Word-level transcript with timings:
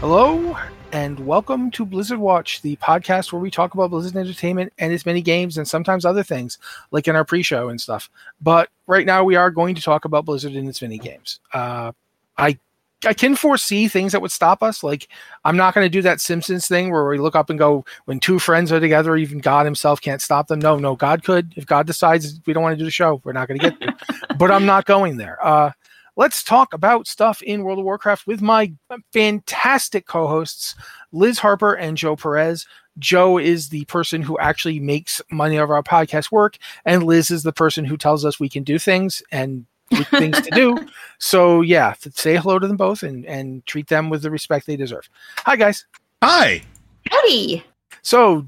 Hello, 0.00 0.56
and 0.92 1.18
welcome 1.26 1.72
to 1.72 1.84
Blizzard 1.84 2.20
Watch, 2.20 2.62
the 2.62 2.76
podcast 2.76 3.32
where 3.32 3.42
we 3.42 3.50
talk 3.50 3.74
about 3.74 3.90
Blizzard 3.90 4.14
Entertainment 4.14 4.72
and 4.78 4.92
its 4.92 5.04
many 5.04 5.20
games 5.20 5.58
and 5.58 5.66
sometimes 5.66 6.04
other 6.04 6.22
things, 6.22 6.56
like 6.92 7.08
in 7.08 7.16
our 7.16 7.24
pre-show 7.24 7.68
and 7.68 7.80
stuff. 7.80 8.08
But 8.40 8.68
right 8.86 9.04
now, 9.04 9.24
we 9.24 9.34
are 9.34 9.50
going 9.50 9.74
to 9.74 9.82
talk 9.82 10.04
about 10.04 10.24
Blizzard 10.24 10.52
and 10.52 10.68
its 10.68 10.80
mini 10.80 10.98
games. 10.98 11.40
Uh, 11.52 11.90
I 12.38 12.60
I 13.04 13.12
can 13.12 13.34
foresee 13.34 13.88
things 13.88 14.12
that 14.12 14.22
would 14.22 14.32
stop 14.32 14.62
us. 14.62 14.84
Like 14.84 15.08
I'm 15.44 15.56
not 15.56 15.74
going 15.74 15.84
to 15.84 15.90
do 15.90 16.02
that 16.02 16.20
Simpsons 16.20 16.68
thing 16.68 16.92
where 16.92 17.06
we 17.06 17.18
look 17.18 17.34
up 17.34 17.50
and 17.50 17.58
go, 17.58 17.84
when 18.04 18.20
two 18.20 18.38
friends 18.38 18.70
are 18.70 18.80
together, 18.80 19.16
even 19.16 19.38
God 19.38 19.66
Himself 19.66 20.00
can't 20.00 20.22
stop 20.22 20.46
them. 20.46 20.60
No, 20.60 20.78
no, 20.78 20.94
God 20.94 21.24
could. 21.24 21.52
If 21.56 21.66
God 21.66 21.88
decides 21.88 22.40
we 22.46 22.52
don't 22.52 22.62
want 22.62 22.74
to 22.74 22.78
do 22.78 22.84
the 22.84 22.90
show, 22.92 23.20
we're 23.24 23.32
not 23.32 23.48
going 23.48 23.58
to 23.58 23.70
get 23.70 23.80
there. 23.80 23.96
but 24.38 24.52
I'm 24.52 24.64
not 24.66 24.84
going 24.84 25.16
there. 25.16 25.44
Uh, 25.44 25.72
let's 26.18 26.42
talk 26.42 26.74
about 26.74 27.06
stuff 27.06 27.40
in 27.42 27.62
World 27.62 27.78
of 27.78 27.84
Warcraft 27.84 28.26
with 28.26 28.42
my 28.42 28.72
fantastic 29.12 30.06
co-hosts, 30.06 30.74
Liz 31.12 31.38
Harper 31.38 31.74
and 31.74 31.96
Joe 31.96 32.16
Perez. 32.16 32.66
Joe 32.98 33.38
is 33.38 33.68
the 33.68 33.84
person 33.84 34.20
who 34.20 34.36
actually 34.40 34.80
makes 34.80 35.22
money 35.30 35.56
of 35.56 35.70
our 35.70 35.82
podcast 35.82 36.32
work, 36.32 36.58
and 36.84 37.04
Liz 37.04 37.30
is 37.30 37.44
the 37.44 37.52
person 37.52 37.84
who 37.84 37.96
tells 37.96 38.24
us 38.24 38.40
we 38.40 38.48
can 38.48 38.64
do 38.64 38.78
things 38.78 39.22
and 39.30 39.64
things 40.10 40.38
to 40.42 40.50
do. 40.50 40.76
So 41.20 41.62
yeah, 41.62 41.94
say 41.98 42.36
hello 42.36 42.60
to 42.60 42.68
them 42.68 42.76
both 42.76 43.02
and 43.02 43.26
and 43.26 43.66
treat 43.66 43.88
them 43.88 44.08
with 44.08 44.22
the 44.22 44.30
respect 44.30 44.66
they 44.66 44.76
deserve. 44.76 45.08
Hi 45.38 45.56
guys. 45.56 45.84
Hi. 46.22 46.62
Howdy. 47.10 47.64
So 48.02 48.46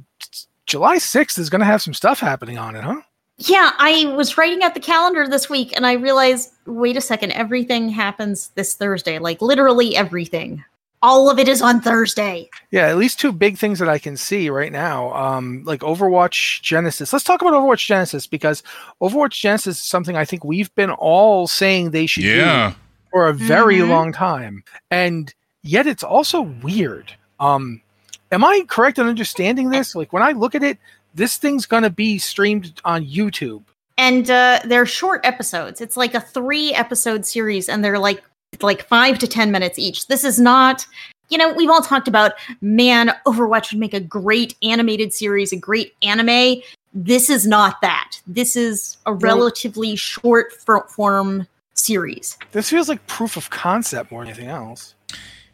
July 0.66 0.98
6th 0.98 1.36
is 1.36 1.50
going 1.50 1.58
to 1.58 1.66
have 1.66 1.82
some 1.82 1.94
stuff 1.94 2.20
happening 2.20 2.58
on 2.58 2.76
it, 2.76 2.84
huh? 2.84 3.00
Yeah, 3.42 3.72
I 3.78 4.12
was 4.16 4.36
writing 4.36 4.62
out 4.62 4.74
the 4.74 4.80
calendar 4.80 5.26
this 5.26 5.48
week 5.48 5.72
and 5.74 5.86
I 5.86 5.94
realized 5.94 6.52
wait 6.66 6.96
a 6.98 7.00
second, 7.00 7.32
everything 7.32 7.88
happens 7.88 8.48
this 8.54 8.74
Thursday. 8.74 9.18
Like 9.18 9.40
literally 9.40 9.96
everything. 9.96 10.62
All 11.02 11.30
of 11.30 11.38
it 11.38 11.48
is 11.48 11.62
on 11.62 11.80
Thursday. 11.80 12.50
Yeah, 12.70 12.88
at 12.88 12.98
least 12.98 13.18
two 13.18 13.32
big 13.32 13.56
things 13.56 13.78
that 13.78 13.88
I 13.88 13.98
can 13.98 14.18
see 14.18 14.50
right 14.50 14.70
now. 14.70 15.14
Um, 15.14 15.62
like 15.64 15.80
Overwatch 15.80 16.60
Genesis. 16.60 17.14
Let's 17.14 17.24
talk 17.24 17.40
about 17.40 17.54
Overwatch 17.54 17.86
Genesis 17.86 18.26
because 18.26 18.62
Overwatch 19.00 19.40
Genesis 19.40 19.78
is 19.78 19.82
something 19.82 20.14
I 20.14 20.26
think 20.26 20.44
we've 20.44 20.72
been 20.74 20.90
all 20.90 21.46
saying 21.46 21.90
they 21.92 22.04
should 22.04 22.24
Yeah. 22.24 22.70
do 22.70 22.76
for 23.10 23.28
a 23.28 23.32
very 23.32 23.76
Mhm. 23.78 23.88
long 23.88 24.12
time. 24.12 24.62
And 24.90 25.32
yet 25.62 25.86
it's 25.86 26.02
also 26.02 26.42
weird. 26.42 27.14
Um, 27.40 27.80
am 28.30 28.44
I 28.44 28.64
correct 28.68 28.98
in 28.98 29.06
understanding 29.06 29.70
this? 29.70 29.94
Like 29.94 30.12
when 30.12 30.22
I 30.22 30.32
look 30.32 30.54
at 30.54 30.62
it, 30.62 30.76
this 31.14 31.36
thing's 31.36 31.66
gonna 31.66 31.90
be 31.90 32.18
streamed 32.18 32.80
on 32.84 33.04
YouTube. 33.04 33.62
And 33.98 34.30
uh 34.30 34.60
they're 34.64 34.86
short 34.86 35.20
episodes. 35.24 35.80
It's 35.80 35.96
like 35.96 36.14
a 36.14 36.20
3 36.20 36.74
episode 36.74 37.26
series 37.26 37.68
and 37.68 37.84
they're 37.84 37.98
like 37.98 38.22
like 38.62 38.86
5 38.86 39.18
to 39.20 39.26
10 39.26 39.50
minutes 39.50 39.78
each. 39.78 40.06
This 40.06 40.24
is 40.24 40.38
not 40.38 40.86
you 41.30 41.38
know, 41.38 41.52
we've 41.52 41.70
all 41.70 41.80
talked 41.80 42.08
about 42.08 42.32
man, 42.60 43.12
Overwatch 43.24 43.72
would 43.72 43.78
make 43.78 43.94
a 43.94 44.00
great 44.00 44.56
animated 44.62 45.14
series, 45.14 45.52
a 45.52 45.56
great 45.56 45.94
anime. 46.02 46.60
This 46.92 47.30
is 47.30 47.46
not 47.46 47.80
that. 47.82 48.20
This 48.26 48.56
is 48.56 48.98
a 49.06 49.14
relatively 49.14 49.94
short 49.94 50.52
for- 50.52 50.88
form 50.88 51.46
series. 51.74 52.36
This 52.52 52.68
feels 52.68 52.88
like 52.88 53.06
proof 53.06 53.36
of 53.36 53.48
concept 53.50 54.10
more 54.10 54.22
than 54.22 54.32
anything 54.32 54.48
else. 54.50 54.94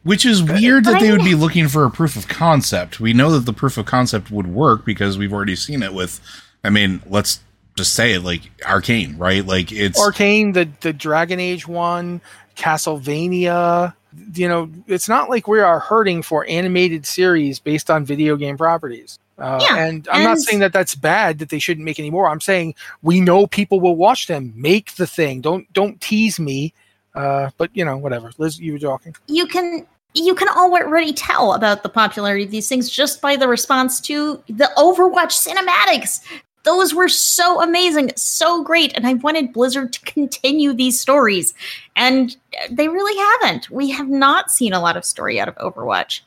Which 0.06 0.24
is 0.24 0.42
weird 0.42 0.84
that 0.84 1.00
they 1.00 1.10
would 1.10 1.24
be 1.24 1.34
looking 1.34 1.66
for 1.66 1.84
a 1.84 1.90
proof 1.90 2.14
of 2.16 2.28
concept. 2.28 3.00
We 3.00 3.12
know 3.12 3.32
that 3.32 3.40
the 3.40 3.52
proof 3.52 3.76
of 3.76 3.86
concept 3.86 4.30
would 4.30 4.46
work 4.46 4.84
because 4.84 5.18
we've 5.18 5.32
already 5.32 5.56
seen 5.56 5.82
it 5.82 5.92
with, 5.92 6.20
I 6.62 6.70
mean, 6.70 7.02
let's 7.06 7.40
just 7.76 7.92
say 7.94 8.12
it 8.12 8.20
like 8.20 8.42
Arcane, 8.64 9.18
right? 9.18 9.44
Like 9.44 9.72
it's 9.72 10.00
Arcane, 10.00 10.52
the 10.52 10.68
the 10.80 10.92
Dragon 10.92 11.40
Age 11.40 11.66
one, 11.66 12.20
Castlevania. 12.56 13.94
You 14.34 14.48
know, 14.48 14.70
it's 14.86 15.08
not 15.08 15.28
like 15.28 15.46
we 15.46 15.60
are 15.60 15.78
hurting 15.80 16.22
for 16.22 16.46
animated 16.48 17.04
series 17.04 17.58
based 17.58 17.90
on 17.90 18.04
video 18.04 18.36
game 18.36 18.56
properties. 18.56 19.18
Uh, 19.38 19.58
Yeah, 19.60 19.84
and 19.84 20.08
I'm 20.10 20.22
not 20.22 20.38
saying 20.38 20.60
that 20.60 20.72
that's 20.72 20.94
bad 20.94 21.38
that 21.40 21.50
they 21.50 21.58
shouldn't 21.58 21.84
make 21.84 21.98
any 21.98 22.10
more. 22.10 22.30
I'm 22.30 22.40
saying 22.40 22.74
we 23.02 23.20
know 23.20 23.46
people 23.46 23.80
will 23.80 23.96
watch 23.96 24.26
them. 24.26 24.52
Make 24.56 24.94
the 24.94 25.06
thing. 25.06 25.40
Don't 25.42 25.70
don't 25.72 26.00
tease 26.00 26.40
me. 26.40 26.72
Uh, 27.14 27.50
but 27.58 27.70
you 27.74 27.84
know, 27.84 27.96
whatever. 27.96 28.30
Liz, 28.38 28.58
you 28.60 28.72
were 28.72 28.78
talking. 28.78 29.14
you 29.26 29.46
can 29.46 29.86
you 30.16 30.34
can 30.34 30.48
already 30.48 31.12
tell 31.12 31.52
about 31.52 31.82
the 31.82 31.88
popularity 31.88 32.44
of 32.44 32.50
these 32.50 32.68
things 32.68 32.88
just 32.88 33.20
by 33.20 33.36
the 33.36 33.46
response 33.46 34.00
to 34.00 34.42
the 34.48 34.70
Overwatch 34.76 35.46
cinematics. 35.46 36.20
Those 36.64 36.94
were 36.94 37.08
so 37.08 37.62
amazing, 37.62 38.10
so 38.16 38.64
great, 38.64 38.92
and 38.96 39.06
I 39.06 39.14
wanted 39.14 39.52
Blizzard 39.52 39.92
to 39.92 40.00
continue 40.00 40.72
these 40.72 40.98
stories, 41.00 41.54
and 41.94 42.36
they 42.70 42.88
really 42.88 43.16
haven't. 43.40 43.70
We 43.70 43.90
have 43.90 44.08
not 44.08 44.50
seen 44.50 44.72
a 44.72 44.80
lot 44.80 44.96
of 44.96 45.04
story 45.04 45.38
out 45.38 45.48
of 45.48 45.54
Overwatch. 45.56 46.22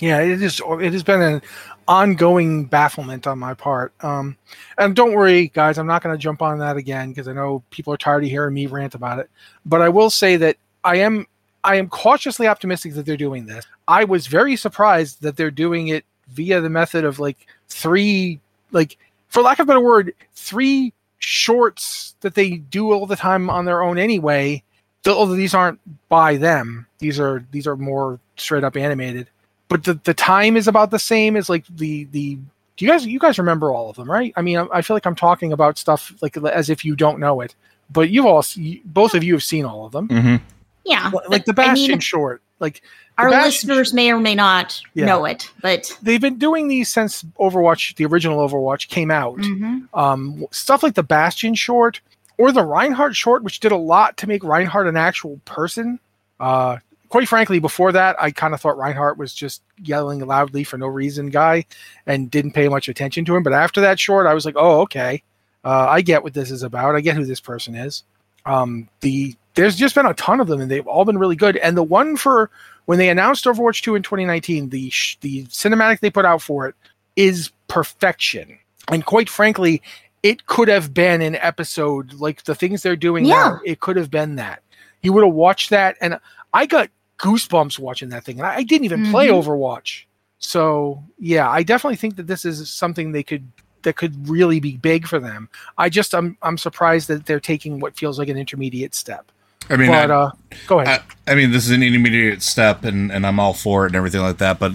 Yeah, 0.00 0.20
it 0.20 0.40
is. 0.40 0.62
It 0.64 0.92
has 0.92 1.02
been 1.02 1.20
an 1.20 1.42
ongoing 1.86 2.64
bafflement 2.64 3.26
on 3.26 3.38
my 3.38 3.52
part. 3.52 3.92
Um, 4.02 4.36
and 4.78 4.96
don't 4.96 5.12
worry, 5.12 5.48
guys, 5.48 5.76
I'm 5.76 5.86
not 5.86 6.02
going 6.02 6.14
to 6.14 6.22
jump 6.22 6.40
on 6.40 6.58
that 6.58 6.78
again 6.78 7.10
because 7.10 7.28
I 7.28 7.32
know 7.32 7.62
people 7.70 7.92
are 7.92 7.98
tired 7.98 8.24
of 8.24 8.30
hearing 8.30 8.54
me 8.54 8.66
rant 8.66 8.94
about 8.94 9.18
it. 9.18 9.30
But 9.66 9.82
I 9.82 9.90
will 9.90 10.08
say 10.08 10.36
that 10.36 10.56
I 10.82 10.96
am, 10.96 11.26
I 11.64 11.76
am 11.76 11.88
cautiously 11.88 12.46
optimistic 12.46 12.94
that 12.94 13.06
they're 13.06 13.16
doing 13.16 13.46
this. 13.46 13.64
I 13.88 14.04
was 14.04 14.26
very 14.26 14.54
surprised 14.56 15.22
that 15.22 15.36
they're 15.36 15.50
doing 15.50 15.88
it 15.88 16.04
via 16.28 16.60
the 16.60 16.70
method 16.70 17.04
of 17.04 17.18
like 17.18 17.46
three, 17.68 18.40
like 18.70 18.96
for 19.28 19.42
lack 19.42 19.58
of 19.58 19.64
a 19.64 19.68
better 19.68 19.80
word, 19.80 20.14
three 20.34 20.92
shorts 21.18 22.14
that 22.20 22.34
they 22.34 22.56
do 22.58 22.92
all 22.92 23.06
the 23.06 23.16
time 23.16 23.50
on 23.50 23.64
their 23.64 23.82
own 23.82 23.98
anyway. 23.98 24.62
Although 25.06 25.34
these 25.34 25.54
aren't 25.54 25.80
by 26.08 26.36
them, 26.36 26.86
these 26.98 27.18
are 27.18 27.44
these 27.50 27.66
are 27.66 27.76
more 27.76 28.20
straight 28.36 28.64
up 28.64 28.76
animated 28.76 29.28
but 29.68 29.84
the, 29.84 29.94
the 30.04 30.14
time 30.14 30.56
is 30.56 30.68
about 30.68 30.90
the 30.90 30.98
same 30.98 31.36
as 31.36 31.48
like 31.48 31.64
the 31.68 32.04
the 32.12 32.36
do 32.76 32.84
you 32.84 32.90
guys 32.90 33.06
you 33.06 33.18
guys 33.18 33.38
remember 33.38 33.72
all 33.72 33.88
of 33.90 33.96
them 33.96 34.10
right 34.10 34.32
i 34.36 34.42
mean 34.42 34.58
i, 34.58 34.66
I 34.72 34.82
feel 34.82 34.94
like 34.96 35.06
i'm 35.06 35.14
talking 35.14 35.52
about 35.52 35.78
stuff 35.78 36.12
like 36.20 36.36
as 36.36 36.70
if 36.70 36.84
you 36.84 36.96
don't 36.96 37.18
know 37.20 37.40
it 37.40 37.54
but 37.90 38.10
you've 38.10 38.26
all 38.26 38.44
both 38.84 39.14
of 39.14 39.22
you 39.22 39.34
have 39.34 39.42
seen 39.42 39.64
all 39.64 39.86
of 39.86 39.92
them 39.92 40.08
Mhm. 40.08 40.40
Yeah, 40.84 41.10
like 41.28 41.44
the 41.44 41.52
but 41.54 41.64
I 41.64 41.68
bastion 41.68 41.88
mean, 41.92 42.00
short 42.00 42.42
Like 42.60 42.82
Our 43.18 43.30
Bastion- 43.30 43.68
listeners 43.68 43.92
may 43.94 44.10
or 44.12 44.18
may 44.20 44.34
not 44.34 44.80
Yeah. 44.94 45.06
know 45.06 45.24
it, 45.24 45.50
but 45.62 45.96
they've 46.02 46.20
been 46.20 46.38
doing 46.38 46.68
these 46.68 46.88
since 46.88 47.22
Overwatch, 47.38 47.94
the 47.96 48.04
original 48.06 48.38
Overwatch, 48.48 48.88
came 48.88 49.10
out. 49.10 49.36
Mhm. 49.38 49.88
Um, 49.94 50.46
stuff 50.50 50.82
like 50.82 50.94
the 50.94 51.02
Bastion 51.04 51.54
short 51.54 52.00
or 52.38 52.50
the 52.52 52.64
Reinhardt 52.64 53.14
short, 53.14 53.42
which 53.44 53.60
did 53.60 53.70
a 53.72 53.76
lot 53.76 54.16
to 54.18 54.26
make 54.26 54.42
Reinhardt 54.42 54.86
an 54.88 54.96
actual 54.96 55.40
person. 55.44 56.00
Uh, 56.40 56.78
quite 57.08 57.28
frankly, 57.28 57.60
before 57.60 57.92
that, 57.92 58.16
I 58.20 58.32
kind 58.32 58.52
of 58.54 58.60
thought 58.60 58.76
Reinhardt 58.76 59.16
was 59.18 59.32
just 59.32 59.62
yelling 59.82 60.18
loudly 60.26 60.64
for 60.64 60.76
no 60.78 60.86
reason 60.88 61.28
guy 61.30 61.66
and 62.06 62.28
didn't 62.30 62.52
pay 62.52 62.68
much 62.68 62.88
attention 62.88 63.24
to 63.26 63.36
him. 63.36 63.42
But 63.44 63.52
after 63.52 63.80
that 63.82 64.00
short, 64.00 64.26
I 64.26 64.34
was 64.34 64.44
like, 64.44 64.56
oh, 64.58 64.80
okay. 64.82 65.22
Uh, 65.64 65.86
I 65.88 66.00
get 66.02 66.24
what 66.24 66.34
this 66.34 66.50
is 66.50 66.62
about. 66.64 66.96
I 66.96 67.00
get 67.00 67.16
who 67.16 67.24
this 67.24 67.40
person 67.40 67.74
is. 67.76 68.02
Um, 68.46 68.88
the 69.00 69.34
there's 69.54 69.76
just 69.76 69.94
been 69.94 70.06
a 70.06 70.14
ton 70.14 70.40
of 70.40 70.48
them, 70.48 70.60
and 70.60 70.70
they've 70.70 70.86
all 70.86 71.04
been 71.04 71.18
really 71.18 71.36
good. 71.36 71.56
And 71.58 71.76
the 71.76 71.82
one 71.82 72.16
for 72.16 72.50
when 72.86 72.98
they 72.98 73.08
announced 73.08 73.44
Overwatch 73.44 73.82
2 73.82 73.94
in 73.94 74.02
2019, 74.02 74.70
the 74.70 74.90
sh- 74.90 75.16
the 75.20 75.44
cinematic 75.46 76.00
they 76.00 76.10
put 76.10 76.24
out 76.24 76.42
for 76.42 76.66
it 76.68 76.74
is 77.16 77.50
perfection. 77.68 78.58
And 78.90 79.04
quite 79.06 79.30
frankly, 79.30 79.80
it 80.22 80.46
could 80.46 80.68
have 80.68 80.92
been 80.92 81.22
an 81.22 81.36
episode 81.36 82.14
like 82.14 82.44
the 82.44 82.54
things 82.54 82.82
they're 82.82 82.96
doing 82.96 83.24
Yeah. 83.24 83.34
now. 83.34 83.60
It 83.64 83.80
could 83.80 83.96
have 83.96 84.10
been 84.10 84.36
that. 84.36 84.62
You 85.02 85.12
would 85.12 85.24
have 85.24 85.34
watched 85.34 85.70
that, 85.70 85.96
and 86.00 86.18
I 86.52 86.66
got 86.66 86.90
goosebumps 87.18 87.78
watching 87.78 88.08
that 88.10 88.24
thing. 88.24 88.38
And 88.40 88.46
I, 88.46 88.56
I 88.56 88.62
didn't 88.64 88.84
even 88.86 89.10
play 89.10 89.28
Mhm. 89.28 89.42
Overwatch, 89.42 90.04
so 90.38 91.02
yeah, 91.18 91.48
I 91.48 91.62
definitely 91.62 91.96
think 91.96 92.16
that 92.16 92.26
this 92.26 92.44
is 92.44 92.68
something 92.70 93.12
they 93.12 93.22
could 93.22 93.46
that 93.84 93.96
could 93.96 94.28
really 94.28 94.60
be 94.60 94.76
big 94.76 95.06
for 95.06 95.18
them. 95.18 95.48
I 95.78 95.88
just 95.88 96.14
I'm 96.14 96.36
I'm 96.42 96.58
surprised 96.58 97.08
that 97.08 97.26
they're 97.26 97.40
taking 97.40 97.80
what 97.80 97.96
feels 97.96 98.18
like 98.18 98.28
an 98.28 98.36
intermediate 98.36 98.94
step. 98.94 99.30
I 99.70 99.76
mean, 99.76 99.88
but 99.88 100.10
I, 100.10 100.14
uh, 100.14 100.30
go 100.66 100.80
ahead. 100.80 101.02
I, 101.26 101.32
I 101.32 101.34
mean, 101.34 101.50
this 101.50 101.64
is 101.64 101.70
an 101.70 101.82
intermediate 101.82 102.42
step, 102.42 102.84
and 102.84 103.10
and 103.10 103.26
I'm 103.26 103.40
all 103.40 103.54
for 103.54 103.86
it 103.86 103.90
and 103.90 103.96
everything 103.96 104.20
like 104.20 104.38
that. 104.38 104.58
But 104.58 104.72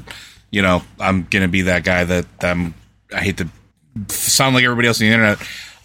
you 0.52 0.62
know, 0.62 0.82
I'm 1.00 1.24
gonna 1.24 1.48
be 1.48 1.64
that 1.64 1.84
guy 1.84 2.06
that 2.06 2.26
I'm. 2.42 2.74
I 3.14 3.22
hate 3.22 3.38
to 3.38 3.48
sound 4.08 4.56
like 4.56 4.64
everybody 4.64 4.88
else 4.88 5.02
on 5.02 5.08
the 5.08 5.14
internet. 5.14 5.40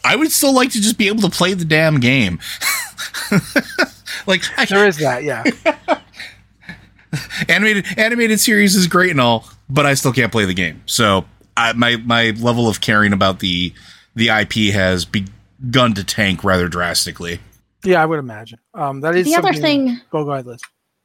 I 0.05 0.17
would 0.17 0.31
still 0.31 0.55
like 0.55 0.71
to 0.73 0.81
just 0.81 0.99
be 0.99 1.09
able 1.09 1.23
to 1.23 1.31
play 1.31 1.55
the 1.55 1.65
damn 1.65 1.99
game. 1.99 2.39
like 4.27 4.43
there 4.69 4.87
is 4.87 4.99
that, 4.99 5.25
yeah. 5.25 5.45
animated 7.49 7.87
animated 7.99 8.41
series 8.41 8.75
is 8.75 8.87
great 8.87 9.11
and 9.11 9.21
all, 9.21 9.49
but 9.69 9.87
I 9.87 9.95
still 9.95 10.13
can't 10.13 10.31
play 10.31 10.45
the 10.45 10.55
game. 10.55 10.83
So 10.87 11.25
I, 11.57 11.73
my 11.73 11.97
my 11.99 12.31
level 12.39 12.69
of 12.69 12.81
caring 12.81 13.13
about 13.13 13.41
the 13.41 13.73
the 14.15 14.29
IP 14.29 14.73
has 14.75 15.05
begun 15.05 15.95
to 15.95 16.05
tank 16.05 16.45
rather 16.45 16.69
drastically. 16.69 17.41
Yeah, 17.85 18.03
I 18.03 18.07
would 18.07 18.19
imagine. 18.19 18.59
Um, 18.73 19.01
that 19.03 19.15
is 19.15 19.27
the 19.27 19.37
other 19.37 19.53
thing 19.53 20.01
Go, 20.11 20.25
go 20.25 20.33
ahead, 20.33 20.47
Liz. 20.47 20.61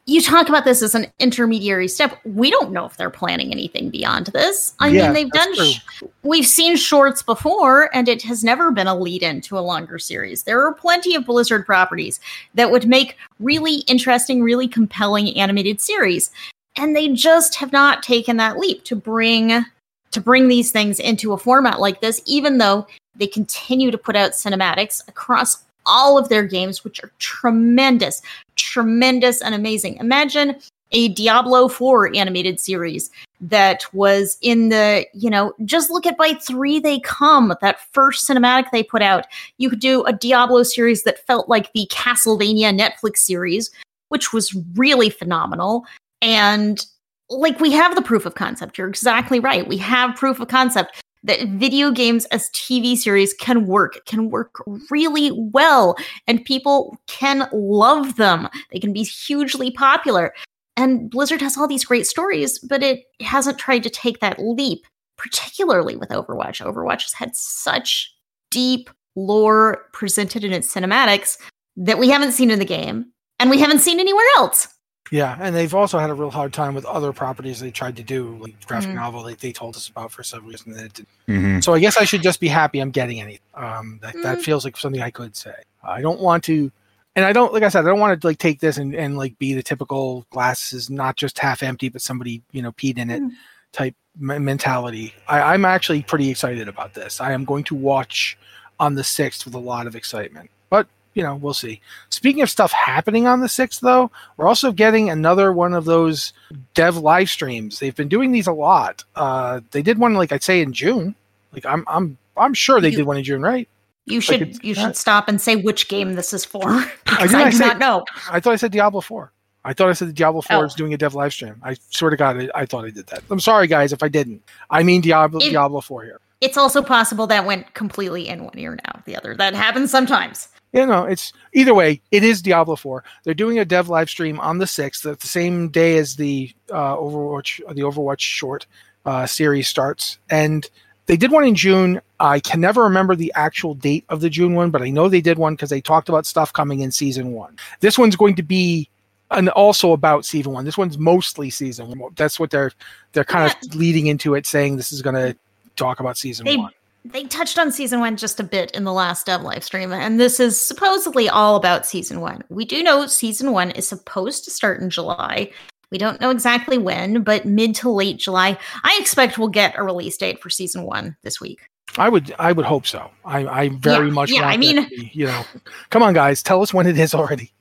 you 0.06 0.22
talk 0.22 0.48
about 0.48 0.64
this 0.64 0.82
as 0.82 0.96
an 0.96 1.08
intermediary 1.20 1.88
step. 1.90 2.18
We 2.24 2.50
don't 2.50 2.72
know 2.72 2.86
if 2.86 2.96
they're 2.96 3.10
planning 3.10 3.52
anything 3.52 3.90
beyond 3.90 4.28
this. 4.28 4.74
I 4.80 4.88
Yeah, 4.88 5.06
mean, 5.06 5.14
they've 5.14 5.32
done. 5.32 5.54
Sh- 5.56 5.80
we've 6.24 6.46
seen 6.48 6.78
shorts 6.78 7.22
before, 7.22 7.94
and 7.94 8.08
it 8.08 8.22
has 8.24 8.44
never 8.46 8.72
been 8.72 8.88
a 8.88 8.96
lead 8.98 9.24
in 9.24 9.42
to 9.42 9.58
a 9.58 9.60
longer 9.60 10.00
series. 10.00 10.44
There 10.44 10.66
are 10.66 10.74
plenty 10.74 11.16
of 11.16 11.26
Blizzard 11.26 11.66
properties 11.66 12.20
that 12.54 12.72
would 12.72 12.88
make 12.88 13.18
really 13.40 13.80
interesting, 13.88 14.42
really 14.42 14.68
compelling 14.70 15.36
animated 15.38 15.82
series, 15.82 16.32
and 16.78 16.96
they 16.96 17.10
just 17.10 17.56
have 17.56 17.74
not 17.74 18.04
taken 18.04 18.38
that 18.38 18.58
leap 18.58 18.86
to 18.86 18.96
bring 18.96 19.66
to 20.12 20.22
bring 20.22 20.48
these 20.48 20.72
things 20.72 21.00
into 21.00 21.34
a 21.34 21.38
format 21.38 21.80
like 21.80 22.02
this. 22.02 22.22
Even 22.26 22.58
though 22.58 22.88
they 23.16 23.28
continue 23.28 23.92
to 23.92 23.98
put 23.98 24.16
out 24.16 24.32
cinematics 24.32 25.08
across 25.08 25.64
all 25.86 26.18
of 26.18 26.30
their 26.30 26.44
games, 26.44 26.84
which 26.84 27.04
are 27.04 27.12
tremendous 27.20 28.22
tremendous 28.60 29.42
and 29.42 29.56
amazing. 29.56 29.98
Imagine 29.98 30.56
a 30.92 31.08
Diablo 31.10 31.68
4 31.68 32.16
animated 32.16 32.60
series 32.60 33.10
that 33.42 33.86
was 33.94 34.38
in 34.42 34.70
the, 34.70 35.06
you 35.14 35.30
know, 35.30 35.54
just 35.64 35.90
look 35.90 36.06
at 36.06 36.18
by 36.18 36.34
three 36.34 36.80
they 36.80 37.00
come, 37.00 37.54
that 37.62 37.80
first 37.94 38.28
cinematic 38.28 38.70
they 38.72 38.84
put 38.84 39.02
out. 39.02 39.26
You 39.58 39.70
could 39.70 39.80
do 39.80 40.04
a 40.04 40.14
Diablo 40.14 40.64
series 40.64 41.04
that 41.04 41.26
felt 41.26 41.48
like 41.48 41.72
the 41.74 41.88
Castlevania 41.92 42.78
Netflix 42.78 43.18
series, 43.18 43.72
which 44.10 44.34
was 44.34 44.56
really 44.76 45.10
phenomenal. 45.10 45.86
And 46.22 46.86
like 47.30 47.60
we 47.60 47.72
have 47.72 47.96
the 47.96 48.02
proof 48.02 48.26
of 48.26 48.36
concept. 48.36 48.78
You're 48.78 48.90
exactly 48.90 49.40
right. 49.40 49.68
We 49.68 49.78
have 49.78 50.16
proof 50.16 50.40
of 50.40 50.48
concept 50.48 51.02
that 51.24 51.48
video 51.50 51.92
games 51.92 52.26
as 52.26 52.50
TV 52.52 52.96
series 52.96 53.34
can 53.34 53.68
work, 53.68 54.06
can 54.06 54.30
work 54.30 54.64
really 54.90 55.32
well, 55.34 55.98
and 56.28 56.46
people 56.46 56.98
can 57.08 57.50
love 57.52 58.16
them. 58.16 58.48
They 58.72 58.80
can 58.80 58.94
be 58.94 59.04
hugely 59.04 59.72
popular. 59.72 60.34
And 60.78 61.10
Blizzard 61.10 61.42
has 61.42 61.58
all 61.58 61.68
these 61.68 61.84
great 61.84 62.08
stories, 62.08 62.58
but 62.60 62.82
it 62.82 63.04
hasn't 63.20 63.58
tried 63.58 63.84
to 63.84 63.90
take 63.90 64.20
that 64.22 64.40
leap, 64.40 64.86
particularly 65.18 65.98
with 65.98 66.10
Overwatch. 66.10 66.66
Overwatch 66.66 67.04
has 67.04 67.14
had 67.14 67.36
such 67.36 68.16
deep 68.50 68.90
lore 69.16 69.86
presented 69.92 70.46
in 70.46 70.54
its 70.54 70.74
cinematics 70.74 71.38
that 71.76 72.00
we 72.00 72.10
haven't 72.10 72.32
seen 72.32 72.50
in 72.50 72.60
the 72.60 72.66
game, 72.66 73.12
and 73.40 73.50
we 73.50 73.60
haven't 73.60 73.80
seen 73.80 74.00
anywhere 74.00 74.26
else. 74.38 74.70
Yeah, 75.12 75.36
and 75.40 75.56
they've 75.56 75.74
also 75.74 75.98
had 75.98 76.10
a 76.10 76.14
real 76.14 76.30
hard 76.32 76.54
time 76.54 76.76
with 76.76 76.86
other 76.86 77.12
properties 77.14 77.60
they 77.60 77.72
tried 77.72 77.96
to 77.98 78.04
do, 78.04 78.38
like 78.40 78.64
graphic 78.68 78.92
Mhm. 78.92 78.96
novel 78.96 79.24
they, 79.24 79.34
they 79.34 79.52
told 79.52 79.76
us 79.76 79.88
about 79.90 80.12
for 80.12 80.22
some 80.24 80.46
reason 80.46 80.72
And 80.72 80.80
then 80.80 80.86
it 80.86 80.94
didn't. 80.94 81.10
Mm-hmm. 81.28 81.60
So 81.62 81.74
I 81.74 81.80
guess 81.80 81.98
I 81.98 82.04
should 82.06 82.22
just 82.22 82.40
be 82.40 82.48
happy 82.48 82.80
I'm 82.80 82.92
getting 82.92 83.20
anything. 83.20 83.40
Um, 83.56 84.00
that, 84.02 84.14
that 84.24 84.38
Mm. 84.38 84.42
feels 84.42 84.64
like 84.66 84.78
something 84.78 85.02
I 85.02 85.10
could 85.10 85.36
say. 85.36 85.56
I 85.84 86.02
don't 86.02 86.20
want 86.20 86.44
to, 86.46 86.72
and 87.16 87.26
I 87.26 87.34
don't, 87.34 87.52
like 87.54 87.64
I 87.64 87.70
said, 87.70 87.86
I 87.86 87.88
don't 87.90 88.00
want 88.00 88.22
to 88.22 88.28
like 88.28 88.38
take 88.38 88.60
this 88.60 88.78
and, 88.78 88.94
and 88.94 89.18
like 89.18 89.38
be 89.40 89.54
the 89.54 89.64
typical 89.64 90.26
glass 90.30 90.74
is 90.74 90.90
not 90.90 91.16
just 91.16 91.40
half 91.40 91.64
empty, 91.64 91.90
but 91.90 92.02
somebody, 92.02 92.44
you 92.52 92.62
know, 92.62 92.72
peed 92.74 92.98
in 92.98 93.10
it 93.10 93.22
Mm. 93.22 93.32
type 93.72 93.96
me- 94.20 94.38
mentality. 94.38 95.14
I, 95.28 95.54
I'm 95.54 95.66
actually 95.66 96.04
pretty 96.04 96.30
excited 96.30 96.68
about 96.68 96.94
this. 96.94 97.20
I 97.20 97.32
am 97.32 97.46
going 97.46 97.64
to 97.66 97.76
watch 97.76 98.38
on 98.80 98.94
the 98.96 99.02
6th 99.04 99.44
with 99.46 99.54
a 99.56 99.60
lot 99.60 99.88
of 99.88 99.96
excitement. 99.96 100.50
But, 100.70 100.88
you 101.14 101.24
know, 101.24 101.36
we'll 101.36 101.54
see. 101.54 101.82
Speaking 102.10 102.42
of 102.42 102.50
stuff 102.50 102.72
happening 102.72 103.28
on 103.28 103.40
the 103.42 103.48
6th, 103.48 103.80
though, 103.82 104.12
we're 104.38 104.48
also 104.48 104.72
getting 104.72 105.10
another 105.10 105.52
one 105.52 105.74
of 105.74 105.86
those 105.86 106.34
dev 106.74 106.98
live 106.98 107.30
streams. 107.30 107.80
They've 107.80 107.96
been 107.96 108.08
doing 108.08 108.32
these 108.32 108.48
a 108.48 108.52
lot. 108.54 109.04
Uh, 109.16 109.62
they 109.72 109.82
did 109.82 109.98
one, 109.98 110.14
like 110.14 110.32
I'd 110.32 110.44
say, 110.44 110.62
in 110.62 110.72
June. 110.74 111.16
Like 111.54 111.66
I'm, 111.66 111.84
I'm, 111.88 112.18
I'm 112.38 112.54
sure 112.54 112.80
they 112.80 112.90
You- 112.92 112.98
did 112.98 113.06
one 113.06 113.18
in 113.18 113.24
June, 113.24 113.42
right? 113.42 113.68
You 114.06 114.22
should 114.22 114.42
it's 114.42 114.60
you 114.64 114.74
should 114.74 114.98
stop 114.98 115.28
and 115.28 115.40
say 115.40 115.56
which 115.56 115.88
game 115.88 116.14
this 116.16 116.34
is 116.34 116.44
for 116.44 116.62
did 116.68 116.90
I, 117.06 117.42
I 117.42 117.50
do 117.52 117.58
say- 117.58 117.68
not 117.68 117.78
know. 117.78 118.06
I 118.32 118.40
thought 118.40 118.54
I 118.54 118.56
said 118.56 118.72
Diablo 118.72 119.02
4. 119.02 119.32
I 119.66 119.74
thought 119.74 119.90
I 119.90 119.94
said 119.94 120.16
Diablo 120.16 120.42
4 120.42 120.56
Oh. 120.58 120.64
is 120.64 120.74
doing 120.74 120.94
a 120.96 120.98
dev 120.98 121.14
live 121.14 121.32
stream. 121.34 121.56
I 121.64 121.76
swear 121.92 122.10
to 122.10 122.18
God, 122.18 122.38
I, 122.42 122.50
I 122.62 122.66
thought 122.66 122.86
I 122.86 122.90
did 122.90 123.06
that. 123.08 123.22
I'm 123.30 123.40
sorry, 123.40 123.68
guys, 123.68 123.94
if 123.94 124.02
I 124.02 124.08
didn't. 124.08 124.42
I 124.72 124.82
mean 124.82 125.02
Diablo, 125.02 125.40
It- 125.42 125.50
Diablo 125.52 125.82
4 125.82 126.04
here. 126.06 126.20
It's 126.42 126.58
also 126.58 126.82
possible 126.82 127.28
that 127.28 127.46
went 127.46 127.74
completely 127.74 128.30
in 128.30 128.46
one 128.46 128.58
ear 128.58 128.80
now, 128.86 129.02
the 129.06 129.16
other. 129.16 129.36
That 129.36 129.54
happens 129.54 129.92
sometimes. 129.92 130.48
You 130.72 130.86
know, 130.86 131.06
it's 131.06 131.34
either 131.54 131.74
way, 131.74 132.02
it 132.12 132.24
is 132.24 132.42
Diablo 132.42 132.76
4. 132.76 133.04
They're 133.24 133.34
doing 133.34 133.58
a 133.58 133.66
dev 133.66 133.90
live 133.90 134.10
stream 134.10 134.40
on 134.40 134.60
the 134.60 134.66
6th, 134.66 135.20
the 135.20 135.28
same 135.28 135.70
day 135.70 135.98
as 135.98 136.16
the 136.16 136.54
uh, 136.72 136.96
Overwatch 136.96 137.58
the 137.74 137.82
Overwatch 137.82 138.20
short 138.20 138.68
uh, 139.06 139.26
series 139.26 139.68
starts. 139.68 140.20
And 140.30 140.70
they 141.08 141.18
did 141.18 141.32
one 141.32 141.44
in 141.44 141.56
June. 141.56 142.02
I 142.20 142.40
can 142.40 142.62
never 142.62 142.84
remember 142.84 143.16
the 143.16 143.34
actual 143.36 143.74
date 143.74 144.06
of 144.10 144.22
the 144.22 144.30
June 144.30 144.54
one, 144.54 144.70
but 144.70 144.84
I 144.84 144.92
know 144.92 145.10
they 145.10 145.22
did 145.22 145.40
one 145.40 145.56
because 145.56 145.72
they 145.72 145.82
talked 145.82 146.08
about 146.08 146.28
stuff 146.28 146.54
coming 146.54 146.82
in 146.82 146.92
season 146.92 147.32
one. 147.32 147.58
This 147.80 147.98
one's 147.98 148.16
going 148.16 148.36
to 148.36 148.44
be 148.44 148.90
and 149.32 149.50
also 149.50 149.94
about 149.94 150.26
season 150.26 150.54
one. 150.54 150.66
This 150.66 150.78
one's 150.78 150.98
mostly 150.98 151.50
season 151.50 151.98
one. 151.98 152.14
That's 152.16 152.40
what 152.40 152.52
they're 152.52 152.72
they're 153.14 153.24
kind 153.24 153.52
of 153.52 153.76
leading 153.76 154.08
into 154.08 154.36
it, 154.36 154.46
saying 154.46 154.78
this 154.78 154.92
is 154.92 155.02
going 155.02 155.16
to 155.16 155.36
talk 155.76 156.00
about 156.00 156.18
season 156.18 156.46
They 156.46 156.58
one. 156.58 156.72
They 157.06 157.24
touched 157.24 157.58
on 157.58 157.72
season 157.72 158.00
one 158.00 158.18
just 158.18 158.40
a 158.40 158.44
bit 158.44 158.72
in 158.72 158.84
the 158.84 158.94
last 158.94 159.26
dev 159.26 159.42
live 159.42 159.64
stream, 159.64 159.92
and 159.94 160.20
this 160.20 160.40
is 160.40 160.60
supposedly 160.60 161.30
all 161.30 161.56
about 161.56 161.86
season 161.86 162.22
one. 162.22 162.44
We 162.50 162.66
do 162.66 162.84
know 162.84 163.08
season 163.08 163.52
one 163.52 163.72
is 163.72 163.88
supposed 163.88 164.44
to 164.46 164.52
start 164.52 164.82
in 164.82 164.90
July. 164.90 165.52
We 165.92 165.98
don't 165.98 166.22
know 166.22 166.30
exactly 166.30 166.78
when, 166.78 167.24
but 167.24 167.46
mid 167.46 167.74
to 167.76 167.90
late 167.90 168.18
July. 168.18 168.58
I 168.84 168.98
expect 169.02 169.38
we'll 169.40 169.48
get 169.48 169.78
a 169.78 169.84
release 169.84 170.18
date 170.18 170.40
for 170.42 170.50
season 170.50 170.84
one 170.84 171.16
this 171.24 171.42
week. 171.42 171.62
I 171.98 172.10
would 172.10 172.34
I 172.38 172.52
would 172.52 172.66
hope 172.68 172.86
so. 172.86 173.10
I, 173.26 173.48
I 173.48 173.70
very 173.70 174.08
Yeah, 174.08 174.14
much 174.14 174.32
yeah, 174.32 174.48
I 174.48 174.58
mean- 174.58 174.88
be, 174.90 175.10
you 175.14 175.26
know, 175.26 175.44
come 175.90 176.04
on 176.04 176.14
guys, 176.14 176.44
tell 176.44 176.62
us 176.62 176.74
when 176.74 176.86
it 176.86 177.00
is 177.00 177.16
already. 177.16 177.52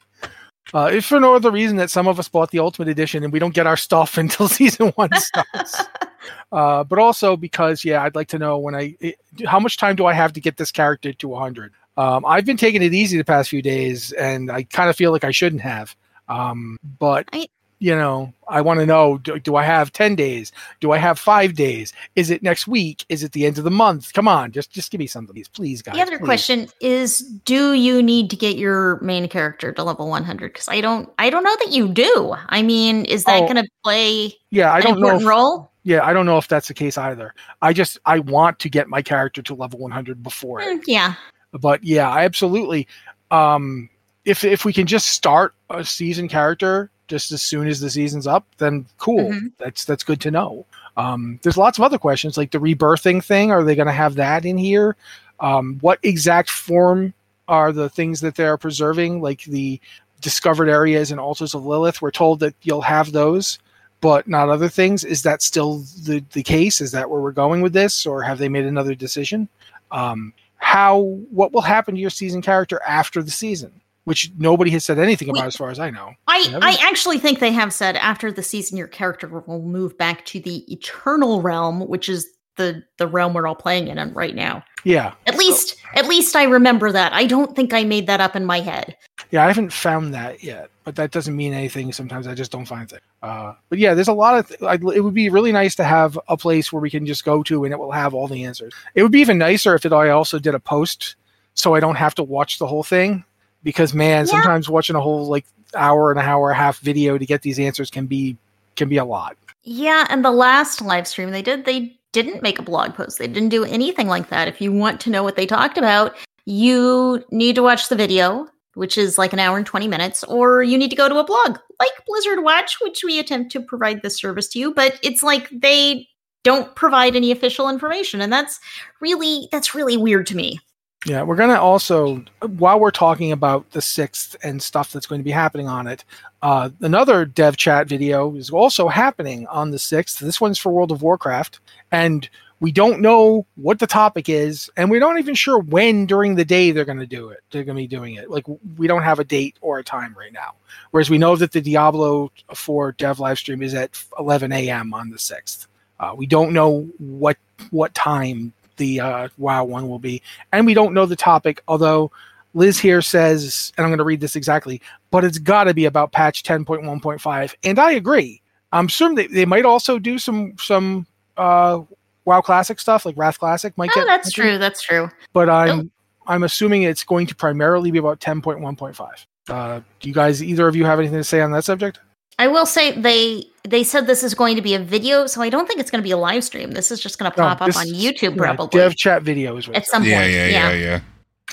Uh, 0.75 0.91
if 0.93 1.07
for 1.07 1.19
no 1.19 1.35
other 1.35 1.51
reason 1.51 1.77
that 1.79 1.91
some 1.91 2.07
of 2.07 2.19
us 2.19 2.29
bought 2.29 2.51
the 2.51 2.59
Ultimate 2.59 2.89
Edition 2.89 3.25
and 3.25 3.33
we 3.33 3.39
don't 3.39 3.55
get 3.55 3.67
our 3.67 3.77
stuff 3.77 4.19
until 4.19 4.49
season 4.49 4.89
one 4.97 5.11
starts, 5.15 5.83
uh, 6.53 6.85
but 6.85 6.99
also 6.99 7.37
because 7.37 7.85
yeah, 7.85 8.03
I'd 8.03 8.15
like 8.15 8.29
to 8.29 8.39
know 8.39 8.59
when 8.59 8.75
I 8.75 8.97
it, 9.01 9.17
how 9.47 9.59
much 9.61 9.77
time 9.77 9.97
do 9.97 10.07
I 10.07 10.13
have 10.13 10.33
to 10.35 10.41
get 10.41 10.57
this 10.57 10.71
character 10.71 11.13
to 11.13 11.29
100. 11.29 11.73
Um, 11.97 12.25
I've 12.27 12.45
been 12.45 12.57
taking 12.57 12.83
it 12.83 12.95
easy 12.95 13.17
the 13.19 13.25
past 13.25 13.51
few 13.51 13.61
days, 13.63 14.13
and 14.13 14.51
I 14.53 14.63
kind 14.63 14.89
of 14.89 14.97
feel 14.97 15.11
like 15.11 15.25
I 15.25 15.33
shouldn't 15.33 15.63
have. 15.63 15.97
Um, 16.29 16.79
but 16.99 17.29
I- 17.33 17.49
you 17.81 17.95
know, 17.95 18.33
I 18.49 18.61
want 18.61 18.81
to 18.81 18.87
know 18.87 19.19
do, 19.19 19.39
do 19.39 19.57
I 19.57 19.63
have 19.65 19.93
10 19.93 20.17
days? 20.17 20.53
Do 20.81 20.93
I 20.93 20.99
have 20.99 21.19
5 21.19 21.55
days? 21.55 21.93
Is 22.17 22.31
it 22.31 22.43
next 22.43 22.67
week? 22.67 23.05
Is 23.09 23.23
it 23.23 23.33
the 23.33 23.47
end 23.47 23.59
of 23.59 23.65
the 23.65 23.71
month? 23.71 24.13
Come 24.13 24.27
on, 24.29 24.51
just 24.53 24.71
just 24.71 24.91
give 24.91 24.99
me 24.99 25.07
some 25.07 25.29
of 25.29 25.35
these, 25.35 25.49
please 25.49 25.83
guys. 25.83 25.95
The 25.95 26.03
other 26.03 26.19
please. 26.19 26.25
question 26.25 26.69
is 26.81 27.21
do 27.45 27.75
you 27.75 28.03
need 28.03 28.31
to 28.31 28.37
get 28.37 28.57
your 28.57 29.01
main 29.01 29.29
character 29.29 29.73
to 29.73 29.85
level 29.85 30.09
100 30.09 30.55
cuz 30.55 30.69
I 30.69 30.81
don't 30.81 31.09
I 31.19 31.31
don't 31.31 31.45
know 31.45 31.57
that 31.65 31.73
you 31.73 31.89
do. 31.89 32.35
I 32.49 32.63
mean, 32.63 33.05
is 33.05 33.25
that 33.25 33.43
Oh, 33.43 33.47
going 33.47 33.57
to 33.57 33.69
play 33.85 34.35
Yeah, 34.51 34.73
I 34.73 34.81
an 34.81 34.83
don't 34.83 35.01
know. 35.01 35.17
If, 35.17 35.25
role? 35.25 35.71
yeah, 35.85 36.05
I 36.05 36.13
don't 36.13 36.27
know 36.27 36.39
if 36.39 36.49
that's 36.49 36.69
the 36.69 36.75
case 36.75 36.99
either. 36.99 37.35
I 37.63 37.73
just 37.73 37.99
I 38.07 38.19
want 38.21 38.59
to 38.61 38.69
get 38.69 38.89
my 38.89 39.03
character 39.03 39.43
to 39.43 39.55
level 39.55 39.79
100 39.79 40.23
before 40.23 40.61
it. 40.61 40.67
Mm, 40.67 40.83
yeah. 40.87 41.15
but 41.53 41.83
yeah, 41.85 42.11
I 42.11 42.25
absolutely. 42.25 42.89
Um, 43.31 43.89
if 44.25 44.43
if 44.45 44.65
we 44.65 44.73
can 44.73 44.87
just 44.87 45.09
start 45.11 45.55
a 45.71 45.85
season 45.85 46.29
character 46.29 46.91
just 47.09 47.33
as 47.33 47.43
soon 47.43 47.67
as 47.67 47.81
the 47.81 47.91
season's 47.91 48.27
up, 48.27 48.47
then 48.59 48.87
cool. 48.99 49.31
Mhm. 49.31 49.53
That's 49.59 49.85
that's 49.85 50.05
good 50.05 50.21
to 50.23 50.31
know. 50.31 50.67
Um, 50.97 51.39
there's 51.43 51.57
lots 51.57 51.79
of 51.79 51.85
other 51.85 51.99
questions 51.99 52.37
like 52.37 52.51
the 52.51 52.59
rebirthing 52.59 53.23
thing. 53.25 53.51
Are 53.51 53.63
they 53.65 53.75
going 53.75 53.87
to 53.87 53.93
have 53.93 54.15
that 54.17 54.45
in 54.45 54.59
here? 54.59 54.97
Um, 55.41 55.79
what 55.81 55.99
exact 56.03 56.51
form 56.51 57.15
are 57.47 57.73
the 57.73 57.89
things 57.89 58.21
that 58.21 58.35
they're 58.35 58.57
preserving? 58.59 59.21
Like 59.23 59.45
the 59.45 59.81
discovered 60.21 60.69
areas 60.69 61.11
and 61.11 61.21
altars 61.21 61.55
of 61.55 61.65
Lilith. 61.65 62.03
We're 62.03 62.11
told 62.11 62.41
that 62.41 62.55
you'll 62.63 62.81
have 62.83 63.13
those, 63.13 63.59
but 64.01 64.27
not 64.27 64.49
other 64.49 64.69
things. 64.69 65.05
Is 65.05 65.23
that 65.23 65.43
still 65.43 65.85
the 66.05 66.25
the 66.33 66.43
case? 66.43 66.81
Is 66.81 66.91
that 66.93 67.09
where 67.11 67.21
we're 67.21 67.33
going 67.33 67.63
with 67.63 67.73
this, 67.73 68.05
or 68.05 68.23
have 68.23 68.39
they 68.39 68.49
made 68.49 68.65
another 68.67 68.95
decision? 68.95 69.49
Um, 69.93 70.33
how 70.57 70.99
what 71.31 71.53
will 71.53 71.61
happen 71.63 71.95
to 71.95 72.01
your 72.01 72.11
season 72.11 72.43
character 72.43 72.83
after 72.87 73.23
the 73.23 73.31
season? 73.31 73.71
Which 74.09 74.33
nobody 74.39 74.71
has 74.71 74.85
said 74.87 74.99
anything 74.99 75.29
about, 75.29 75.43
We- 75.43 75.47
as 75.49 75.57
far 75.57 75.71
as 75.71 75.79
I 75.79 75.91
know. 75.91 76.15
I, 76.27 76.59
I 76.63 76.79
actually 76.89 77.19
think 77.19 77.41
they 77.41 77.53
have 77.53 77.73
said 77.75 77.95
after 77.97 78.33
the 78.33 78.43
season, 78.43 78.79
your 78.79 78.89
character 78.89 79.29
will 79.29 79.61
move 79.63 79.99
back 79.99 80.25
to 80.27 80.41
the 80.41 80.65
eternal 80.73 81.43
realm, 81.43 81.87
which 81.87 82.09
is 82.09 82.27
the 82.57 82.83
the 82.97 83.07
realm 83.07 83.35
we're 83.35 83.47
all 83.47 83.55
playing 83.55 83.89
in 83.89 84.15
right 84.15 84.35
now. 84.35 84.65
Yeah, 84.85 85.13
At 85.27 85.37
least, 85.37 85.77
at 85.95 86.07
least 86.07 86.35
I 86.37 86.45
remember 86.45 86.91
that. 86.93 87.13
I 87.13 87.27
don't 87.27 87.55
think 87.55 87.75
I 87.75 87.85
made 87.85 88.07
that 88.07 88.21
up 88.21 88.35
in 88.35 88.45
my 88.47 88.61
head. 88.61 88.97
yeah, 89.31 89.45
I 89.45 89.49
haven't 89.49 89.73
found 89.73 90.15
that 90.15 90.43
yet, 90.43 90.71
but 90.85 90.95
that 90.97 91.11
doesn't 91.11 91.37
mean 91.37 91.53
anything. 91.53 91.93
Sometimes 91.93 92.27
I 92.27 92.35
just 92.35 92.51
don't 92.53 92.65
find 92.65 92.91
it. 92.93 93.03
Uh, 93.23 93.55
but 93.69 93.79
yeah, 93.79 93.93
there's 93.95 94.09
a 94.09 94.13
lot 94.13 94.39
of. 94.39 94.49
Th- 94.49 94.63
I, 94.63 94.75
it 94.95 95.03
would 95.05 95.15
be 95.15 95.29
really 95.29 95.53
nice 95.53 95.75
to 95.77 95.85
have 95.85 96.19
a 96.29 96.37
place 96.37 96.73
where 96.73 96.81
we 96.81 96.91
can 96.91 97.05
just 97.07 97.25
go 97.25 97.43
to 97.43 97.65
and 97.65 97.73
it 97.75 97.79
will 97.79 97.93
have 97.93 98.15
all 98.15 98.27
the 98.29 98.45
answers. 98.45 98.73
It 98.95 99.03
would 99.03 99.13
be 99.13 99.21
even 99.21 99.37
nicer 99.39 99.75
if 99.75 99.85
it 99.85 99.93
I 99.93 100.11
also 100.11 100.39
did 100.39 100.55
a 100.55 100.61
post, 100.61 101.17
so 101.55 101.75
I 101.75 101.81
don't 101.81 101.97
have 101.97 102.15
to 102.17 102.23
watch 102.23 102.59
the 102.59 102.67
whole 102.67 102.85
thing. 102.85 103.25
Because 103.63 103.95
man, 103.95 104.27
Yeah. 104.27 104.33
sometimes 104.33 104.69
watching 104.69 104.97
a 104.97 105.01
whole 105.01 105.27
like 105.27 105.47
hour 105.75 106.11
and 106.11 106.19
a 106.19 106.23
hour 106.23 106.51
and 106.51 106.59
a 106.59 106.63
half 106.63 106.79
video 106.79 107.19
to 107.19 107.27
get 107.27 107.43
these 107.43 107.59
answers 107.59 107.91
can 107.91 108.07
be 108.07 108.37
can 108.77 108.89
be 108.89 108.97
a 108.97 109.05
lot. 109.05 109.37
Yeah, 109.65 110.07
and 110.09 110.25
the 110.25 110.31
last 110.31 110.81
live 110.81 111.07
stream 111.07 111.31
they 111.31 111.43
did, 111.43 111.65
they 111.65 111.99
didn't 112.13 112.43
make 112.43 112.59
a 112.59 112.63
blog 112.63 112.95
post. 112.95 113.19
They 113.19 113.27
didn't 113.27 113.51
do 113.51 113.65
anything 113.65 114.07
like 114.07 114.29
that. 114.31 114.49
If 114.49 114.61
you 114.61 114.73
want 114.73 115.01
to 115.03 115.11
know 115.11 115.23
what 115.23 115.37
they 115.37 115.47
talked 115.47 115.77
about, 115.77 116.17
you 116.47 117.23
need 117.31 117.55
to 117.57 117.63
watch 117.63 117.89
the 117.89 117.97
video, 117.97 118.49
which 118.75 118.97
is 118.97 119.19
like 119.19 119.33
an 119.33 119.41
hour 119.41 119.57
and 119.59 119.67
20 119.67 119.89
minutes, 119.89 120.25
or 120.25 120.63
you 120.63 120.79
need 120.79 120.91
to 120.91 120.97
go 120.97 121.09
to 121.09 121.19
a 121.19 121.25
blog 121.25 121.59
like 121.81 121.91
Blizzard 122.07 122.43
Watch, 122.43 122.79
which 122.81 123.05
we 123.05 123.19
attempt 123.19 123.53
to 123.53 123.61
provide 123.61 124.03
this 124.03 124.17
service 124.17 124.49
to 124.49 124.59
you, 124.59 124.73
but 124.73 124.99
it's 125.03 125.23
like 125.23 125.49
they 125.51 126.09
don't 126.45 126.75
provide 126.77 127.15
any 127.15 127.31
official 127.31 127.69
information 127.69 128.21
and 128.21 128.33
that's 128.33 128.59
really 129.01 129.49
that's 129.53 129.75
really 129.75 129.97
weird 129.97 130.27
to 130.29 130.37
me. 130.37 130.61
Yeah, 131.07 131.23
we're 131.23 131.37
gonna 131.37 131.61
also 131.61 132.25
while 132.41 132.81
we're 132.81 132.91
talking 132.91 133.31
about 133.31 133.71
the 133.71 133.81
sixth 133.81 134.35
and 134.43 134.61
stuff 134.61 134.93
that's 134.93 135.07
going 135.07 135.21
to 135.21 135.25
be 135.25 135.31
happening 135.31 135.69
on 135.69 135.87
it, 135.87 136.05
uh, 136.43 136.71
another 136.81 137.25
dev 137.25 137.57
chat 137.57 137.87
video 137.87 138.35
is 138.35 138.51
also 138.51 138.89
happening 138.89 139.47
on 139.47 139.71
the 139.71 139.79
sixth. 139.79 140.19
This 140.19 140.41
one's 140.41 140.59
for 140.59 140.73
World 140.73 140.91
of 140.91 141.03
Warcraft, 141.03 141.61
and 141.93 142.29
we 142.61 142.73
don't 142.73 143.01
know 143.01 143.47
what 143.55 143.79
the 143.79 143.87
topic 143.87 144.29
is, 144.29 144.69
and 144.77 144.91
we're 144.91 144.99
not 144.99 145.19
even 145.19 145.37
sure 145.37 145.61
when 145.61 146.05
during 146.05 146.35
the 146.35 146.45
day 146.45 146.73
they're 146.73 146.85
going 146.85 146.99
to 146.99 147.07
do 147.07 147.29
it. 147.29 147.45
They're 147.53 147.63
going 147.63 147.77
to 147.77 147.83
be 147.83 147.87
doing 147.87 148.15
it. 148.17 148.29
Like 148.29 148.45
we 148.77 148.89
don't 148.89 149.03
have 149.03 149.21
a 149.21 149.25
date 149.25 149.57
or 149.61 149.79
a 149.79 149.85
time 149.85 150.17
right 150.19 150.33
now. 150.33 150.55
Whereas 150.91 151.11
we 151.11 151.19
know 151.19 151.37
that 151.37 151.53
the 151.53 151.61
Diablo 151.61 152.33
4 152.53 152.93
dev 152.93 153.21
live 153.21 153.39
stream 153.39 153.63
is 153.63 153.75
at 153.75 154.03
11 154.19 154.51
a.m. 154.51 154.93
on 154.93 155.11
the 155.11 155.19
sixth. 155.19 155.69
Uh, 156.01 156.15
we 156.17 156.27
don't 156.27 156.53
know 156.53 156.89
what 156.99 157.37
what 157.71 157.95
time 157.95 158.53
the 158.79 159.01
uh, 159.01 159.29
WoW 159.37 159.65
one 159.65 159.89
will 159.89 159.99
be, 159.99 160.23
and 160.53 160.65
we 160.67 160.73
don't 160.75 160.95
know 160.95 161.05
the 161.07 161.17
topic. 161.17 161.63
Although 161.69 162.11
Liz 162.55 162.79
here 162.79 163.03
says, 163.03 163.73
and 163.77 163.85
I'm 163.85 163.91
going 163.91 163.99
to 163.99 164.05
read 164.05 164.21
this 164.21 164.35
exactly, 164.37 164.81
but 165.11 165.25
it's 165.25 165.39
got 165.39 165.65
to 165.65 165.75
be 165.75 165.85
about 165.85 166.13
patch 166.13 166.43
10.1.5, 166.43 167.55
and 167.65 167.79
I 167.79 167.93
agree. 167.93 168.41
I'm 168.73 168.87
assuming 168.87 169.17
they, 169.17 169.27
they 169.27 169.45
might 169.47 169.65
also 169.65 169.99
do 169.99 170.19
some 170.19 170.55
some 170.59 171.07
uh, 171.37 171.81
WoW 172.25 172.41
Classic 172.41 172.79
stuff, 172.81 173.05
like 173.07 173.17
Wrath 173.17 173.39
Classic 173.39 173.77
might 173.79 173.91
Oh, 173.93 174.01
get. 174.01 174.07
that's 174.07 174.33
true. 174.33 174.59
That's 174.59 174.83
true. 174.83 175.11
But 175.33 175.49
I'm 175.49 175.91
I'm 176.27 176.43
assuming 176.43 176.83
it's 176.83 177.05
going 177.05 177.27
to 177.29 177.35
primarily 177.35 177.91
be 177.91 177.99
about 177.99 178.21
10.1.5. 178.21 179.27
Uh, 179.49 179.81
do 180.01 180.09
you 180.09 180.15
guys, 180.15 180.43
either 180.43 180.69
of 180.69 180.77
you, 180.77 180.85
have 180.85 180.99
anything 180.99 181.17
to 181.17 181.25
say 181.25 181.41
on 181.41 181.53
that 181.53 181.65
subject? 181.65 182.01
I 182.39 182.47
will 182.49 182.67
say 182.67 182.93
they 182.93 183.45
they 183.69 183.83
said 183.85 184.07
this 184.07 184.23
is 184.23 184.35
going 184.35 184.57
to 184.57 184.63
be 184.63 184.75
a 184.75 184.79
video, 184.79 185.27
so 185.27 185.43
I 185.43 185.51
don't 185.51 185.67
think 185.67 185.81
it's 185.81 185.91
going 185.91 186.03
to 186.03 186.07
be 186.07 186.13
a 186.13 186.17
live 186.17 186.45
stream. 186.45 186.71
This 186.73 186.91
is 186.91 187.01
just 187.01 187.19
going 187.19 187.31
to 187.33 187.39
No, 187.41 187.45
pop 187.49 187.67
this- 187.67 187.77
up 187.77 187.83
on 187.83 187.89
YouTube 187.89 188.37
yeah, 188.37 188.43
probably 188.43 188.79
Dev 188.79 188.97
chat 188.97 189.23
video 189.23 189.57
is 189.57 189.67
what 189.69 189.77
at 189.77 189.85
says. 189.85 189.91
some 189.91 190.03
point. 190.03 190.11
Yeah, 190.11 190.27
yeah, 190.27 190.47
yeah, 190.47 190.73
yeah. 190.73 191.01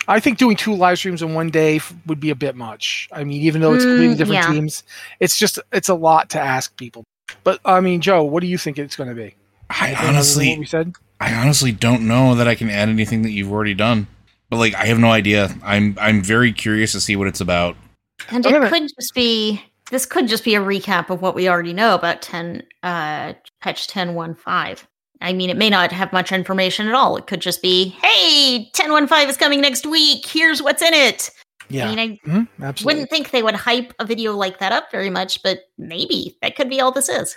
I 0.08 0.20
think 0.20 0.38
doing 0.38 0.56
two 0.56 0.75
live 0.75 0.98
streams 1.00 1.22
in 1.22 1.34
one 1.34 1.50
day 1.50 1.77
f- 1.77 1.94
would 2.06 2.20
be 2.20 2.30
a 2.30 2.36
bit 2.36 2.56
much. 2.56 3.10
I 3.12 3.24
mean, 3.24 3.42
even 3.42 3.62
though 3.62 3.74
it's 3.74 3.86
completely 3.86 4.15
Mm, 4.15 4.18
different 4.18 4.44
yeah. 4.44 4.51
teams, 4.51 4.84
it's 5.20 5.38
just 5.38 5.58
it's 5.72 5.89
a 5.89 5.96
lot 5.96 6.30
to 6.32 6.39
ask 6.39 6.75
people. 6.77 7.04
But 7.44 7.60
I 7.65 7.80
mean, 7.80 8.01
Joe, 8.01 8.24
what 8.24 8.42
do 8.42 8.48
you 8.48 8.58
think 8.58 8.77
it's 8.77 8.96
going 8.96 9.10
to 9.10 9.15
be? 9.15 9.34
I 9.70 9.88
Anything 9.88 10.06
what 10.06 10.13
honestly, 10.15 10.60
we 10.60 10.65
said. 10.65 10.94
I 11.20 11.34
honestly 11.34 11.72
don't 11.72 12.08
know 12.08 12.36
that 12.36 12.48
I 12.48 12.54
can 12.56 12.70
add 12.70 12.89
anything 12.89 13.24
that 13.24 13.32
you've 13.32 13.51
already 13.51 13.74
done. 13.74 14.06
But 14.50 14.58
like, 14.58 14.75
I 14.75 14.86
have 14.86 15.00
no 15.00 15.10
idea. 15.12 15.50
I'm 15.63 15.98
I'm 16.00 16.22
very 16.22 16.54
curious 16.54 16.92
to 16.92 17.00
see 17.01 17.15
what 17.15 17.27
it's 17.27 17.42
about. 17.42 17.75
And 18.30 18.46
it 18.46 18.51
gonna- 18.51 18.70
could 18.70 18.84
just 18.84 19.13
be 19.15 19.63
this 19.92 20.06
could 20.06 20.27
just 20.27 20.44
be 20.44 20.56
a 20.56 20.62
recap 20.62 21.10
of 21.10 21.22
what 21.22 21.36
we 21.36 21.48
already 21.48 21.74
know 21.74 21.96
about 21.96 22.22
10 22.22 22.63
uh 22.84 23.34
patch 23.62 23.88
10.1.5. 23.88 24.84
I 25.22 25.34
mean, 25.34 25.50
it 25.50 25.58
may 25.58 25.70
not 25.70 25.92
have 25.92 26.12
much 26.12 26.32
information 26.32 26.88
at 26.88 26.94
all. 26.94 27.15
It 27.18 27.25
could 27.27 27.39
just 27.39 27.62
be, 27.62 27.89
hey, 28.01 28.70
10.1.5 28.75 29.30
is 29.30 29.38
coming 29.38 29.62
next 29.62 29.86
week. 29.86 30.25
Here's 30.25 30.62
what's 30.62 30.82
in 30.82 30.94
it. 30.94 31.30
Yeah, 31.70 31.88
I 31.89 31.96
mean, 31.96 32.00
I 32.00 32.30
Mhm, 32.30 32.48
absolutely. 32.62 32.86
wouldn't 32.86 33.10
think 33.10 33.32
they 33.32 33.42
would 33.42 33.56
hype 33.56 33.94
a 33.98 34.06
video 34.06 34.34
like 34.36 34.60
that 34.60 34.72
up 34.72 34.92
very 34.92 35.10
much, 35.10 35.42
but 35.42 35.62
maybe 35.77 36.38
that 36.42 36.56
could 36.56 36.70
be 36.70 36.80
all 36.82 36.92
this 36.92 37.10
is. 37.10 37.36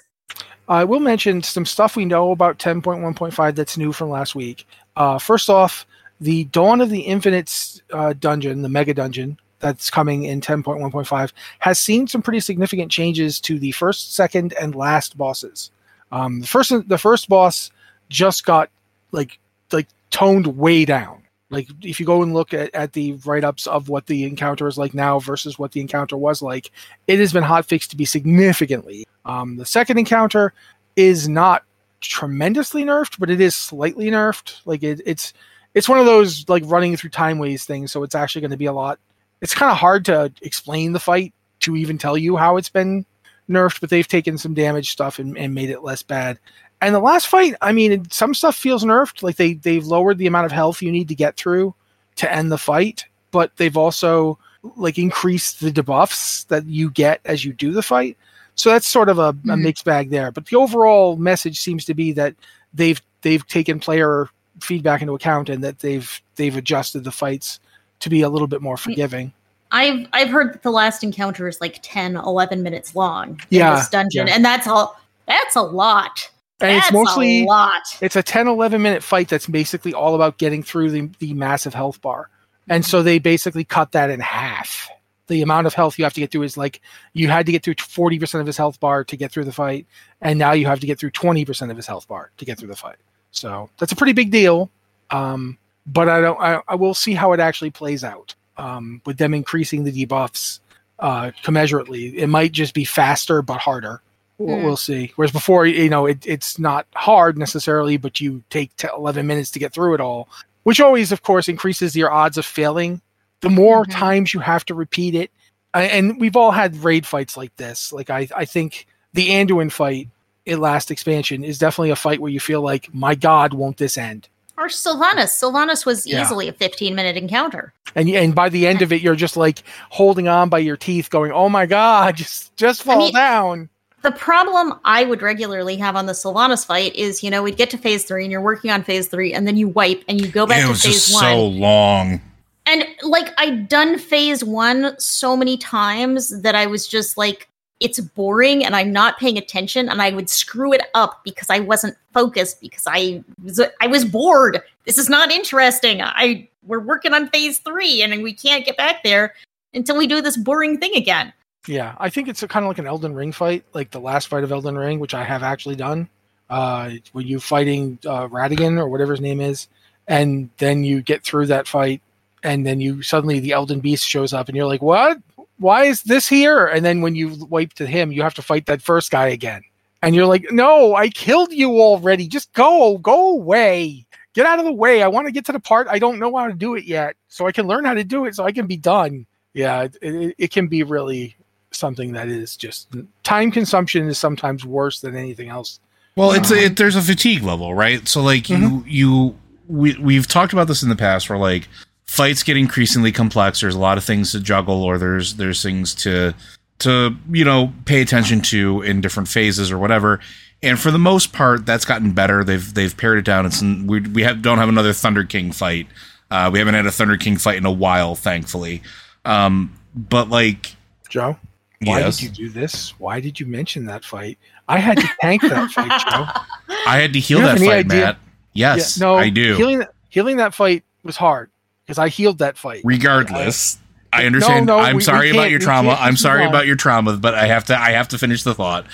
I 0.69 0.85
will 0.85 1.01
mention 1.01 1.43
some 1.43 1.65
stuff 1.65 1.97
we 1.97 2.05
know 2.05 2.31
about 2.33 2.59
10.1.5 2.59 3.55
that's 3.55 3.79
new 3.79 3.91
from 3.93 4.11
last 4.11 4.35
week. 4.35 4.67
Uh, 4.97 5.19
first 5.19 5.49
off, 5.49 5.87
the 6.21 6.45
Dawn 6.45 6.81
of 6.83 6.91
the 6.91 7.01
Infinite 7.01 7.81
uh, 7.93 8.13
dungeon, 8.13 8.61
the 8.63 8.69
mega 8.69 8.93
dungeon 8.93 9.39
that's 9.61 9.91
coming 9.91 10.25
in 10.25 10.41
10.1.5, 10.41 11.33
has 11.59 11.79
seen 11.79 12.07
some 12.07 12.23
pretty 12.23 12.41
significant 12.41 12.91
changes 12.91 13.41
to 13.41 13.59
the 13.59 13.73
first, 13.73 14.15
second, 14.15 14.55
and 14.61 14.75
last 14.75 15.17
bosses. 15.19 15.71
Um, 16.13 16.41
the 16.41 16.47
first, 16.47 16.89
the 16.89 16.99
first 16.99 17.29
boss 17.29 17.71
just 18.09 18.45
got 18.45 18.71
like 19.13 19.39
like 19.73 19.89
toned 20.11 20.47
way 20.59 20.85
down. 20.85 21.23
Like 21.51 21.69
if 21.83 21.99
you 21.99 22.07
go 22.07 22.23
and 22.23 22.35
look 22.35 22.53
at, 22.53 22.75
at 22.75 22.93
the 22.93 23.13
write-ups 23.25 23.67
of 23.67 23.89
what 23.89 24.07
the 24.07 24.25
encounter 24.25 24.67
is 24.67 24.77
like 24.77 24.93
now 24.95 25.19
versus 25.19 25.59
what 25.59 25.73
the 25.73 25.81
encounter 25.81 26.17
was 26.17 26.43
like, 26.43 26.71
it 27.07 27.19
has 27.19 27.33
been 27.33 27.43
hot 27.43 27.67
fixed 27.67 27.91
to 27.91 27.97
be 27.97 28.05
significantly. 28.05 29.07
Um, 29.25 29.57
the 29.57 29.65
second 29.67 29.99
encounter 29.99 30.53
is 30.97 31.29
not 31.29 31.65
tremendously 32.01 32.85
nerfed, 32.85 33.19
but 33.19 33.31
it 33.31 33.41
is 33.41 33.55
slightly 33.55 34.11
nerfed. 34.11 34.61
Like 34.67 34.83
it, 34.83 35.01
it's 35.07 35.33
it's 35.75 35.89
one 35.89 35.99
of 35.99 36.07
those 36.07 36.49
like 36.49 36.65
running 36.67 36.97
through 36.97 37.11
time 37.11 37.39
ways 37.39 37.65
things. 37.65 37.93
So 37.93 38.03
it's 38.03 38.15
actually 38.15 38.43
going 38.43 38.51
to 38.51 38.57
be 38.57 38.67
a 38.67 38.73
lot. 38.73 38.99
It's 39.41 39.55
kind 39.55 39.71
of 39.71 39.79
hard 39.79 40.05
to 40.07 40.33
explain 40.43 40.93
the 40.93 41.01
fight 41.01 41.33
to 41.61 41.77
even 41.77 41.99
tell 41.99 42.17
you 42.17 42.37
how 42.37 42.57
it's 42.57 42.69
been 42.69 43.05
nerfed, 43.49 43.81
but 43.81 43.91
they've 43.91 44.07
taken 44.07 44.39
some 44.39 44.55
damage 44.55 44.91
stuff 44.91 45.19
and, 45.19 45.37
and 45.39 45.55
made 45.55 45.71
it 45.71 45.83
less 45.83 46.03
bad. 46.03 46.39
And 46.81 46.95
the 46.95 47.01
last 47.01 47.27
fight, 47.27 47.55
I 47.61 47.73
mean, 47.73 48.09
some 48.11 48.35
stuff 48.35 48.55
feels 48.55 48.85
nerfed. 48.85 49.23
Like 49.23 49.37
they 49.37 49.55
they've 49.55 49.85
lowered 49.85 50.19
the 50.19 50.27
amount 50.29 50.47
of 50.47 50.53
health 50.53 50.81
you 50.83 50.93
need 50.93 51.09
to 51.09 51.15
get 51.15 51.37
through 51.37 51.75
to 52.17 52.33
end 52.33 52.53
the 52.53 52.59
fight, 52.59 53.05
but 53.31 53.57
they've 53.57 53.77
also 53.77 54.39
like 54.77 54.99
increased 54.99 55.61
the 55.61 55.71
debuffs 55.73 56.47
that 56.49 56.67
you 56.67 56.91
get 56.91 57.21
as 57.25 57.45
you 57.45 57.53
do 57.53 57.73
the 57.73 57.83
fight. 57.83 58.17
So 58.55 58.71
that's 58.71 58.87
sort 58.89 59.09
of 59.09 59.19
a, 59.19 59.29
a 59.29 59.33
Mhm. 59.35 59.63
mixed 59.63 59.85
bag 59.85 60.11
there. 60.11 60.31
But 60.33 60.47
the 60.47 60.57
overall 60.57 61.17
message 61.17 61.59
seems 61.61 61.85
to 61.87 61.95
be 61.95 62.13
that 62.13 62.35
they've 62.75 63.01
they've 63.23 63.47
taken 63.47 63.81
player 63.81 64.29
feedback 64.61 65.01
into 65.01 65.15
account 65.15 65.49
and 65.49 65.63
that 65.65 65.79
they've 65.81 66.21
they've 66.37 66.57
adjusted 66.57 67.05
the 67.05 67.13
fights 67.13 67.59
to 68.01 68.11
be 68.11 68.23
a 68.23 68.29
little 68.29 68.49
bit 68.49 68.63
more 68.63 68.77
forgiving. 68.77 69.33
I've 69.71 70.07
I've 70.13 70.31
heard 70.31 70.55
that 70.55 70.63
the 70.63 70.71
last 70.71 71.03
encounter 71.05 71.47
is 71.49 71.61
like 71.61 71.79
10, 71.83 72.17
11 72.17 72.63
minutes 72.63 72.95
long 72.95 73.41
Yeah, 73.51 73.71
in 73.73 73.77
this 73.77 73.89
dungeon, 73.89 74.27
yeah. 74.27 74.35
and 74.35 74.45
that's 74.45 74.67
all. 74.67 74.99
That's 75.27 75.57
a 75.57 75.63
lot. 75.63 76.31
And 76.61 76.71
that's 76.77 76.87
it's 76.89 76.93
mostly 76.95 77.43
a 77.43 77.47
lot. 77.47 77.83
it's 78.01 78.17
a 78.17 78.23
10 78.23 78.49
11 78.49 78.83
minute 78.83 79.03
fight 79.03 79.29
that's 79.29 79.47
basically 79.47 79.95
all 79.95 80.15
about 80.17 80.39
getting 80.39 80.63
through 80.63 80.91
the, 80.91 81.09
the 81.21 81.33
massive 81.35 81.73
health 81.73 82.01
bar 82.03 82.31
and 82.69 82.85
so 82.85 83.01
they 83.03 83.21
basically 83.21 83.63
cut 83.63 83.93
that 83.93 84.11
in 84.11 84.19
half 84.19 84.89
the 85.29 85.41
amount 85.41 85.69
of 85.69 85.75
health 85.75 85.99
you 85.99 86.05
have 86.05 86.15
to 86.15 86.21
get 86.21 86.33
through 86.33 86.43
is 86.43 86.57
like 86.57 86.81
you 87.13 87.29
had 87.29 87.47
to 87.47 87.53
get 87.53 87.63
through 87.63 87.77
40% 87.77 88.41
of 88.41 88.47
his 88.47 88.57
health 88.57 88.81
bar 88.81 89.05
to 89.05 89.17
get 89.17 89.31
through 89.31 89.45
the 89.45 89.53
fight 89.53 89.87
and 90.21 90.37
now 90.37 90.51
you 90.51 90.67
have 90.67 90.81
to 90.81 90.87
get 90.89 90.99
through 90.99 91.13
20% 91.13 91.71
of 91.71 91.77
his 91.77 91.87
health 91.87 92.09
bar 92.09 92.33
to 92.39 92.45
get 92.45 92.59
through 92.59 92.69
the 92.69 92.75
fight 92.77 92.97
so 93.31 93.71
that's 93.79 93.93
a 93.93 93.97
pretty 93.97 94.13
big 94.13 94.33
deal 94.33 94.69
um, 95.11 95.57
but 95.93 96.09
i 96.09 96.21
don't 96.21 96.41
I, 96.41 96.61
I 96.69 96.75
will 96.77 96.95
see 96.95 97.15
how 97.15 97.33
it 97.33 97.41
actually 97.41 97.71
plays 97.71 98.05
out 98.05 98.35
um, 98.57 99.01
with 99.07 99.19
them 99.19 99.35
increasing 99.35 99.85
the 99.85 99.93
debuffs 100.07 100.59
uh, 100.99 101.31
commensurately. 101.45 102.13
It 102.17 102.27
might 102.27 102.51
just 102.51 102.75
be 102.75 102.85
faster 102.85 103.41
but 103.41 103.59
harder. 103.61 104.03
We'll, 104.39 104.57
Hmm. 104.59 104.65
we'll 104.65 104.77
see. 104.77 105.13
Whereas 105.15 105.31
before 105.31 105.65
you 105.65 105.89
know 105.89 106.07
it, 106.07 106.27
it's 106.27 106.59
not 106.59 106.87
hard 106.95 107.39
necessarily 107.39 107.97
but 107.99 108.21
you 108.21 108.43
take 108.51 108.75
t- 108.77 108.89
11 108.97 109.25
minutes 109.27 109.51
to 109.53 109.59
get 109.61 109.73
through 109.73 109.95
it 109.95 110.01
all 110.01 110.29
which 110.65 110.81
always 110.81 111.13
of 111.13 111.23
course 111.23 111.49
increases 111.49 111.95
your 111.97 112.11
odds 112.11 112.37
of 112.37 112.45
failing. 112.45 113.01
The 113.43 113.49
more 113.51 113.85
Mhm. 113.85 113.93
times 113.93 114.35
you 114.35 114.41
have 114.41 114.65
to 114.67 114.75
repeat 114.75 115.15
it 115.15 115.31
I- 115.75 115.85
and 115.85 116.21
we've 116.21 116.35
all 116.37 116.51
had 116.51 116.83
raid 116.83 117.07
fights 117.07 117.37
like 117.37 117.55
this. 117.57 117.93
Like 117.93 118.11
i, 118.11 118.27
I 118.37 118.45
think 118.45 118.87
the 119.13 119.29
anduin 119.31 119.71
fight 119.71 120.09
in 120.47 120.61
last 120.61 120.91
expansion 120.91 121.45
is 121.45 121.59
definitely 121.59 121.91
a 121.91 121.97
fight 121.97 122.21
where 122.21 122.33
you 122.33 122.41
feel 122.41 122.61
like 122.63 122.93
my 122.93 123.15
god 123.15 123.55
won't 123.55 123.77
this 123.77 123.97
end 123.97 124.29
Or 124.59 124.67
Sylvanas. 124.67 125.31
Sylvanas 125.41 125.87
was 125.87 126.07
Yeah. 126.07 126.21
easily 126.23 126.49
a 126.49 126.53
15 126.53 126.95
minute 126.95 127.17
encounter. 127.17 127.73
and 127.95 128.09
and 128.11 128.35
by 128.35 128.49
the 128.51 128.67
end 128.67 128.83
of 128.83 128.93
it 128.93 129.01
you're 129.01 129.15
just 129.17 129.37
like 129.37 129.63
holding 129.89 130.29
on 130.29 130.51
by 130.51 130.59
your 130.59 130.77
teeth 130.77 131.09
going 131.09 131.33
oh 131.33 131.49
my 131.49 131.65
god 131.65 132.17
just 132.17 132.55
just 132.57 132.83
fall 132.83 132.99
mean- 132.99 133.15
down 133.15 133.69
The 134.03 134.13
problem 134.13 134.75
I 134.85 135.05
would 135.05 135.23
regularly 135.23 135.77
have 135.77 135.97
on 135.97 136.07
the 136.07 136.13
Sylvanas 136.13 136.65
fight 136.67 136.95
is, 136.95 137.23
you 137.25 137.31
know, 137.31 137.43
we'd 137.43 137.57
get 137.57 137.69
to 137.71 137.79
phase 137.79 138.05
three 138.05 138.23
and 138.25 138.31
you're 138.31 138.41
working 138.41 138.71
on 138.71 138.85
phase 138.85 139.09
three, 139.09 139.33
and 139.35 139.45
then 139.47 139.57
you 139.57 139.67
wipe 139.69 140.05
and 140.09 140.21
you 140.21 140.29
go 140.29 140.47
back 140.47 140.61
it 140.61 140.63
to 140.63 140.69
was 140.69 140.83
phase 140.85 140.95
just 141.09 141.15
one. 141.15 141.23
so 141.25 141.47
long. 141.47 142.21
And 142.67 142.85
like 143.03 143.35
I'd 143.39 143.69
done 143.69 143.99
phase 143.99 144.45
one 144.45 144.95
so 145.01 145.37
many 145.37 145.57
times 145.57 146.43
that 146.43 146.55
I 146.55 146.67
was 146.67 146.87
just 146.87 147.19
like, 147.19 147.48
it's 147.81 148.01
boring 148.01 148.65
and 148.65 148.75
I'm 148.75 148.93
not 148.93 149.19
paying 149.19 149.39
attention 149.39 149.89
and 149.89 150.03
I 150.03 150.11
would 150.11 150.29
screw 150.29 150.73
it 150.73 150.83
up 150.95 151.21
because 151.25 151.49
I 151.49 151.61
wasn't 151.61 151.97
focused 152.13 152.61
because 152.61 152.85
I 152.87 153.23
was 153.43 153.61
I 153.81 153.87
was 153.87 154.05
bored. 154.05 154.63
This 154.85 154.99
is 154.99 155.09
not 155.09 155.31
interesting. 155.31 156.03
I 156.03 156.49
we're 156.67 156.81
working 156.81 157.15
on 157.15 157.29
phase 157.29 157.59
three 157.59 158.03
and 158.03 158.23
we 158.23 158.33
can't 158.35 158.65
get 158.65 158.77
back 158.77 159.03
there 159.03 159.35
until 159.75 159.97
we 159.97 160.07
do 160.07 160.21
this 160.21 160.37
boring 160.37 160.79
thing 160.79 160.95
again. 160.95 161.33
Yeah, 161.67 161.95
I 161.99 162.09
think 162.09 162.29
it's 162.29 162.41
kind 162.45 162.65
of 162.65 162.69
like 162.69 162.79
an 162.79 162.87
Elden 162.87 163.15
Ring 163.15 163.33
fight, 163.33 163.65
like 163.75 163.91
the 163.91 164.01
last 164.01 164.29
fight 164.29 164.45
of 164.45 164.53
Elden 164.53 164.77
Ring, 164.77 165.01
which 165.01 165.15
I 165.15 165.23
have 165.25 165.43
actually 165.43 165.77
done. 165.77 166.09
Uh, 166.49 166.93
when 167.13 167.27
you 167.27 167.39
fighting 167.39 167.99
uh, 168.07 168.27
Radagon 168.29 168.79
or 168.79 168.89
whatever 168.89 169.13
his 169.13 169.21
name 169.21 169.41
is, 169.41 169.69
and 170.07 170.49
then 170.57 170.83
you 170.83 171.03
get 171.03 171.23
through 171.23 171.45
that 171.47 171.69
fight, 171.69 172.01
and 172.43 172.65
then 172.65 172.81
you 172.81 173.03
suddenly 173.03 173.39
the 173.39 173.53
Elden 173.53 173.81
Beast 173.81 174.09
shows 174.09 174.33
up, 174.33 174.49
and 174.49 174.57
you're 174.57 174.67
like, 174.67 174.81
"What? 174.81 175.19
Why 175.59 175.85
is 175.85 176.03
this 176.03 176.29
here?" 176.29 176.67
And 176.67 176.85
then 176.85 177.01
when 177.01 177.15
you 177.15 177.47
wipe 177.47 177.75
to 177.75 177.87
him, 177.87 178.13
you 178.13 178.23
have 178.23 178.35
to 178.35 178.43
fight 178.43 178.67
that 178.67 178.83
first 178.83 179.11
guy 179.11 179.29
again, 179.29 179.63
and 180.03 180.15
you're 180.15 180.27
like, 180.27 180.47
"No, 180.51 180.95
I 180.95 181.09
killed 181.09 181.53
you 181.53 181.81
already. 181.81 182.27
Just 182.29 182.53
go, 182.53 182.99
go 182.99 183.31
away." 183.31 184.05
Get 184.35 184.47
out 184.47 184.61
of 184.61 184.67
the 184.67 184.73
way. 184.73 185.03
I 185.03 185.09
want 185.09 185.27
to 185.27 185.33
get 185.33 185.47
to 185.47 185.53
the 185.53 185.59
part 185.59 185.89
I 185.89 185.99
don't 185.99 186.21
know 186.21 186.37
how 186.37 186.47
to 186.47 186.53
do 186.53 186.77
it 186.77 186.85
yet, 186.85 187.17
so 187.27 187.47
I 187.47 187.53
can 187.53 187.67
learn 187.67 187.85
how 187.85 187.95
to 187.95 188.05
do 188.05 188.25
it, 188.25 188.37
so 188.37 188.45
I 188.45 188.53
can 188.53 188.67
be 188.67 188.77
done. 188.77 189.27
Yeah, 189.53 189.83
it, 189.83 189.97
it, 190.01 190.35
it 190.39 190.51
can 190.53 190.69
be 190.69 190.85
really 190.85 191.35
something 191.73 192.13
that 192.13 192.29
is 192.29 192.57
just 192.57 192.89
time 193.25 193.51
consumption 193.51 194.09
is 194.09 194.19
sometimes 194.19 194.65
worse 194.65 195.01
than 195.01 195.17
anything 195.17 195.49
else. 195.49 195.81
Well, 196.17 196.33
it's 196.33 196.51
a, 196.51 196.55
um, 196.55 196.61
it, 196.61 196.77
there's 196.77 196.97
a 196.97 197.03
fatigue 197.03 197.43
level, 197.43 197.75
right? 197.75 198.07
So 198.07 198.23
like 198.23 198.49
you 198.49 198.57
mm-hmm. 198.57 198.89
you 198.89 199.39
we 199.69 199.97
we've 199.99 200.27
talked 200.27 200.53
about 200.53 200.67
this 200.67 200.83
in 200.83 200.89
the 200.89 200.97
past 200.97 201.29
where 201.29 201.39
like 201.39 201.69
fights 202.09 202.43
get 202.43 202.57
increasingly 202.57 203.13
complex. 203.13 203.61
There's 203.61 203.75
a 203.75 203.79
lot 203.79 203.99
of 203.99 204.03
things 204.05 204.33
to 204.33 204.41
juggle, 204.41 204.83
or 204.83 204.99
there's 204.99 205.35
there's 205.35 205.63
things 205.63 205.95
to 205.97 206.35
to 206.81 207.15
you 207.31 207.45
know 207.45 207.73
pay 207.85 208.01
attention 208.01 208.41
to 208.41 208.83
in 208.83 209.01
different 209.01 209.29
phases 209.29 209.71
or 209.71 209.79
whatever. 209.79 210.19
And 210.61 210.77
for 210.81 210.91
the 210.91 210.99
most 210.99 211.33
part, 211.33 211.65
that's 211.65 211.85
gotten 211.85 212.13
better. 212.13 212.43
They've 212.43 212.75
they've 212.75 212.97
pared 212.97 213.19
it 213.19 213.25
down. 213.25 213.47
It's 213.47 213.63
we 213.63 214.01
we 214.01 214.23
have 214.23 214.43
don't 214.43 214.59
have 214.59 214.69
another 214.69 214.93
Thunder 214.93 215.23
King 215.23 215.53
fight. 215.53 215.87
Uh, 216.31 216.51
we 216.53 216.59
haven't 216.59 216.75
had 216.75 216.87
a 216.87 216.91
Thunder 216.91 217.17
King 217.17 217.37
fight 217.37 217.59
in 217.59 217.67
a 217.67 217.71
while, 217.73 218.15
thankfully. 218.17 218.83
Um, 219.25 219.79
but 219.95 220.29
like 220.29 220.75
Joe, 221.09 221.39
why 221.83 222.01
yes, 222.01 222.19
did 222.19 222.39
you 222.39 222.49
do 222.49 222.53
this? 222.53 222.99
Why 222.99 223.21
did 223.21 223.39
you 223.39 223.47
mention 223.47 223.85
that 223.87 224.05
fight? 224.05 224.39
I 224.67 224.79
had 224.79 224.99
to 224.99 225.09
tank 225.21 225.43
that 225.43 225.71
fight, 225.71 226.03
Joe. 226.11 226.75
I 226.87 226.99
had 226.99 227.13
to 227.13 227.21
heal 227.21 227.41
that 227.41 227.59
fight, 227.59 227.87
idea- 227.87 228.01
Matt. 228.01 228.19
Yes, 228.55 228.99
Yeah, 228.99 229.07
no, 229.07 229.15
I 229.15 229.29
do. 229.29 229.57
Healing 229.57 229.85
healing 230.09 230.39
that 230.39 230.55
fight 230.55 230.83
was 231.05 231.17
hard 231.17 231.51
because 231.89 231.99
I 231.99 232.09
healed 232.09 232.39
that 232.39 232.57
fight. 232.59 232.83
regardless 232.85 233.79
i 234.13 234.25
understand. 234.25 234.65
no, 234.67 234.79
i'm 234.79 234.95
we- 234.95 234.99
we 234.99 235.03
sorry 235.03 235.31
about 235.31 235.51
your 235.51 235.59
trauma. 235.61 235.97
i'm 236.01 236.17
sorry 236.17 236.45
about 236.47 236.67
your 236.67 236.77
trauma 236.77 237.17
but 237.19 237.35
i 237.35 237.47
have 237.47 237.65
to 237.65 237.79
i 237.79 237.91
have 237.91 238.09
to 238.09 238.17
finish 238.19 238.43
the 238.43 238.55
thought. 238.55 238.87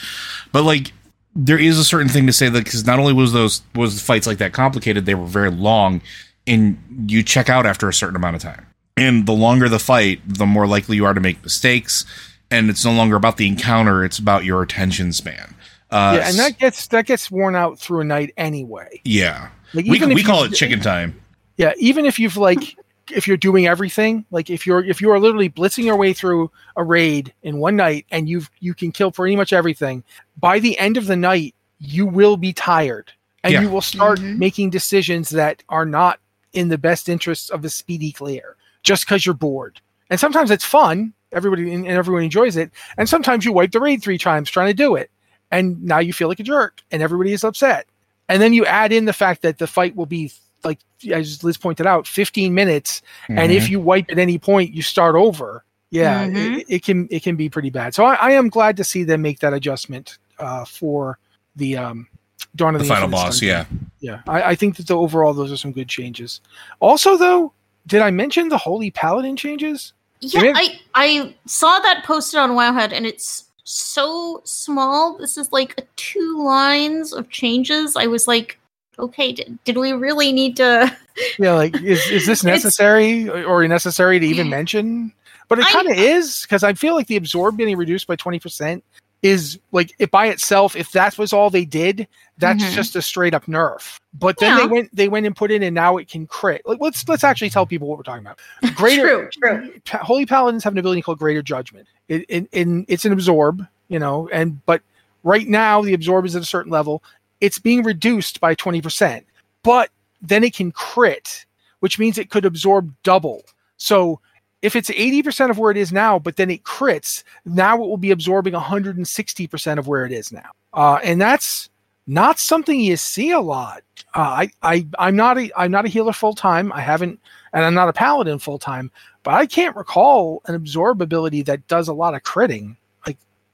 But 0.53 0.63
like 0.65 0.93
there 1.37 1.59
is 1.59 1.79
a 1.79 1.85
certain 1.85 2.09
thing 2.09 2.27
to 2.27 2.33
say 2.33 2.49
that 2.49 2.65
because 2.65 2.85
not 2.87 2.99
only 3.01 3.13
was 3.13 3.33
those 3.33 3.63
was 3.75 4.01
fights 4.01 4.27
like 4.27 4.39
that 4.39 4.53
complicated 4.53 5.05
they 5.07 5.15
were 5.15 5.27
very 5.27 5.51
long 5.51 6.01
and 6.47 6.77
you 7.09 7.23
check 7.23 7.49
out 7.49 7.65
after 7.67 7.89
a 7.89 7.95
certain 7.95 8.17
amount 8.17 8.37
of 8.37 8.43
time. 8.43 8.67
And 8.97 9.25
the 9.27 9.33
longer 9.33 9.69
the 9.69 9.79
fight 9.81 10.21
the 10.27 10.47
more 10.47 10.67
likely 10.67 10.97
you 10.97 11.05
are 11.05 11.15
to 11.15 11.21
make 11.21 11.43
mistakes 11.43 12.05
and 12.51 12.69
it's 12.71 12.85
no 12.85 12.93
longer 12.93 13.15
about 13.17 13.37
the 13.37 13.47
encounter 13.49 14.05
it's 14.05 14.19
about 14.19 14.45
your 14.45 14.63
attention 14.63 15.13
span. 15.13 15.55
Uh 15.93 16.19
yeah, 16.19 16.29
and 16.29 16.39
that 16.41 16.59
gets 16.59 16.89
that 16.89 17.07
gets 17.07 17.31
worn 17.31 17.55
out 17.55 17.79
through 17.79 18.01
a 18.01 18.05
night 18.05 18.33
anyway. 18.37 19.01
yeah. 19.05 19.51
Like 19.75 19.87
we, 19.87 20.05
we 20.15 20.23
call 20.25 20.43
it 20.45 20.53
chicken 20.55 20.81
time. 20.81 21.21
Yeah, 21.57 21.73
even 21.79 22.05
if 22.05 22.19
you've 22.19 22.37
like 22.37 22.77
if 23.11 23.27
you're 23.27 23.37
doing 23.37 23.67
everything, 23.67 24.25
like 24.31 24.51
if 24.51 24.67
you're 24.67 24.85
if 24.85 25.01
you 25.01 25.11
are 25.11 25.19
literally 25.21 25.49
blitzing 25.51 25.85
your 25.85 25.97
way 25.97 26.13
through 26.13 26.51
a 26.77 26.85
raid 26.85 27.33
in 27.43 27.59
one 27.59 27.77
night 27.77 28.07
and 28.11 28.29
you've 28.29 28.51
you 28.61 28.75
can 28.75 28.93
kill 28.93 29.11
pretty 29.11 29.37
much 29.37 29.53
everything, 29.53 30.03
by 30.39 30.59
the 30.59 30.79
end 30.79 30.97
of 30.97 31.07
the 31.07 31.17
night 31.17 31.55
you 31.79 32.07
will 32.07 32.37
be 32.37 32.53
tired 32.53 33.13
and 33.43 33.53
Yeah. 33.53 33.61
you 33.63 33.69
will 33.69 33.81
start 33.83 34.19
Mhm. 34.21 34.39
making 34.39 34.71
decisions 34.71 35.31
that 35.31 35.63
are 35.69 35.85
not 35.85 36.19
in 36.53 36.69
the 36.69 36.79
best 36.79 37.09
interests 37.09 37.51
of 37.51 37.65
a 37.65 37.69
speedy 37.71 38.13
clear 38.13 38.57
just 38.83 39.05
because 39.07 39.27
you're 39.27 39.35
bored. 39.35 39.81
And 40.11 40.21
sometimes 40.21 40.51
it's 40.51 40.65
fun, 40.65 41.13
everybody 41.33 41.73
and 41.73 41.87
everyone 41.87 42.23
enjoys 42.23 42.57
it, 42.57 42.71
and 42.97 43.09
sometimes 43.09 43.45
you 43.45 43.53
wipe 43.53 43.73
the 43.73 43.81
raid 43.81 44.03
three 44.03 44.19
times 44.19 44.49
trying 44.51 44.69
to 44.69 44.75
do 44.75 44.95
it, 44.95 45.11
and 45.51 45.83
now 45.83 45.99
you 45.99 46.13
feel 46.13 46.29
like 46.29 46.41
a 46.41 46.45
jerk 46.45 46.81
and 46.91 47.03
everybody 47.03 47.33
is 47.33 47.45
upset. 47.45 47.87
And 48.29 48.41
then 48.41 48.55
you 48.55 48.65
add 48.65 48.93
in 48.93 49.05
the 49.05 49.13
fact 49.13 49.43
that 49.43 49.59
the 49.59 49.67
fight 49.67 49.95
will 49.97 50.07
be 50.07 50.33
like 50.65 50.79
as 51.13 51.43
Liz 51.45 51.57
pointed 51.57 51.87
out, 51.87 52.07
15 52.07 52.55
minutes, 52.55 53.03
and 53.29 53.39
Mm-hmm. 53.39 53.51
if 53.53 53.69
you 53.71 53.81
wipe 53.81 54.07
at 54.11 54.19
any 54.19 54.39
point, 54.39 54.73
you 54.73 54.83
start 54.83 55.15
over. 55.17 55.65
Yeah, 55.91 56.27
Mhm. 56.27 56.59
it, 56.61 56.67
it 56.69 56.83
can 56.85 57.07
it 57.11 57.23
can 57.23 57.37
be 57.37 57.49
pretty 57.49 57.71
bad. 57.71 57.95
So 57.95 58.05
I, 58.05 58.15
I 58.15 58.31
am 58.33 58.49
glad 58.49 58.77
to 58.79 58.85
see 58.85 59.05
them 59.05 59.23
make 59.23 59.39
that 59.41 59.53
adjustment 59.53 60.19
uh, 60.39 60.65
for 60.65 61.19
the 61.57 61.77
um, 61.77 62.09
Dawn 62.57 62.75
of 62.75 62.81
the 62.81 62.85
the, 62.85 62.89
final 62.89 63.05
Infinite 63.05 63.25
boss 63.25 63.39
Sun 63.39 63.49
yeah 63.49 63.65
yeah. 64.01 64.21
I, 64.27 64.43
I 64.51 64.55
think 64.57 64.77
that 64.77 64.87
the 64.89 64.97
overall 64.97 65.33
those 65.35 65.53
are 65.53 65.57
some 65.57 65.73
good 65.73 65.89
changes. 65.89 66.41
Also, 66.81 67.17
though, 67.17 67.53
did 67.87 68.03
I 68.03 68.11
mention 68.11 68.49
the 68.49 68.59
Holy 68.59 68.91
Paladin 68.91 69.37
changes? 69.37 69.93
Yeah, 70.21 70.41
Maybe- 70.43 70.59
I 70.59 70.81
I 70.95 71.35
saw 71.47 71.79
that 71.81 72.03
posted 72.05 72.41
on 72.41 72.51
Wowhead, 72.53 72.93
and 72.93 73.07
it's 73.07 73.45
so 73.63 74.41
small. 74.45 75.17
This 75.19 75.37
is 75.39 75.53
like 75.53 75.87
two 75.97 76.43
lines 76.43 77.13
of 77.13 77.29
changes. 77.31 77.95
I 77.97 78.07
was 78.07 78.27
like, 78.27 78.59
okay, 78.99 79.33
did, 79.33 79.59
did 79.65 79.77
we 79.77 79.93
really 79.93 80.33
need 80.33 80.57
to? 80.59 80.95
Yeah, 81.39 81.53
like 81.53 81.81
is 81.81 82.05
is 82.11 82.27
this 82.27 82.43
necessary 82.55 83.29
or 83.31 83.67
necessary 83.69 84.19
to 84.19 84.27
even 84.27 84.49
mention? 84.51 85.13
But 85.49 85.61
it 85.61 85.67
kind 85.67 85.89
of 85.89 85.97
is 85.97 86.43
because 86.43 86.65
I 86.65 86.73
feel 86.75 86.95
like 86.95 87.07
the 87.07 87.15
absorb 87.17 87.57
getting 87.57 87.77
reduced 87.77 88.09
by 88.09 88.17
twenty 88.17 88.41
percent 88.41 88.83
is 89.23 89.61
like 89.71 89.95
it 90.01 90.11
by 90.11 90.27
itself. 90.27 90.75
If 90.75 90.91
that 90.91 91.17
was 91.17 91.33
all 91.33 91.51
they 91.51 91.65
did, 91.65 92.09
that's 92.39 92.65
Mhm. 92.65 92.73
just 92.75 92.97
a 92.97 93.01
straight 93.03 93.33
up 93.33 93.47
nerf. 93.47 94.01
But 94.13 94.39
then 94.39 94.57
they 94.59 94.67
went 94.67 94.97
they 94.97 95.09
went 95.09 95.25
and 95.25 95.37
put 95.37 95.53
in, 95.53 95.63
and 95.63 95.73
now 95.73 95.99
it 95.99 96.09
can 96.09 96.27
crit. 96.27 96.63
Like, 96.67 96.81
let's 96.81 97.07
let's 97.09 97.23
actually 97.23 97.51
tell 97.51 97.65
people 97.65 97.87
what 97.87 97.97
we're 97.97 98.03
talking 98.03 98.27
about. 98.27 98.41
Greater 98.75 99.31
True, 99.31 99.61
true. 99.61 99.73
Pa- 99.85 99.99
Holy 99.99 100.27
Paladins 100.27 100.65
have 100.65 100.73
an 100.73 100.79
ability 100.81 101.03
called 101.03 101.21
Greater 101.21 101.43
Judgment. 101.43 101.87
It, 102.09 102.25
it, 102.29 102.49
in 102.51 102.85
it's 102.89 103.05
an 103.05 103.13
absorb, 103.13 103.65
you 103.87 104.01
know, 104.01 104.29
and 104.33 104.65
but 104.67 104.83
right 105.23 105.47
now 105.47 105.81
the 105.81 105.95
absorb 105.95 106.27
is 106.27 106.35
at 106.35 106.43
a 106.43 106.47
certain 106.47 106.73
level. 106.73 107.05
It's 107.45 107.59
being 107.59 107.83
reduced 107.83 108.41
by 108.41 108.55
twenty 108.55 108.81
percent, 108.81 109.27
but 109.63 109.91
then 110.23 110.45
it 110.45 110.55
can 110.55 110.73
crit, 110.73 111.47
which 111.81 111.99
means 111.99 112.17
it 112.17 112.31
could 112.31 112.45
absorb 112.45 112.93
double. 113.03 113.43
So 113.77 114.21
if 114.63 114.75
it's 114.77 114.91
eighty 114.91 115.23
percent 115.23 115.51
of 115.51 115.59
where 115.59 115.71
it 115.71 115.77
is 115.77 115.93
now, 115.93 116.19
but 116.19 116.37
then 116.37 116.51
it 116.51 116.65
crits, 116.65 117.23
now 117.45 117.77
it 117.77 117.89
will 117.89 117.99
be 117.99 118.13
absorbing 118.13 118.55
one 118.55 118.63
hundred 118.63 118.97
and 118.97 119.07
sixty 119.07 119.47
percent 119.47 119.79
of 119.79 119.87
where 119.87 120.07
it 120.07 120.13
is 120.13 120.33
now, 120.33 120.51
uh, 120.73 120.99
and 121.05 121.21
that's 121.21 121.69
not 122.07 122.39
something 122.39 122.81
you 122.81 122.97
see 122.97 123.31
a 123.31 123.41
lot. 123.41 123.83
Uh, 124.15 124.45
I, 124.45 124.51
I, 124.63 124.87
I'm 124.99 125.17
not 125.17 125.39
a, 125.39 125.51
I'm 125.57 125.71
not 125.71 125.87
a 125.87 125.89
healer 125.89 126.13
full 126.13 126.35
time. 126.35 126.73
I 126.73 126.81
haven't, 126.81 127.19
and 127.53 127.65
I'm 127.65 127.75
not 127.75 127.89
a 127.89 127.93
paladin 127.93 128.39
full 128.39 128.59
time 128.59 128.91
but 129.25 129.35
I 129.35 129.47
can't 129.47 129.75
recall 129.75 130.43
an 130.47 130.55
absorb 130.55 131.03
ability 131.03 131.43
that 131.43 131.67
does 131.67 131.89
a 131.89 131.95
lot 131.95 132.15
of 132.15 132.23
critting. 132.23 132.77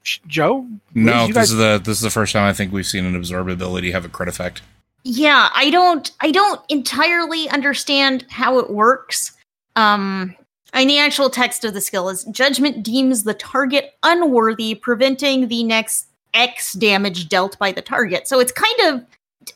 Like 0.01 0.07
Sh- 0.07 0.19
Joe, 0.27 0.67
no 0.95 1.27
Liz, 1.27 1.29
this 1.29 1.35
guys- 1.35 1.51
is 1.53 1.57
the 1.59 1.81
this 1.85 1.97
is 1.99 2.03
the 2.03 2.11
first 2.11 2.33
time 2.33 2.45
i 2.49 2.53
think 2.53 2.73
we've 2.73 2.87
seen 2.87 3.05
an 3.05 3.15
absorb 3.15 3.49
ability 3.49 3.91
have 3.91 4.05
a 4.05 4.09
crit 4.09 4.29
effect 4.29 4.63
Yeah, 5.05 5.49
I 5.55 5.71
don't 5.71 6.11
I 6.21 6.31
don't 6.31 6.61
entirely 6.69 7.49
understand 7.49 8.25
how 8.31 8.59
it 8.59 8.71
works. 8.71 9.33
Um 9.77 10.35
I 10.73 10.81
mean, 10.81 10.89
the 10.89 10.99
actual 10.99 11.31
text 11.31 11.65
of 11.65 11.75
the 11.75 11.81
skill 11.81 12.09
is 12.11 12.25
judgment 12.25 12.83
deems 12.85 13.25
the 13.25 13.35
target 13.35 13.95
unworthy, 14.05 14.75
preventing 14.77 15.49
the 15.49 15.65
next 15.65 16.07
X 16.33 16.75
damage 16.75 17.29
dealt 17.29 17.59
by 17.59 17.73
the 17.73 17.83
target. 17.83 18.29
So 18.29 18.39
it's 18.41 18.53
kind 18.53 18.81
of 18.85 19.05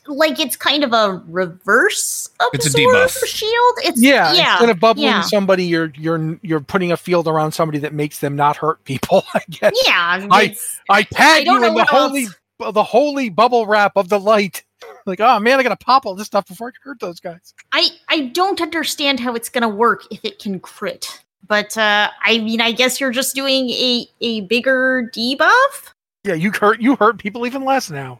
like 0.07 0.39
it's 0.39 0.55
kind 0.55 0.83
of 0.83 0.93
a 0.93 1.21
reverse 1.27 2.29
It's 2.53 2.65
a 2.67 2.69
debuff. 2.77 3.25
shield. 3.25 3.75
It's 3.83 4.01
Yeah, 4.01 4.33
yeah. 4.33 4.51
instead 4.53 4.69
of 4.69 4.79
bubbling 4.79 5.05
yeah. 5.05 5.21
somebody, 5.21 5.65
you're 5.65 5.91
you're 5.95 6.37
you're 6.41 6.59
putting 6.61 6.91
a 6.91 6.97
field 6.97 7.27
around 7.27 7.51
somebody 7.53 7.79
that 7.79 7.93
makes 7.93 8.19
them 8.19 8.35
not 8.35 8.57
hurt 8.57 8.83
people. 8.83 9.23
I 9.33 9.41
guess. 9.49 9.73
Yeah, 9.85 10.27
I- 10.31 10.55
I 10.89 11.03
tag 11.03 11.45
don't 11.45 11.61
you 11.61 11.67
in 11.69 11.73
the 11.75 11.85
holy 11.85 12.25
else. 12.59 12.73
the 12.73 12.83
holy 12.83 13.29
bubble 13.29 13.65
wrap 13.65 13.93
of 13.95 14.09
the 14.09 14.19
light. 14.19 14.63
Like, 15.07 15.19
oh 15.19 15.39
man, 15.39 15.59
I 15.59 15.63
gotta 15.63 15.75
pop 15.77 16.05
all 16.05 16.15
this 16.15 16.27
stuff 16.27 16.47
before 16.47 16.67
I 16.67 16.71
can 16.71 16.79
hurt 16.83 16.99
those 16.99 17.19
guys. 17.19 17.53
I 17.71 17.89
I 18.09 18.21
don't 18.33 18.59
understand 18.61 19.19
how 19.19 19.33
it's 19.35 19.49
gonna 19.49 19.69
work 19.69 20.03
if 20.11 20.23
it 20.25 20.37
can 20.39 20.59
crit. 20.59 21.23
But 21.47 21.75
uh 21.77 22.09
I 22.23 22.39
mean 22.39 22.59
I 22.61 22.71
guess 22.71 22.99
you're 22.99 23.11
just 23.11 23.33
doing 23.35 23.69
a 23.69 24.07
a 24.21 24.41
bigger 24.41 25.09
debuff. 25.15 25.93
Yeah, 26.23 26.33
you 26.33 26.51
hurt 26.51 26.81
you 26.81 26.95
hurt 26.97 27.19
people 27.19 27.45
even 27.47 27.63
less 27.65 27.89
now. 27.89 28.19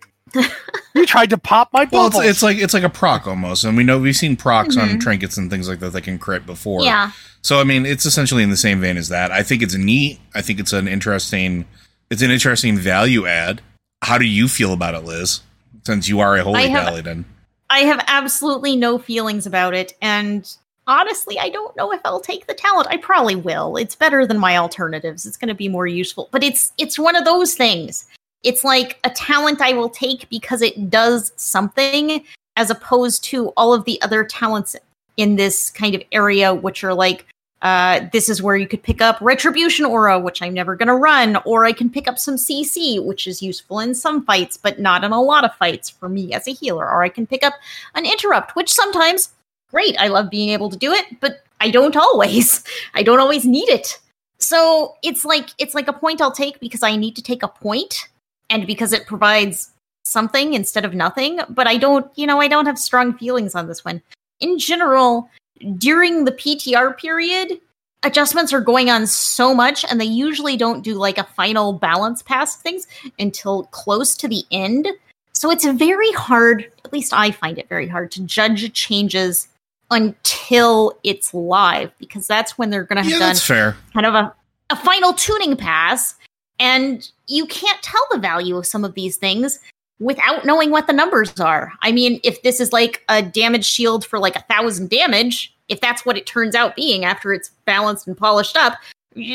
You 0.94 1.06
tried 1.06 1.30
to 1.32 1.38
pop 1.38 1.70
my 1.74 1.88
Well, 1.92 2.08
it's, 2.08 2.18
it's 2.20 2.44
like 2.44 2.58
it's 2.58 2.74
like 2.74 2.84
a 2.84 2.90
proc 2.90 3.28
almost, 3.28 3.64
and 3.64 3.76
we 3.78 3.84
know 3.84 4.00
we've 4.00 4.16
seen 4.16 4.36
procs 4.36 4.78
on 4.78 4.90
Mhm. 4.90 5.00
trinkets 5.02 5.38
and 5.38 5.50
things 5.50 5.68
like 5.70 5.80
that 5.80 5.92
that 5.94 6.02
can 6.02 6.18
crit 6.20 6.46
before. 6.46 6.84
Yeah. 6.84 7.12
So 7.42 7.60
I 7.60 7.64
mean, 7.64 7.86
it's 7.86 8.06
essentially 8.06 8.44
in 8.44 8.50
the 8.50 8.58
same 8.58 8.82
vein 8.82 8.98
as 8.98 9.10
that. 9.10 9.32
I 9.32 9.44
think 9.44 9.62
it's 9.62 9.76
neat. 9.76 10.20
I 10.34 10.42
think 10.42 10.60
it's 10.60 10.74
an 10.74 10.88
interesting, 10.88 11.66
it's 12.10 12.22
an 12.22 12.32
interesting 12.32 12.78
value 12.78 13.26
add. 13.28 13.62
How 14.02 14.18
do 14.18 14.26
you 14.26 14.48
feel 14.48 14.74
about 14.74 14.96
it, 14.96 15.04
Liz? 15.04 15.42
Since 15.86 16.08
you 16.10 16.20
are 16.20 16.36
a 16.36 16.44
holy 16.44 16.64
I 16.64 16.68
have- 16.68 16.86
paladin, 16.86 17.26
I 17.70 17.80
have 17.80 18.04
absolutely 18.08 18.76
no 18.76 18.98
feelings 18.98 19.46
about 19.46 19.74
it, 19.74 19.94
and 20.02 20.48
honestly, 20.88 21.40
I 21.40 21.50
don't 21.50 21.76
know 21.76 21.92
if 21.92 22.00
I'll 22.06 22.20
take 22.20 22.46
the 22.48 22.54
talent. 22.54 22.88
I 22.92 22.98
probably 22.98 23.36
will. 23.36 23.76
It's 23.76 23.96
better 23.96 24.26
than 24.26 24.38
my 24.38 24.58
alternatives. 24.58 25.26
It's 25.26 25.36
going 25.38 25.48
to 25.50 25.56
be 25.56 25.68
more 25.68 25.88
useful. 25.88 26.30
But 26.32 26.44
it's 26.44 26.72
it's 26.78 26.98
one 27.00 27.16
of 27.16 27.26
those 27.26 27.56
things. 27.56 28.06
It's 28.46 28.64
like 28.64 29.00
a 29.04 29.10
talent 29.10 29.60
I 29.60 29.74
will 29.74 29.90
take 29.90 30.30
because 30.30 30.62
it 30.62 30.90
does 30.90 31.34
something, 31.36 32.24
as 32.56 32.70
opposed 32.70 33.24
to 33.26 33.50
all 33.58 33.74
of 33.74 33.86
the 33.86 34.02
other 34.02 34.24
talents 34.24 34.76
in 35.18 35.36
this 35.36 35.72
kind 35.72 35.96
of 35.96 36.04
area, 36.12 36.54
which 36.54 36.84
are 36.84 36.94
like. 36.94 37.26
Uh, 37.62 38.08
this 38.12 38.30
is 38.30 38.44
where 38.44 38.58
you 38.58 38.68
could 38.68 38.84
pick 38.84 39.02
up 39.02 39.18
Retribution 39.22 39.86
Aura, 39.86 40.20
which 40.20 40.40
I'm 40.40 40.54
never 40.54 40.76
going 40.76 40.90
to 40.90 40.94
run, 40.94 41.38
or 41.46 41.66
I 41.66 41.72
can 41.72 41.90
pick 41.90 42.08
up 42.08 42.20
some 42.20 42.36
CC, 42.36 43.04
which 43.04 43.26
is 43.26 43.42
useful 43.42 43.80
in 43.80 43.96
some 43.96 44.24
fights, 44.24 44.56
but 44.56 44.78
not 44.78 45.04
in 45.04 45.12
a 45.12 45.22
lot 45.22 45.46
of 45.46 45.56
fights 45.56 45.90
for 45.90 46.08
me 46.08 46.32
as 46.34 46.48
a 46.48 46.52
healer. 46.52 46.86
Or 46.86 47.02
I 47.02 47.10
can 47.10 47.26
pick 47.26 47.44
up 47.44 47.56
an 47.96 48.06
interrupt, 48.06 48.56
which 48.56 48.72
sometimes 48.72 49.30
great. 49.72 49.96
I 49.98 50.10
love 50.10 50.30
being 50.30 50.50
able 50.50 50.70
to 50.70 50.78
do 50.78 50.92
it, 50.92 51.20
but 51.22 51.44
I 51.60 51.72
don't 51.72 51.96
always. 52.06 52.64
I 52.94 53.02
don't 53.02 53.20
always 53.20 53.46
need 53.46 53.70
it. 53.70 54.00
So 54.38 54.96
it's 55.02 55.26
like 55.26 55.50
it's 55.58 55.74
like 55.74 55.88
a 55.88 55.94
point 55.94 56.22
I'll 56.22 56.32
take 56.32 56.60
because 56.60 56.84
I 56.84 56.96
need 56.98 57.16
to 57.16 57.24
take 57.24 57.42
a 57.42 57.48
point 57.48 58.10
and 58.50 58.68
because 58.68 58.94
it 58.94 59.06
provides 59.06 59.72
something 60.04 60.54
instead 60.54 60.86
of 60.86 60.94
nothing, 60.94 61.40
but 61.50 61.68
I 61.68 61.78
don't, 61.78 62.10
you 62.16 62.28
know, 62.28 62.40
I 62.40 62.48
don't 62.48 62.66
have 62.66 62.80
strong 62.80 63.18
feelings 63.18 63.56
on 63.56 63.68
this 63.68 63.84
one. 63.84 64.02
In 64.40 64.60
general, 64.60 65.30
during 65.78 66.26
the 66.26 66.32
PTR 66.32 66.98
period, 66.98 67.60
adjustments 68.04 68.54
are 68.54 68.62
going 68.62 68.90
on 68.90 69.08
so 69.08 69.54
much 69.54 69.84
and 69.90 70.00
they 70.00 70.06
usually 70.06 70.56
don't 70.56 70.84
do 70.84 70.94
like 70.94 71.18
a 71.18 71.24
final 71.24 71.74
balance 71.74 72.22
past 72.22 72.62
things 72.62 72.88
until 73.20 73.64
close 73.66 74.16
to 74.18 74.28
the 74.28 74.44
end. 74.52 74.88
So 75.34 75.52
it's 75.52 75.66
very 75.66 76.12
hard, 76.12 76.72
at 76.86 76.94
least 76.94 77.12
I 77.14 77.32
find 77.32 77.58
it 77.58 77.68
very 77.68 77.88
hard 77.88 78.12
to 78.12 78.22
judge 78.22 78.72
changes 78.74 79.48
until 79.92 80.98
it's 81.04 81.34
live 81.34 81.92
because 81.98 82.28
that's 82.28 82.58
when 82.58 82.70
they're 82.70 82.84
going 82.84 82.98
to 82.98 83.04
have 83.04 83.12
yeah, 83.12 83.20
done 83.20 83.36
fair. 83.36 83.78
kind 83.94 84.06
of 84.06 84.14
a, 84.14 84.34
a 84.70 84.76
final 84.76 85.14
tuning 85.14 85.58
pass. 85.58 86.16
And 86.60 87.10
you 87.28 87.46
can't 87.46 87.82
tell 87.82 88.06
the 88.12 88.20
value 88.20 88.56
of 88.58 88.66
some 88.66 88.86
of 88.86 88.94
these 88.94 89.18
things 89.18 89.60
without 90.00 90.46
knowing 90.46 90.72
what 90.72 90.88
the 90.88 90.94
numbers 90.94 91.40
are. 91.40 91.72
I 91.82 91.92
mean, 91.92 92.20
if 92.24 92.42
this 92.44 92.60
is 92.60 92.74
like 92.74 93.04
a 93.10 93.22
damage 93.22 93.66
shield 93.66 94.06
for 94.06 94.20
like 94.20 94.36
a 94.36 94.44
thousand 94.44 94.90
damage, 94.90 95.56
if 95.70 95.82
that's 95.82 96.06
what 96.06 96.18
it 96.18 96.26
turns 96.26 96.56
out 96.56 96.76
being 96.76 97.06
after 97.06 97.34
it's 97.34 97.50
balanced 97.66 98.08
and 98.08 98.18
polished 98.18 98.58
up, 98.58 98.78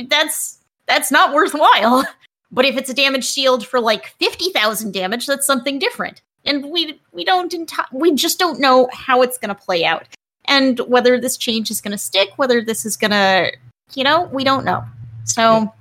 that's 0.09 0.59
that's 0.87 1.11
not 1.11 1.35
worthwhile. 1.35 2.04
But 2.52 2.64
if 2.64 2.76
it's 2.76 2.90
a 2.90 2.94
damage 2.94 3.24
shield 3.24 3.64
for 3.64 3.78
like 3.78 4.09
fifty 4.18 4.50
thousand 4.50 4.92
damage, 4.92 5.24
that's 5.24 5.46
something 5.46 5.78
different. 5.78 6.20
And 6.44 6.72
we 6.72 7.00
we 7.12 7.24
don't 7.24 7.52
enti- 7.52 7.92
we 7.92 8.12
just 8.12 8.40
don't 8.40 8.59
know 8.59 8.88
how 8.92 9.22
it's 9.22 9.38
going 9.38 9.54
to 9.54 9.54
play 9.54 9.85
out, 9.85 10.09
and 10.46 10.80
whether 10.80 11.20
this 11.20 11.37
change 11.37 11.70
is 11.70 11.80
going 11.80 11.92
to 11.92 11.98
stick, 11.98 12.30
whether 12.38 12.61
this 12.61 12.85
is 12.85 12.96
going 12.96 13.12
to, 13.12 13.52
you 13.94 14.02
know, 14.02 14.24
we 14.33 14.42
don't 14.42 14.64
know. 14.64 14.83
So 15.22 15.72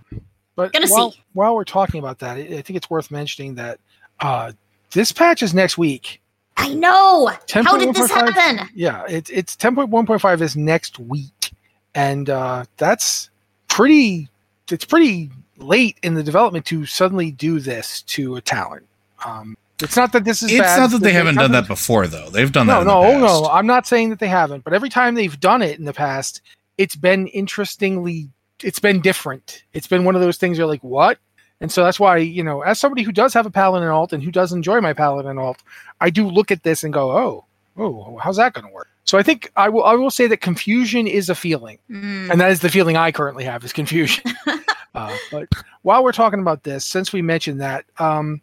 But 0.60 0.74
Gonna 0.74 0.88
while, 0.90 1.12
see. 1.12 1.22
while 1.32 1.56
we're 1.56 1.64
talking 1.64 2.00
about 2.00 2.20
that, 2.20 2.36
I 2.36 2.42
I 2.42 2.62
think 2.62 2.72
it's 2.76 2.90
worth 2.90 3.12
mentioning 3.12 3.56
that 3.56 3.80
uh, 4.20 4.52
this 4.92 5.14
patch 5.14 5.42
is 5.42 5.54
next 5.54 5.78
week. 5.78 6.22
I 6.58 6.74
know. 6.74 7.28
How 7.54 7.78
did 7.78 7.96
this 7.96 8.12
10.1.5 8.12 8.34
happen? 8.34 8.70
Yeah, 8.76 9.06
it's 9.08 9.30
it's 9.30 9.56
ten 9.56 9.74
point 9.74 9.88
one 9.90 10.06
point 10.06 10.20
five 10.20 10.42
is 10.42 10.58
next 10.58 11.00
week, 11.00 11.54
and 11.96 12.30
uh, 12.30 12.66
that's 12.76 13.30
pretty. 13.70 14.28
It's 14.70 14.84
pretty 14.84 15.30
late 15.60 15.98
in 16.04 16.16
the 16.16 16.24
development 16.24 16.66
to 16.66 16.86
suddenly 16.86 17.32
do 17.32 17.62
this 17.62 18.02
to 18.04 18.36
a 18.36 18.42
talent. 18.42 18.86
Um, 19.26 19.56
it's 19.82 19.96
not 19.96 20.12
that 20.12 20.26
this 20.26 20.44
is. 20.44 20.52
It's 20.52 20.60
bad, 20.60 20.78
not 20.78 20.92
that 20.92 21.02
they 21.04 21.12
it 21.12 21.16
haven't 21.16 21.36
done 21.36 21.54
that 21.54 21.68
before, 21.70 22.06
though. 22.06 22.30
They've 22.30 22.52
done 22.52 22.68
No, 22.68 22.80
that. 22.80 22.86
no, 22.86 23.04
in 23.06 23.22
the 23.22 23.28
no. 23.28 23.46
I'm 23.50 23.66
not 23.66 23.88
saying 23.88 24.10
that 24.10 24.20
they 24.20 24.28
haven't, 24.28 24.66
but 24.66 24.74
every 24.74 24.90
time 24.90 25.16
they've 25.16 25.40
done 25.40 25.62
it 25.62 25.80
in 25.80 25.86
the 25.86 25.94
past, 25.94 26.42
it's 26.78 26.98
been 26.98 27.28
interestingly. 27.28 28.30
It's 28.64 28.80
been 28.80 29.02
different. 29.02 29.64
It's 29.74 29.88
been 29.88 30.04
one 30.04 30.16
of 30.16 30.22
those 30.22 30.38
things 30.38 30.58
you're 30.58 30.68
like, 30.68 30.84
what? 30.84 31.18
And 31.62 31.72
so 31.72 31.84
that's 31.84 32.00
why, 32.00 32.18
you 32.18 32.44
know, 32.44 32.62
as 32.62 32.80
somebody 32.80 33.04
who 33.04 33.12
does 33.12 33.34
have 33.34 33.46
a 33.46 33.52
paladin 33.52 33.90
alt 33.90 34.14
and 34.14 34.24
who 34.24 34.32
does 34.32 34.54
enjoy 34.54 34.80
my 34.82 34.94
paladin 34.94 35.38
alt, 35.38 35.62
I 36.00 36.10
do 36.10 36.28
look 36.28 36.52
at 36.52 36.64
this 36.64 36.84
and 36.84 36.94
go, 36.94 37.12
oh, 37.12 37.46
oh, 37.78 38.18
how's 38.18 38.38
that 38.38 38.54
going 38.54 38.66
to 38.68 38.74
work? 38.74 38.88
So 39.04 39.18
I 39.18 39.24
think 39.24 39.52
I 39.56 39.70
will. 39.70 39.84
I 39.86 39.96
will 39.96 40.12
say 40.12 40.28
that 40.28 40.38
confusion 40.42 41.08
is 41.08 41.30
a 41.30 41.36
feeling, 41.36 41.80
Mm. 41.90 42.30
and 42.30 42.40
that 42.40 42.52
is 42.52 42.60
the 42.60 42.70
feeling 42.70 42.96
I 42.96 43.12
currently 43.12 43.44
have 43.44 43.64
is 43.66 43.74
confusion. 43.74 44.24
uh, 44.94 45.18
but 45.32 45.50
while 45.82 46.04
we're 46.04 46.12
talking 46.12 46.40
about 46.40 46.62
this, 46.62 46.86
since 46.86 47.12
we 47.12 47.24
mentioned 47.24 47.60
that, 47.60 47.86
um, 47.98 48.40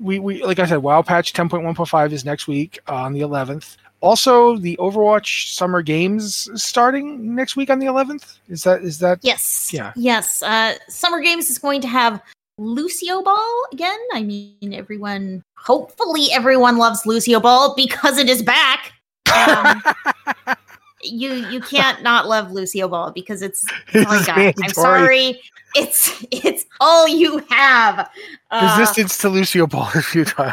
we, 0.00 0.18
we 0.18 0.42
like 0.44 0.58
I 0.58 0.66
said, 0.66 0.78
WoW 0.78 1.02
patch 1.02 1.32
10.1.5 1.32 2.10
is 2.10 2.24
next 2.24 2.48
week 2.48 2.80
uh, 2.88 2.94
on 2.96 3.12
the 3.12 3.20
11th. 3.20 3.76
Also, 4.02 4.56
the 4.56 4.76
Overwatch 4.78 5.52
Summer 5.54 5.80
Games 5.80 6.50
starting 6.60 7.36
next 7.36 7.54
week 7.54 7.70
on 7.70 7.78
the 7.78 7.86
11th. 7.86 8.38
Is 8.48 8.64
that 8.64 8.82
is 8.82 8.98
that? 8.98 9.20
Yes. 9.22 9.72
Yeah. 9.72 9.92
Yes. 9.94 10.42
Uh, 10.42 10.74
Summer 10.88 11.20
Games 11.20 11.48
is 11.48 11.58
going 11.58 11.80
to 11.82 11.88
have 11.88 12.20
Lucio 12.58 13.22
Ball 13.22 13.66
again. 13.72 13.98
I 14.12 14.22
mean, 14.24 14.74
everyone, 14.74 15.44
hopefully, 15.56 16.26
everyone 16.32 16.78
loves 16.78 17.06
Lucio 17.06 17.38
Ball 17.38 17.74
because 17.76 18.18
it 18.18 18.28
is 18.28 18.42
back. 18.42 18.92
Um, 19.32 19.82
you 21.04 21.32
you 21.32 21.60
can't 21.60 22.02
not 22.02 22.28
love 22.28 22.50
Lucio 22.50 22.88
Ball 22.88 23.12
because 23.12 23.40
it's 23.40 23.64
oh 23.94 24.02
my 24.04 24.24
god. 24.26 24.54
I'm 24.62 24.70
sorry. 24.70 25.40
It's 25.76 26.24
it's 26.32 26.64
all 26.80 27.06
you 27.06 27.38
have. 27.50 28.10
Uh, 28.50 28.76
Resistance 28.78 29.16
to 29.18 29.28
Lucio 29.28 29.68
Ball 29.68 29.88
is 29.94 30.06
futile. 30.06 30.52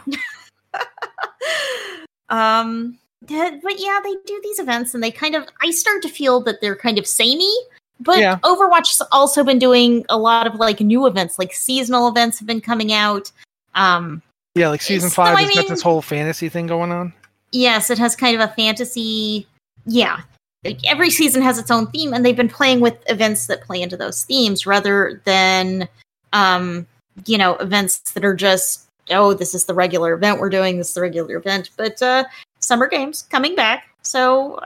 um 2.30 3.00
but 3.28 3.80
yeah 3.80 4.00
they 4.04 4.16
do 4.26 4.40
these 4.44 4.60
events 4.60 4.94
and 4.94 5.04
they 5.04 5.12
kind 5.12 5.36
of 5.36 5.46
i 5.62 5.70
start 5.72 6.02
to 6.02 6.10
feel 6.10 6.40
that 6.42 6.62
they're 6.62 6.76
kind 6.76 6.98
of 6.98 7.06
samey 7.06 7.54
but 8.00 8.20
Yeah. 8.20 8.40
overwatch's 8.44 9.02
also 9.12 9.44
been 9.44 9.60
doing 9.60 10.06
a 10.10 10.18
lot 10.18 10.48
of 10.48 10.56
like 10.56 10.80
new 10.80 11.06
events 11.06 11.38
like 11.38 11.54
seasonal 11.54 12.08
events 12.08 12.40
have 12.40 12.48
been 12.48 12.62
coming 12.62 12.94
out 12.94 13.32
um 13.76 14.22
Yeah, 14.56 14.70
like 14.70 14.82
season 14.82 15.10
So, 15.10 15.16
five 15.16 15.38
I 15.38 15.44
has 15.44 15.56
got 15.56 15.68
this 15.68 15.82
whole 15.82 16.02
fantasy 16.02 16.48
thing 16.50 16.66
going 16.68 16.92
on. 16.92 17.14
yes 17.52 17.90
it 17.90 17.98
has 17.98 18.16
kind 18.16 18.40
of 18.40 18.50
a 18.50 18.54
fantasy 18.54 19.48
yeah 19.86 20.22
like 20.64 20.80
every 20.86 21.10
season 21.10 21.42
has 21.42 21.58
its 21.58 21.72
own 21.72 21.88
theme 21.88 22.14
and 22.14 22.26
they've 22.26 22.36
been 22.36 22.50
playing 22.50 22.80
with 22.80 22.98
events 23.10 23.48
that 23.48 23.62
play 23.62 23.82
into 23.82 23.98
those 23.98 24.24
themes 24.26 24.66
rather 24.66 25.22
than 25.26 25.88
um 26.34 26.86
you 27.26 27.38
know 27.38 27.56
events 27.56 28.00
that 28.12 28.24
are 28.24 28.34
just 28.36 28.86
oh 29.12 29.34
this 29.34 29.54
is 29.54 29.66
the 29.66 29.74
regular 29.74 30.14
event 30.14 30.40
we're 30.40 30.50
doing 30.50 30.78
this 30.78 30.90
is 30.90 30.94
the 30.94 31.02
regular 31.02 31.36
event 31.36 31.70
but 31.78 32.02
uh 32.02 32.24
summer 32.60 32.88
games 32.88 33.24
coming 33.24 33.56
back 33.56 33.90
so 34.02 34.60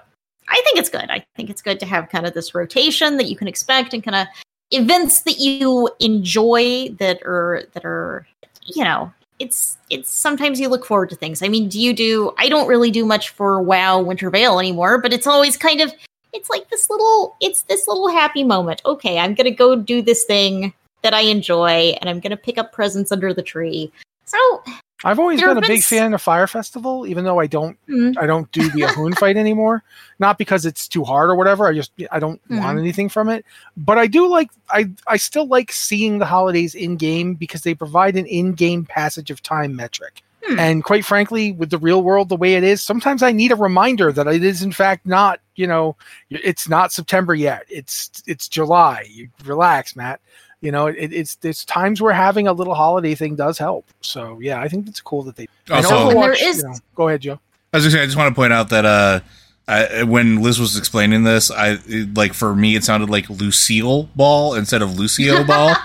i 0.49 0.61
think 0.63 0.77
it's 0.77 0.89
good 0.89 1.09
i 1.09 1.23
think 1.35 1.49
it's 1.49 1.61
good 1.61 1.79
to 1.79 1.85
have 1.85 2.09
kind 2.09 2.25
of 2.25 2.33
this 2.33 2.55
rotation 2.55 3.17
that 3.17 3.29
you 3.29 3.35
can 3.35 3.47
expect 3.47 3.93
and 3.93 4.03
kind 4.03 4.15
of 4.15 4.27
events 4.71 5.21
that 5.21 5.39
you 5.39 5.89
enjoy 5.99 6.89
that 6.97 7.21
are 7.23 7.63
that 7.73 7.85
are 7.85 8.27
you 8.65 8.83
know 8.83 9.11
it's 9.39 9.77
it's 9.89 10.09
sometimes 10.09 10.59
you 10.59 10.69
look 10.69 10.85
forward 10.85 11.09
to 11.09 11.15
things. 11.15 11.41
I 11.41 11.49
mean, 11.49 11.67
do 11.67 11.79
you 11.79 11.93
do 11.93 12.33
I 12.37 12.49
don't 12.49 12.67
really 12.67 12.91
do 12.91 13.05
much 13.05 13.29
for 13.29 13.61
WoW 13.61 14.01
Winter 14.01 14.29
Veil 14.29 14.59
anymore, 14.59 14.99
but 14.99 15.13
it's 15.13 15.27
always 15.27 15.57
kind 15.57 15.81
of 15.81 15.93
it's 16.33 16.49
like 16.49 16.69
this 16.69 16.89
little 16.89 17.35
it's 17.41 17.63
this 17.63 17.87
little 17.87 18.09
happy 18.09 18.43
moment. 18.43 18.81
Okay, 18.85 19.19
I'm 19.19 19.35
to 19.35 19.51
go 19.51 19.75
do 19.75 20.01
this 20.01 20.23
thing 20.23 20.73
that 21.01 21.13
I 21.13 21.21
enjoy 21.21 21.95
and 21.99 22.09
I'm 22.09 22.21
to 22.21 22.37
pick 22.37 22.57
up 22.57 22.71
presents 22.71 23.11
under 23.11 23.33
the 23.33 23.41
tree. 23.41 23.91
So, 24.33 24.63
I've 25.05 25.19
always 25.19 25.41
been 25.41 25.49
a 25.51 25.53
have 25.55 25.63
big 25.63 25.79
s- 25.79 25.85
fan 25.89 26.13
of 26.13 26.21
Fire 26.21 26.47
Festival, 26.47 27.05
even 27.05 27.25
though 27.25 27.39
I 27.39 27.47
don't 27.47 27.77
Mhm. 27.87 28.17
I 28.17 28.25
don't 28.25 28.49
do 28.53 28.69
the 28.69 28.81
Ahune 28.81 29.15
fight 29.19 29.35
anymore. 29.37 29.83
Not 30.19 30.37
because 30.37 30.65
it's 30.65 30.87
too 30.87 31.03
hard 31.03 31.29
or 31.29 31.35
whatever. 31.35 31.67
I 31.67 31.73
just 31.73 31.91
I 32.11 32.19
don't 32.19 32.39
want 32.49 32.79
anything 32.79 33.09
from 33.09 33.27
it. 33.29 33.45
But 33.75 33.97
I 33.97 34.07
do 34.07 34.27
like 34.27 34.49
I 34.69 34.89
I 35.07 35.17
still 35.17 35.45
like 35.47 35.71
seeing 35.73 36.19
the 36.19 36.25
holidays 36.25 36.73
in 36.73 36.95
game 36.95 37.33
because 37.33 37.63
they 37.63 37.73
provide 37.75 38.15
an 38.15 38.25
in 38.27 38.53
game 38.53 38.85
passage 38.85 39.29
of 39.29 39.43
time 39.43 39.75
metric. 39.75 40.21
Hmm. 40.45 40.59
And 40.59 40.83
quite 40.83 41.03
frankly, 41.05 41.51
with 41.51 41.69
the 41.69 41.77
real 41.77 42.01
world 42.03 42.29
the 42.29 42.35
way 42.37 42.55
it 42.55 42.63
is, 42.63 42.81
sometimes 42.81 43.23
I 43.23 43.31
need 43.33 43.51
a 43.51 43.55
reminder 43.57 44.11
that 44.13 44.27
it 44.27 44.43
is 44.43 44.61
in 44.61 44.71
fact 44.71 45.05
not, 45.05 45.39
you 45.55 45.67
know, 45.67 45.95
it's 46.29 46.67
not 46.69 46.93
September 46.93 47.35
yet. 47.35 47.63
It's 47.69 48.23
it's 48.25 48.47
July. 48.47 49.05
You 49.09 49.27
relax, 49.43 49.97
Matt. 49.97 50.21
You 50.63 50.71
know, 50.71 50.87
it, 50.87 51.11
it's 51.11 51.37
it's 51.43 51.65
times 51.65 52.01
where 52.01 52.13
having 52.13 52.47
a 52.47 52.53
little 52.53 52.73
holiday 52.73 53.15
thing 53.15 53.35
does 53.35 53.57
help. 53.57 53.85
So 53.99 54.39
yeah, 54.41 54.61
I 54.61 54.69
think 54.69 54.87
it's 54.87 55.01
cool 55.01 55.21
that 55.23 55.35
they. 55.35 55.47
Also- 55.69 56.07
And 56.09 56.17
there 56.17 56.31
Overwatch, 56.31 56.41
is- 56.41 56.57
you 56.57 56.63
know- 56.63 56.75
go 56.95 57.07
ahead, 57.09 57.19
Joe. 57.21 57.39
I 57.73 57.77
was 57.77 57.83
gonna 57.85 57.91
say, 57.97 58.01
I 58.01 58.05
just 58.05 58.17
want 58.17 58.29
to 58.29 58.35
point 58.35 58.53
out 58.53 58.69
that 58.69 58.85
uh, 58.85 59.19
I, 59.67 60.03
when 60.03 60.41
Liz 60.41 60.59
was 60.59 60.77
explaining 60.77 61.23
this, 61.25 61.51
I 61.51 61.77
it- 61.85 62.15
like 62.15 62.33
for 62.33 62.55
me 62.55 62.75
it 62.77 62.83
sounded 62.85 63.09
like 63.09 63.29
Lucille 63.29 64.03
Ball 64.15 64.53
instead 64.55 64.81
of 64.81 64.97
Lucio 64.97 65.43
Ball, 65.47 65.75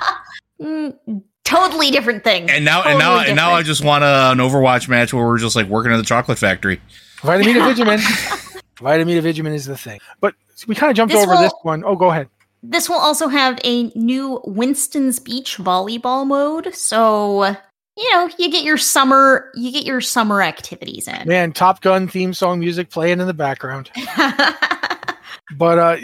Mm, 0.60 1.22
totally 1.44 1.90
different 1.90 2.22
thing. 2.22 2.48
and 2.50 2.64
now 2.64 2.82
and 2.84 2.98
now 3.00 3.14
Totally 3.14 3.26
and 3.30 3.36
now 3.36 3.50
I 3.52 3.62
just 3.64 3.84
want 3.84 4.04
a, 4.04 4.30
an 4.32 4.38
Overwatch 4.38 4.88
match 4.88 5.12
where 5.12 5.26
we're 5.26 5.38
just 5.38 5.56
like 5.56 5.66
working 5.66 5.90
in 5.90 5.98
the 5.98 6.04
chocolate 6.04 6.38
factory. 6.38 6.80
Vitamina 7.22 7.74
Vitamina 8.80 9.22
Vigimin 9.22 9.54
is 9.54 9.66
the 9.66 9.76
thing. 9.76 9.98
But 10.20 10.34
we 10.68 10.74
kind 10.76 10.90
of 10.90 10.96
jumped 10.96 11.12
This 11.14 11.22
over 11.24 11.34
will- 11.34 11.42
this 11.42 11.52
one. 11.62 11.82
Oh, 11.84 11.96
go 11.96 12.10
ahead. 12.10 12.28
This 12.70 12.88
will 12.88 12.98
also 12.98 13.28
have 13.28 13.58
a 13.64 13.84
new 13.94 14.40
Winston's 14.44 15.18
Beach 15.18 15.56
volleyball 15.56 16.26
mode. 16.26 16.74
So, 16.74 17.44
you 17.96 18.14
know, 18.14 18.30
you 18.38 18.50
get 18.50 18.64
your 18.64 18.76
summer 18.76 19.50
you 19.54 19.72
get 19.72 19.84
your 19.84 20.00
summer 20.00 20.42
activities 20.42 21.08
in. 21.08 21.26
Man, 21.26 21.52
Top 21.52 21.80
Gun 21.80 22.08
theme 22.08 22.34
song 22.34 22.60
music 22.60 22.90
playing 22.90 23.20
in 23.20 23.26
the 23.26 23.34
background. 23.34 23.90
But 25.56 25.78
uh, 25.78 25.96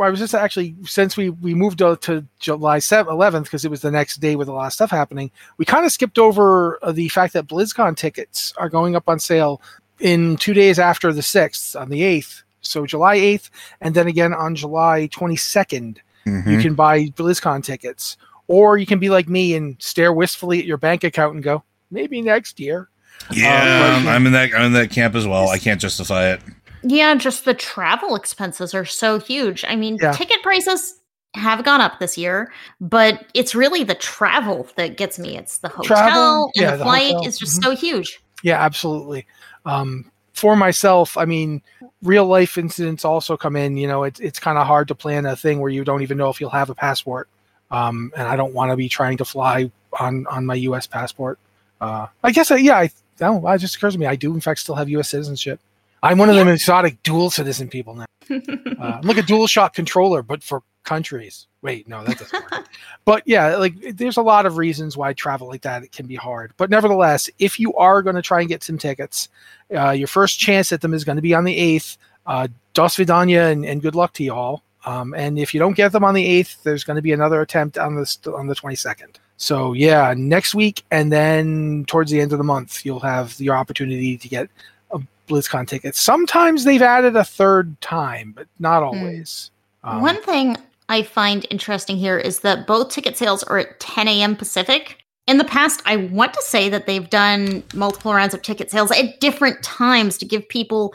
I 0.00 0.10
was 0.10 0.18
just 0.18 0.34
actually 0.34 0.74
since 0.84 1.16
we 1.16 1.30
we 1.30 1.54
moved 1.54 1.78
to, 1.78 1.96
to 2.02 2.26
July 2.38 2.78
7th, 2.78 3.06
11th 3.06 3.44
because 3.44 3.64
it 3.64 3.70
was 3.70 3.82
the 3.82 3.90
next 3.90 4.18
day 4.18 4.36
with 4.36 4.48
a 4.48 4.52
lot 4.52 4.66
of 4.66 4.72
stuff 4.72 4.90
happening. 4.90 5.30
We 5.58 5.64
kind 5.64 5.84
of 5.84 5.92
skipped 5.92 6.18
over 6.18 6.78
uh, 6.82 6.92
the 6.92 7.08
fact 7.08 7.32
that 7.34 7.46
BlizzCon 7.46 7.96
tickets 7.96 8.52
are 8.56 8.68
going 8.68 8.96
up 8.96 9.08
on 9.08 9.18
sale 9.18 9.62
in 10.00 10.36
two 10.36 10.54
days 10.54 10.78
after 10.78 11.12
the 11.12 11.20
6th 11.20 11.80
on 11.80 11.88
the 11.88 12.00
8th. 12.00 12.41
So 12.62 12.86
July 12.86 13.18
8th, 13.18 13.50
and 13.80 13.94
then 13.94 14.06
again 14.06 14.32
on 14.32 14.54
July 14.54 15.08
22nd. 15.12 15.98
you 16.24 16.60
can 16.60 16.74
buy 16.74 17.06
BlizzCon 17.06 17.64
tickets, 17.64 18.16
or 18.46 18.78
you 18.78 18.86
can 18.86 18.98
be 19.00 19.10
like 19.10 19.28
me 19.28 19.54
and 19.54 19.76
stare 19.80 20.12
wistfully 20.12 20.60
at 20.60 20.64
your 20.64 20.76
bank 20.78 21.02
account 21.04 21.34
and 21.34 21.42
go, 21.42 21.64
maybe 21.90 22.22
next 22.22 22.60
year. 22.60 22.88
Yeah, 23.32 23.96
Um, 23.98 24.06
I'm 24.08 24.26
in 24.26 24.32
that 24.32 24.54
I'm 24.54 24.66
in 24.66 24.72
that 24.74 24.90
camp 24.90 25.14
as 25.16 25.26
well. 25.26 25.48
I 25.48 25.58
can't 25.58 25.80
justify 25.80 26.30
it. 26.32 26.40
yeah, 26.84 27.14
just 27.16 27.44
the 27.44 27.54
travel 27.54 28.14
expenses 28.14 28.72
are 28.74 28.84
so 28.84 29.18
huge. 29.18 29.64
I 29.66 29.74
mean, 29.76 29.98
Yeah. 30.00 30.12
ticket 30.12 30.42
prices 30.42 30.94
have 31.34 31.64
gone 31.64 31.80
up 31.80 31.98
this 31.98 32.16
year, 32.18 32.52
but 32.80 33.24
it's 33.34 33.54
really 33.54 33.82
the 33.84 33.94
travel 33.96 34.68
that 34.76 34.96
gets 34.96 35.18
me. 35.18 35.36
It's 35.36 35.58
the 35.58 35.68
hotel 35.68 35.84
Travel, 35.84 36.50
and 36.54 36.62
yeah, 36.62 36.70
the 36.72 36.76
the 36.78 36.84
flight 36.84 37.12
hotel, 37.14 37.26
is 37.28 37.38
just 37.38 37.58
mhm. 37.60 37.64
so 37.64 37.70
huge. 37.74 38.20
Yeah, 38.44 38.62
absolutely. 38.62 39.26
Um, 39.64 40.10
for 40.42 40.56
myself, 40.56 41.16
I 41.16 41.24
mean, 41.24 41.62
real 42.02 42.26
life 42.26 42.58
incidents 42.58 43.04
also 43.04 43.36
come 43.36 43.54
in. 43.54 43.76
You 43.76 43.86
know, 43.86 44.02
it's 44.02 44.18
it's 44.18 44.40
kind 44.40 44.58
of 44.58 44.66
hard 44.66 44.88
to 44.88 44.94
plan 44.96 45.24
a 45.24 45.36
thing 45.36 45.60
where 45.60 45.70
you 45.70 45.84
don't 45.84 46.02
even 46.02 46.18
know 46.18 46.30
if 46.30 46.40
you'll 46.40 46.50
have 46.50 46.68
a 46.68 46.74
passport. 46.74 47.28
Um, 47.70 48.12
and 48.16 48.26
I 48.26 48.34
don't 48.34 48.52
want 48.52 48.72
to 48.72 48.76
be 48.76 48.88
trying 48.88 49.18
to 49.18 49.24
fly 49.24 49.70
on 50.00 50.26
on 50.26 50.44
my 50.44 50.56
U.S. 50.66 50.88
passport. 50.88 51.38
Uh, 51.80 52.08
I 52.24 52.32
guess, 52.32 52.50
I, 52.50 52.56
yeah, 52.56 52.76
I, 52.76 52.90
no, 53.20 53.46
it 53.46 53.58
just 53.58 53.76
occurs 53.76 53.92
to 53.92 54.00
me 54.00 54.06
I 54.06 54.16
do 54.16 54.34
in 54.34 54.40
fact 54.40 54.58
still 54.58 54.74
have 54.74 54.88
U.S. 54.88 55.10
citizenship. 55.10 55.60
I'm 56.02 56.18
one 56.18 56.28
of 56.28 56.34
them 56.34 56.48
exotic 56.48 57.02
dual 57.02 57.30
citizen 57.30 57.68
people 57.68 57.94
now. 57.94 58.06
Uh, 58.82 58.98
I'm 59.00 59.02
like 59.02 59.18
a 59.18 59.22
dual 59.22 59.46
shot 59.46 59.74
controller, 59.74 60.24
but 60.24 60.42
for 60.42 60.64
countries. 60.82 61.46
Wait, 61.62 61.86
no, 61.86 62.02
that 62.02 62.18
doesn't 62.18 62.50
work. 62.50 62.66
but 63.04 63.22
yeah, 63.26 63.56
like 63.56 63.74
there's 63.96 64.16
a 64.16 64.22
lot 64.22 64.46
of 64.46 64.56
reasons 64.56 64.96
why 64.96 65.12
travel 65.12 65.46
like 65.46 65.62
that 65.62 65.84
it 65.84 65.92
can 65.92 66.06
be 66.06 66.16
hard. 66.16 66.52
But 66.56 66.70
nevertheless, 66.70 67.30
if 67.38 67.60
you 67.60 67.72
are 67.74 68.02
going 68.02 68.16
to 68.16 68.22
try 68.22 68.40
and 68.40 68.48
get 68.48 68.64
some 68.64 68.78
tickets, 68.78 69.28
uh, 69.76 69.90
your 69.90 70.08
first 70.08 70.40
chance 70.40 70.72
at 70.72 70.80
them 70.80 70.94
is 70.94 71.04
going 71.04 71.16
to 71.16 71.22
be 71.22 71.34
on 71.34 71.44
the 71.44 71.56
eighth. 71.56 71.96
Uh, 72.26 72.48
Dos 72.74 72.96
Vidania 72.96 73.52
and, 73.52 73.64
and 73.64 73.82
good 73.82 73.94
luck 73.94 74.12
to 74.14 74.24
you 74.24 74.32
all. 74.32 74.64
Um, 74.84 75.14
and 75.14 75.38
if 75.38 75.54
you 75.54 75.60
don't 75.60 75.76
get 75.76 75.92
them 75.92 76.02
on 76.02 76.14
the 76.14 76.26
eighth, 76.26 76.62
there's 76.64 76.82
going 76.82 76.96
to 76.96 77.02
be 77.02 77.12
another 77.12 77.40
attempt 77.40 77.78
on 77.78 77.94
the 77.94 78.34
on 78.36 78.48
the 78.48 78.54
twenty 78.54 78.76
second. 78.76 79.20
So 79.36 79.72
yeah, 79.74 80.12
next 80.16 80.54
week 80.54 80.84
and 80.90 81.12
then 81.12 81.84
towards 81.86 82.10
the 82.10 82.20
end 82.20 82.32
of 82.32 82.38
the 82.38 82.44
month, 82.44 82.84
you'll 82.84 83.00
have 83.00 83.38
your 83.40 83.56
opportunity 83.56 84.16
to 84.16 84.28
get 84.28 84.50
BlizzCon 85.28 85.66
tickets. 85.66 86.00
Sometimes 86.00 86.64
they've 86.64 86.82
added 86.82 87.16
a 87.16 87.24
third 87.24 87.80
time, 87.80 88.32
but 88.34 88.46
not 88.58 88.82
always. 88.82 89.50
Um, 89.84 90.02
One 90.02 90.20
thing 90.22 90.56
I 90.88 91.02
find 91.02 91.46
interesting 91.50 91.96
here 91.96 92.18
is 92.18 92.40
that 92.40 92.66
both 92.66 92.90
ticket 92.90 93.16
sales 93.16 93.42
are 93.44 93.58
at 93.58 93.80
10 93.80 94.08
a.m. 94.08 94.36
Pacific. 94.36 94.98
In 95.26 95.38
the 95.38 95.44
past, 95.44 95.82
I 95.86 95.96
want 95.96 96.32
to 96.34 96.42
say 96.42 96.68
that 96.68 96.86
they've 96.86 97.08
done 97.08 97.62
multiple 97.74 98.12
rounds 98.12 98.34
of 98.34 98.42
ticket 98.42 98.70
sales 98.70 98.90
at 98.90 99.20
different 99.20 99.62
times 99.62 100.18
to 100.18 100.26
give 100.26 100.48
people 100.48 100.94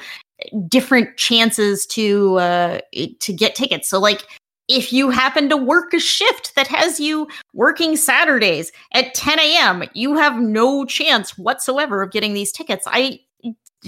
different 0.67 1.17
chances 1.17 1.85
to 1.87 2.35
uh, 2.37 2.79
to 3.19 3.33
get 3.33 3.55
tickets. 3.55 3.87
So, 3.87 3.99
like, 3.99 4.25
if 4.67 4.91
you 4.91 5.09
happen 5.09 5.47
to 5.49 5.57
work 5.57 5.93
a 5.93 5.99
shift 5.99 6.55
that 6.55 6.67
has 6.67 6.99
you 6.99 7.27
working 7.53 7.95
Saturdays 7.95 8.71
at 8.93 9.13
10 9.13 9.39
a.m., 9.39 9.83
you 9.93 10.15
have 10.15 10.41
no 10.41 10.83
chance 10.85 11.37
whatsoever 11.37 12.01
of 12.01 12.11
getting 12.11 12.33
these 12.33 12.51
tickets. 12.51 12.85
I 12.87 13.19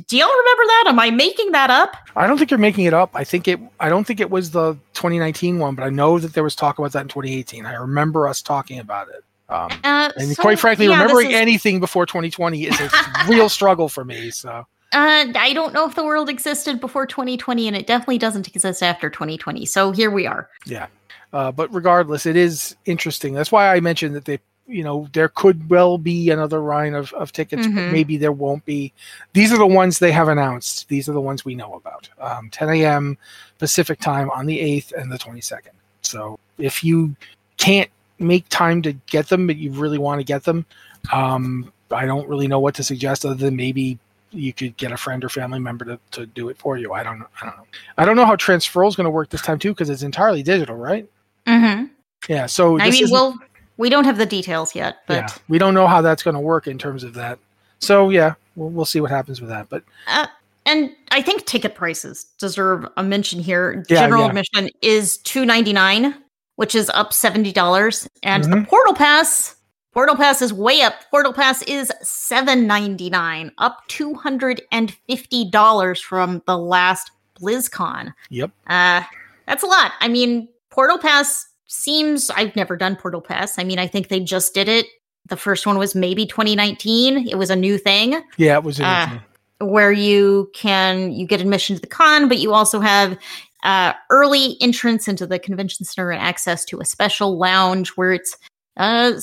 do 0.08 0.18
y'all 0.18 0.28
remember 0.30 0.64
that? 0.66 0.84
Am 0.88 1.00
I 1.00 1.12
making 1.12 1.52
that 1.52 1.70
up? 1.70 1.96
I 2.16 2.28
don't 2.28 2.38
think 2.38 2.52
you're 2.52 2.58
making 2.58 2.86
it 2.86 2.94
up. 2.94 3.12
I 3.14 3.24
think 3.24 3.48
it. 3.48 3.60
I 3.80 3.90
don't 3.90 4.06
think 4.06 4.20
it 4.20 4.30
was 4.30 4.52
the 4.52 4.74
2019 4.94 5.60
one, 5.60 5.76
but 5.76 5.84
I 5.84 5.90
know 5.90 6.20
that 6.20 6.34
there 6.34 6.44
was 6.44 6.56
talk 6.56 6.80
about 6.80 6.92
that 6.94 7.02
in 7.02 7.08
2018. 7.08 7.66
I 7.66 7.74
remember 7.74 8.28
us 8.28 8.42
talking 8.42 8.80
about 8.80 9.08
it. 9.10 9.24
Um, 9.50 9.70
Uh, 9.84 10.12
and 10.18 10.30
so, 10.36 10.42
quite 10.42 10.60
frankly, 10.60 10.88
yeah, 10.88 11.00
remembering 11.02 11.32
is- 11.32 11.36
anything 11.36 11.80
before 11.80 12.06
2020 12.06 12.66
is 12.66 12.80
a 12.80 12.90
real 13.30 13.50
struggle 13.50 13.90
for 13.90 14.06
me. 14.06 14.30
So 14.32 14.66
Uh, 14.94 15.26
I 15.36 15.54
don't 15.54 15.74
know 15.74 15.88
if 15.88 15.96
the 15.96 16.04
world 16.04 16.30
existed 16.30 16.80
before 16.80 17.06
2020, 17.08 17.68
and 17.68 17.76
it 17.78 17.88
definitely 17.88 18.18
doesn't 18.20 18.48
exist 18.48 18.84
after 18.84 19.10
2020. 19.10 19.66
So 19.66 19.92
here 19.92 20.12
we 20.12 20.28
are. 20.28 20.50
yeah. 20.66 20.88
Uh, 21.32 21.52
but 21.52 21.72
regardless, 21.72 22.26
it 22.26 22.36
is 22.36 22.76
interesting. 22.86 23.36
That's 23.36 23.52
why 23.52 23.72
I 23.76 23.80
mentioned 23.82 24.16
that 24.16 24.26
they, 24.26 24.40
you 24.70 24.84
know, 24.84 25.08
there 25.14 25.30
could 25.30 25.70
well 25.70 25.98
be 25.98 26.30
another 26.30 26.60
line 26.60 26.94
of, 26.94 27.12
of 27.14 27.32
tickets, 27.32 27.68
but 27.68 27.76
Mhm. 27.76 27.92
maybe 27.92 28.18
there 28.18 28.32
won't 28.32 28.64
be. 28.66 28.94
These 29.34 29.52
are 29.52 29.58
the 29.58 29.68
ones 29.68 30.00
they 30.00 30.12
have 30.12 30.28
announced. 30.28 30.88
These 30.90 31.10
are 31.10 31.14
the 31.14 31.22
ones 31.22 31.44
we 31.44 31.56
know 31.56 31.74
about. 31.74 32.08
Um, 32.20 32.50
10 32.52 32.70
a.m. 32.70 33.18
Pacific 33.58 34.00
time 34.00 34.30
on 34.30 34.46
the 34.46 34.60
8th 34.60 34.94
and 34.94 35.12
the 35.12 35.18
22nd. 35.18 35.74
So 36.02 36.40
if 36.58 36.84
you 36.84 37.16
can't 37.58 37.90
make 38.20 38.48
time 38.50 38.82
to 38.84 38.94
get 39.08 39.30
them, 39.30 39.48
but 39.48 39.58
you 39.58 39.72
really 39.72 39.98
want 39.98 40.20
to 40.20 40.24
get 40.26 40.44
them, 40.44 40.66
um, 41.12 41.72
I 41.92 42.06
don't 42.06 42.28
really 42.28 42.48
know 42.48 42.60
what 42.60 42.76
to 42.76 42.84
suggest 42.84 43.26
other 43.26 43.36
than 43.36 43.56
maybe 43.56 43.98
you 44.32 44.54
could 44.54 44.78
get 44.78 44.92
a 44.92 44.98
friend 44.98 45.24
or 45.24 45.30
family 45.30 45.60
member 45.60 45.86
to, 45.86 46.00
to 46.12 46.26
do 46.28 46.50
it 46.50 46.58
for 46.58 46.78
you. 46.78 46.94
I 46.94 47.02
don't 47.02 47.20
know. 47.20 47.28
I 47.42 47.46
don't 47.46 47.58
know. 47.58 47.66
I 47.98 48.06
don't 48.06 48.16
know 48.16 48.26
how 48.26 48.36
transferal 48.36 48.88
is 48.88 48.96
going 48.96 49.06
to 49.06 49.12
work 49.12 49.30
this 49.30 49.42
time 49.42 49.58
too 49.58 49.72
because 49.72 49.90
it's 49.90 50.04
entirely 50.04 50.44
digital, 50.44 50.76
right? 50.76 51.10
Mm-hmm. 51.48 51.86
Yeah. 52.28 52.46
So 52.46 52.80
I 52.80 52.90
this 52.90 53.02
mean, 53.02 53.12
well, 53.12 53.36
we 53.80 53.90
don't 53.90 54.04
have 54.04 54.18
the 54.18 54.26
details 54.26 54.76
yet, 54.76 54.98
but 55.08 55.14
yeah, 55.16 55.28
we 55.48 55.58
don't 55.58 55.74
know 55.74 55.88
how 55.88 56.02
that's 56.02 56.22
going 56.22 56.36
to 56.36 56.40
work 56.40 56.68
in 56.68 56.78
terms 56.78 57.04
of 57.04 57.14
that. 57.16 57.40
So 57.80 58.10
yeah, 58.10 58.34
we'll, 58.56 58.70
we'll 58.70 58.86
see 58.86 59.00
what 59.02 59.10
happens 59.10 59.40
with 59.42 59.50
that. 59.50 59.70
But 59.70 59.84
uh, 60.08 60.28
and 60.66 60.92
I 61.12 61.22
think 61.22 61.46
ticket 61.46 61.74
prices 61.76 62.26
deserve 62.38 62.86
a 62.98 63.04
mention 63.04 63.40
here. 63.40 63.84
Yeah, 63.90 64.02
General 64.02 64.24
yeah. 64.24 64.28
admission 64.30 64.70
is 64.82 65.18
two 65.18 65.46
ninety 65.46 65.74
nine, 65.74 66.14
which 66.58 66.76
is 66.76 66.90
up 66.92 67.14
seventy 67.14 67.52
dollars, 67.52 68.08
and 68.22 68.44
the 68.44 68.58
Mhm. 68.58 68.68
Portal 68.68 68.94
Pass. 68.94 69.56
Portal 69.92 70.16
Pass 70.16 70.42
is 70.44 70.54
way 70.54 70.82
up. 70.82 70.94
Portal 71.10 71.34
Pass 71.34 71.64
is 71.64 71.92
seven 72.04 72.68
ninety 72.68 73.10
nine, 73.10 73.52
up 73.58 73.80
two 73.88 74.14
hundred 74.14 74.62
and 74.72 74.96
fifty 75.08 75.50
dollars 75.50 76.00
from 76.00 76.44
the 76.46 76.58
last 76.58 77.12
BlizzCon. 77.42 78.14
yep. 78.30 78.52
Uh, 78.68 79.02
that's 79.48 79.64
a 79.64 79.66
lot. 79.66 79.94
I 80.02 80.10
mean, 80.10 80.48
Portal 80.70 81.00
Pass 81.00 81.48
seems. 81.70 82.30
I've 82.32 82.56
never 82.56 82.76
done 82.76 82.96
Portal 82.96 83.22
Pass. 83.22 83.58
I 83.58 83.64
mean, 83.64 83.80
I 83.80 83.88
think 83.88 84.10
they 84.10 84.20
just 84.20 84.54
did 84.54 84.68
it. 84.68 84.88
The 85.28 85.38
first 85.38 85.66
one 85.66 85.78
was 85.78 85.96
maybe 85.96 86.26
2019. 86.26 87.28
It 87.28 87.38
was 87.38 87.50
a 87.50 87.56
new 87.56 87.78
thing 87.78 88.22
Yeah, 88.38 88.56
it 88.56 88.64
was. 88.64 88.80
Interesting. 88.80 89.22
where 89.62 89.92
you 89.92 90.50
can 90.54 91.12
you 91.12 91.28
get 91.28 91.42
admission 91.42 91.76
to 91.76 91.82
the 91.82 91.88
con, 91.88 92.28
but 92.28 92.40
you 92.40 92.54
also 92.54 92.80
have 92.80 93.18
uh, 93.64 93.94
early 94.10 94.58
entrance 94.62 95.08
into 95.08 95.28
the 95.28 95.38
convention 95.38 95.86
center 95.86 96.12
and 96.12 96.22
access 96.22 96.66
to 96.66 96.80
a 96.80 96.86
special 96.86 97.38
lounge 97.38 97.90
where 97.90 98.14
it's 98.14 98.36
uh, 98.78 99.14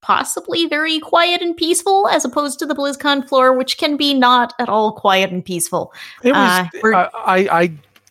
possibly 0.00 0.66
very 0.66 0.98
quiet 0.98 1.42
and 1.42 1.56
peaceful, 1.56 2.08
as 2.08 2.24
opposed 2.24 2.58
to 2.58 2.66
the 2.66 2.74
BlizzCon 2.74 3.28
floor, 3.28 3.56
which 3.56 3.78
can 3.78 3.96
be 3.96 4.14
not 4.14 4.54
at 4.58 4.68
all 4.68 4.92
quiet 4.92 5.30
and 5.30 5.44
peaceful. 5.44 5.92
it 6.22 6.32
was. 6.32 6.66
uh, 6.84 7.08
I 7.14 7.48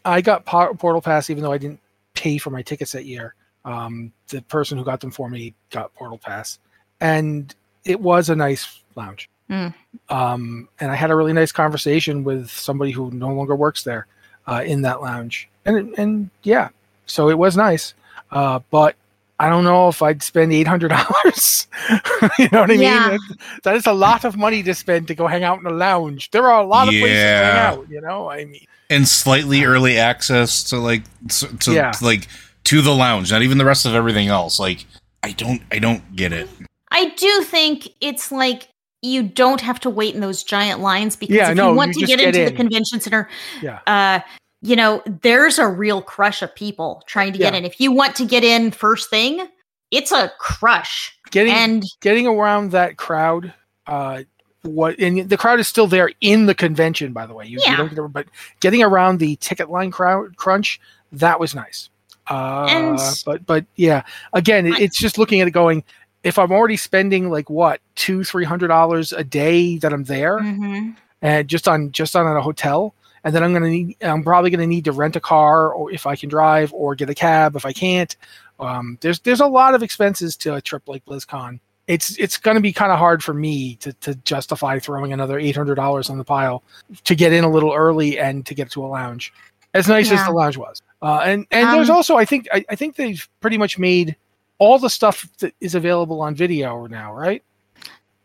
I 0.05 0.15
I 0.17 0.21
got 0.21 0.45
Portal 0.45 1.01
Pass 1.01 1.29
even 1.29 1.43
though 1.43 1.51
I 1.51 1.57
didn't 1.57 1.79
pay 2.13 2.37
for 2.37 2.49
my 2.49 2.61
tickets 2.61 2.93
that 2.93 3.05
year. 3.05 3.35
Um, 3.65 4.11
the 4.29 4.41
person 4.43 4.77
who 4.77 4.83
got 4.83 5.01
them 5.01 5.11
for 5.11 5.29
me 5.29 5.53
got 5.69 5.93
Portal 5.93 6.17
Pass, 6.17 6.57
and 6.99 7.53
it 7.85 7.99
was 7.99 8.29
a 8.29 8.35
nice 8.35 8.81
lounge. 8.95 9.29
Hmm. 9.49 9.67
Um, 10.09 10.69
and 10.79 10.91
I 10.91 10.95
had 10.95 11.11
a 11.11 11.15
really 11.15 11.33
nice 11.33 11.51
conversation 11.51 12.23
with 12.23 12.49
somebody 12.49 12.91
who 12.91 13.11
no 13.11 13.29
longer 13.33 13.55
works 13.55 13.83
there 13.83 14.07
uh, 14.47 14.63
in 14.65 14.81
that 14.83 15.01
lounge, 15.01 15.47
and 15.65 15.93
and 15.97 16.29
yeah, 16.43 16.69
so 17.05 17.29
it 17.29 17.37
was 17.37 17.55
nice. 17.57 17.93
Uh, 18.31 18.59
but 18.71 18.95
I 19.39 19.49
don't 19.49 19.63
know 19.63 19.89
if 19.89 20.01
I'd 20.01 20.23
spend 20.23 20.53
eight 20.53 20.67
hundred 20.67 20.89
dollars. 20.89 21.67
you 22.39 22.47
know 22.51 22.61
what 22.61 22.71
I 22.71 22.75
Yeah. 22.75 23.09
mean? 23.09 23.19
That- 23.27 23.37
that 23.63 23.75
is 23.75 23.85
a 23.87 23.93
lot 23.93 24.23
of 24.25 24.37
money 24.37 24.63
to 24.63 24.73
spend 24.73 25.07
to 25.09 25.15
go 25.15 25.27
hang 25.27 25.43
out 25.43 25.59
in 25.59 25.65
a 25.65 25.71
lounge. 25.71 26.31
There 26.31 26.49
are 26.49 26.61
a 26.61 26.65
lot 26.65 26.87
of 26.87 26.91
places 26.93 27.09
to 27.09 27.25
hang 27.25 27.57
out. 27.77 27.89
You 27.89 28.01
know, 28.01 28.29
I 28.29 28.45
mean, 28.45 28.65
and 28.89 29.07
slightly 29.07 29.63
early 29.65 29.97
access 29.97 30.63
to 30.65 30.77
like 30.77 31.03
to, 31.29 31.57
to 31.57 31.73
Yeah. 31.73 31.91
like 32.01 32.27
to 32.71 32.81
the 32.81 32.95
lounge, 32.95 33.31
not 33.31 33.41
even 33.41 33.57
the 33.57 33.65
rest 33.65 33.85
of 33.85 33.93
everything 33.93 34.29
else. 34.29 34.57
Like 34.57 34.85
I 35.23 35.33
don't 35.33 35.61
I 35.71 35.79
don't 35.79 36.15
get 36.15 36.31
it. 36.31 36.47
I 36.89 37.09
do 37.09 37.43
think 37.43 37.89
it's 37.99 38.31
like 38.31 38.69
you 39.01 39.23
don't 39.23 39.59
have 39.59 39.77
to 39.81 39.89
wait 39.89 40.15
in 40.15 40.21
those 40.21 40.41
giant 40.41 40.79
lines 40.79 41.17
because 41.17 41.35
Yeah, 41.35 41.51
if 41.51 41.57
no, 41.57 41.71
you 41.71 41.75
want 41.75 41.95
you 41.95 42.01
to 42.01 42.07
get 42.07 42.19
get 42.19 42.35
into 42.35 42.49
the 42.49 42.55
convention 42.55 43.01
center, 43.01 43.27
Yeah. 43.61 43.79
uh, 43.87 44.19
you 44.61 44.77
know, 44.77 45.01
there's 45.21 45.59
a 45.59 45.67
real 45.67 46.01
crush 46.01 46.41
of 46.41 46.55
people 46.55 47.03
trying 47.07 47.33
to 47.33 47.39
get 47.39 47.53
in. 47.53 47.65
If 47.65 47.81
you 47.81 47.91
want 47.91 48.15
to 48.15 48.25
get 48.25 48.45
in 48.45 48.71
first 48.71 49.09
thing, 49.09 49.47
it's 49.89 50.13
a 50.13 50.31
crush. 50.39 51.13
getting 51.29 51.51
And 51.53 51.83
getting 51.99 52.25
around 52.25 52.71
that 52.71 52.95
crowd. 52.95 53.53
Uh, 53.85 54.23
what 54.61 54.97
and 54.97 55.27
the 55.29 55.35
crowd 55.37 55.59
is 55.59 55.67
still 55.67 55.87
there 55.87 56.09
in 56.21 56.45
the 56.45 56.55
convention, 56.55 57.11
by 57.11 57.25
the 57.25 57.33
way. 57.33 57.45
You, 57.47 57.57
you 57.57 57.63
Yeah. 57.65 57.75
don't 57.77 57.93
get, 57.93 58.13
but 58.13 58.27
getting 58.61 58.81
around 58.81 59.17
the 59.19 59.35
ticket 59.37 59.69
line 59.69 59.91
crowd 59.91 60.37
crunch 60.37 60.79
that 61.11 61.39
was 61.39 61.53
nice. 61.53 61.89
Uh, 62.31 62.65
And- 62.69 62.99
but 63.25 63.45
but 63.45 63.65
yeah, 63.75 64.03
again, 64.33 64.73
I- 64.73 64.77
it's 64.79 64.97
just 64.97 65.17
looking 65.17 65.41
at 65.41 65.47
it 65.47 65.51
going. 65.51 65.83
If 66.23 66.37
I'm 66.37 66.51
already 66.51 66.77
spending 66.77 67.29
like 67.29 67.49
what 67.49 67.81
two 67.95 68.23
three 68.23 68.45
hundred 68.45 68.67
dollars 68.69 69.11
a 69.11 69.23
day 69.23 69.77
that 69.79 69.91
I'm 69.91 70.03
there, 70.05 70.39
Mhm. 70.39 70.95
and 71.21 71.47
just 71.47 71.67
on 71.67 71.91
just 71.91 72.15
on 72.15 72.25
a 72.27 72.41
hotel 72.41 72.93
and 73.23 73.35
then 73.35 73.43
i'm 73.43 73.53
gonna 73.53 73.69
need 73.69 73.95
i'm 74.01 74.23
probably 74.23 74.49
gonna 74.49 74.65
need 74.65 74.83
to 74.85 74.91
rent 74.91 75.15
a 75.15 75.19
car 75.19 75.71
or 75.71 75.91
if 75.91 76.07
i 76.07 76.15
can 76.15 76.27
drive 76.27 76.73
or 76.73 76.95
get 76.95 77.07
a 77.07 77.13
cab 77.13 77.55
if 77.55 77.63
i 77.67 77.71
can't 77.71 78.15
um, 78.59 78.97
there's 79.01 79.19
there's 79.19 79.39
a 79.41 79.45
lot 79.45 79.75
of 79.75 79.83
expenses 79.83 80.35
to 80.35 80.55
a 80.55 80.61
trip 80.61 80.81
like 80.87 81.05
blizzcon 81.05 81.59
it's 81.85 82.17
it's 82.17 82.37
gonna 82.37 82.59
be 82.59 82.73
kind 82.73 82.91
of 82.91 82.97
hard 82.97 83.23
for 83.23 83.35
me 83.35 83.75
to, 83.75 83.93
to 84.01 84.15
justify 84.25 84.79
throwing 84.79 85.13
another 85.13 85.39
$800 85.39 86.09
on 86.09 86.17
the 86.17 86.23
pile 86.23 86.63
to 87.03 87.13
get 87.13 87.31
in 87.31 87.43
a 87.43 87.49
little 87.49 87.71
early 87.73 88.17
and 88.17 88.43
to 88.47 88.55
get 88.55 88.71
to 88.71 88.83
a 88.83 88.87
lounge 88.87 89.31
as 89.75 89.87
nice 89.87 90.11
as 90.11 90.25
the 90.25 90.31
lounge 90.31 90.57
was 90.57 90.81
uh, 91.01 91.21
and 91.23 91.45
and 91.51 91.73
there's 91.73 91.89
Um, 91.89 91.95
also 91.95 92.17
i 92.17 92.25
think 92.25 92.47
I, 92.53 92.63
I 92.69 92.75
think 92.75 92.95
they've 92.95 93.27
pretty 93.39 93.57
much 93.57 93.77
made 93.79 94.15
all 94.59 94.77
the 94.79 94.89
stuff 94.89 95.27
that 95.39 95.53
is 95.59 95.75
available 95.75 96.21
on 96.21 96.35
video 96.35 96.85
now 96.87 97.13
right 97.13 97.43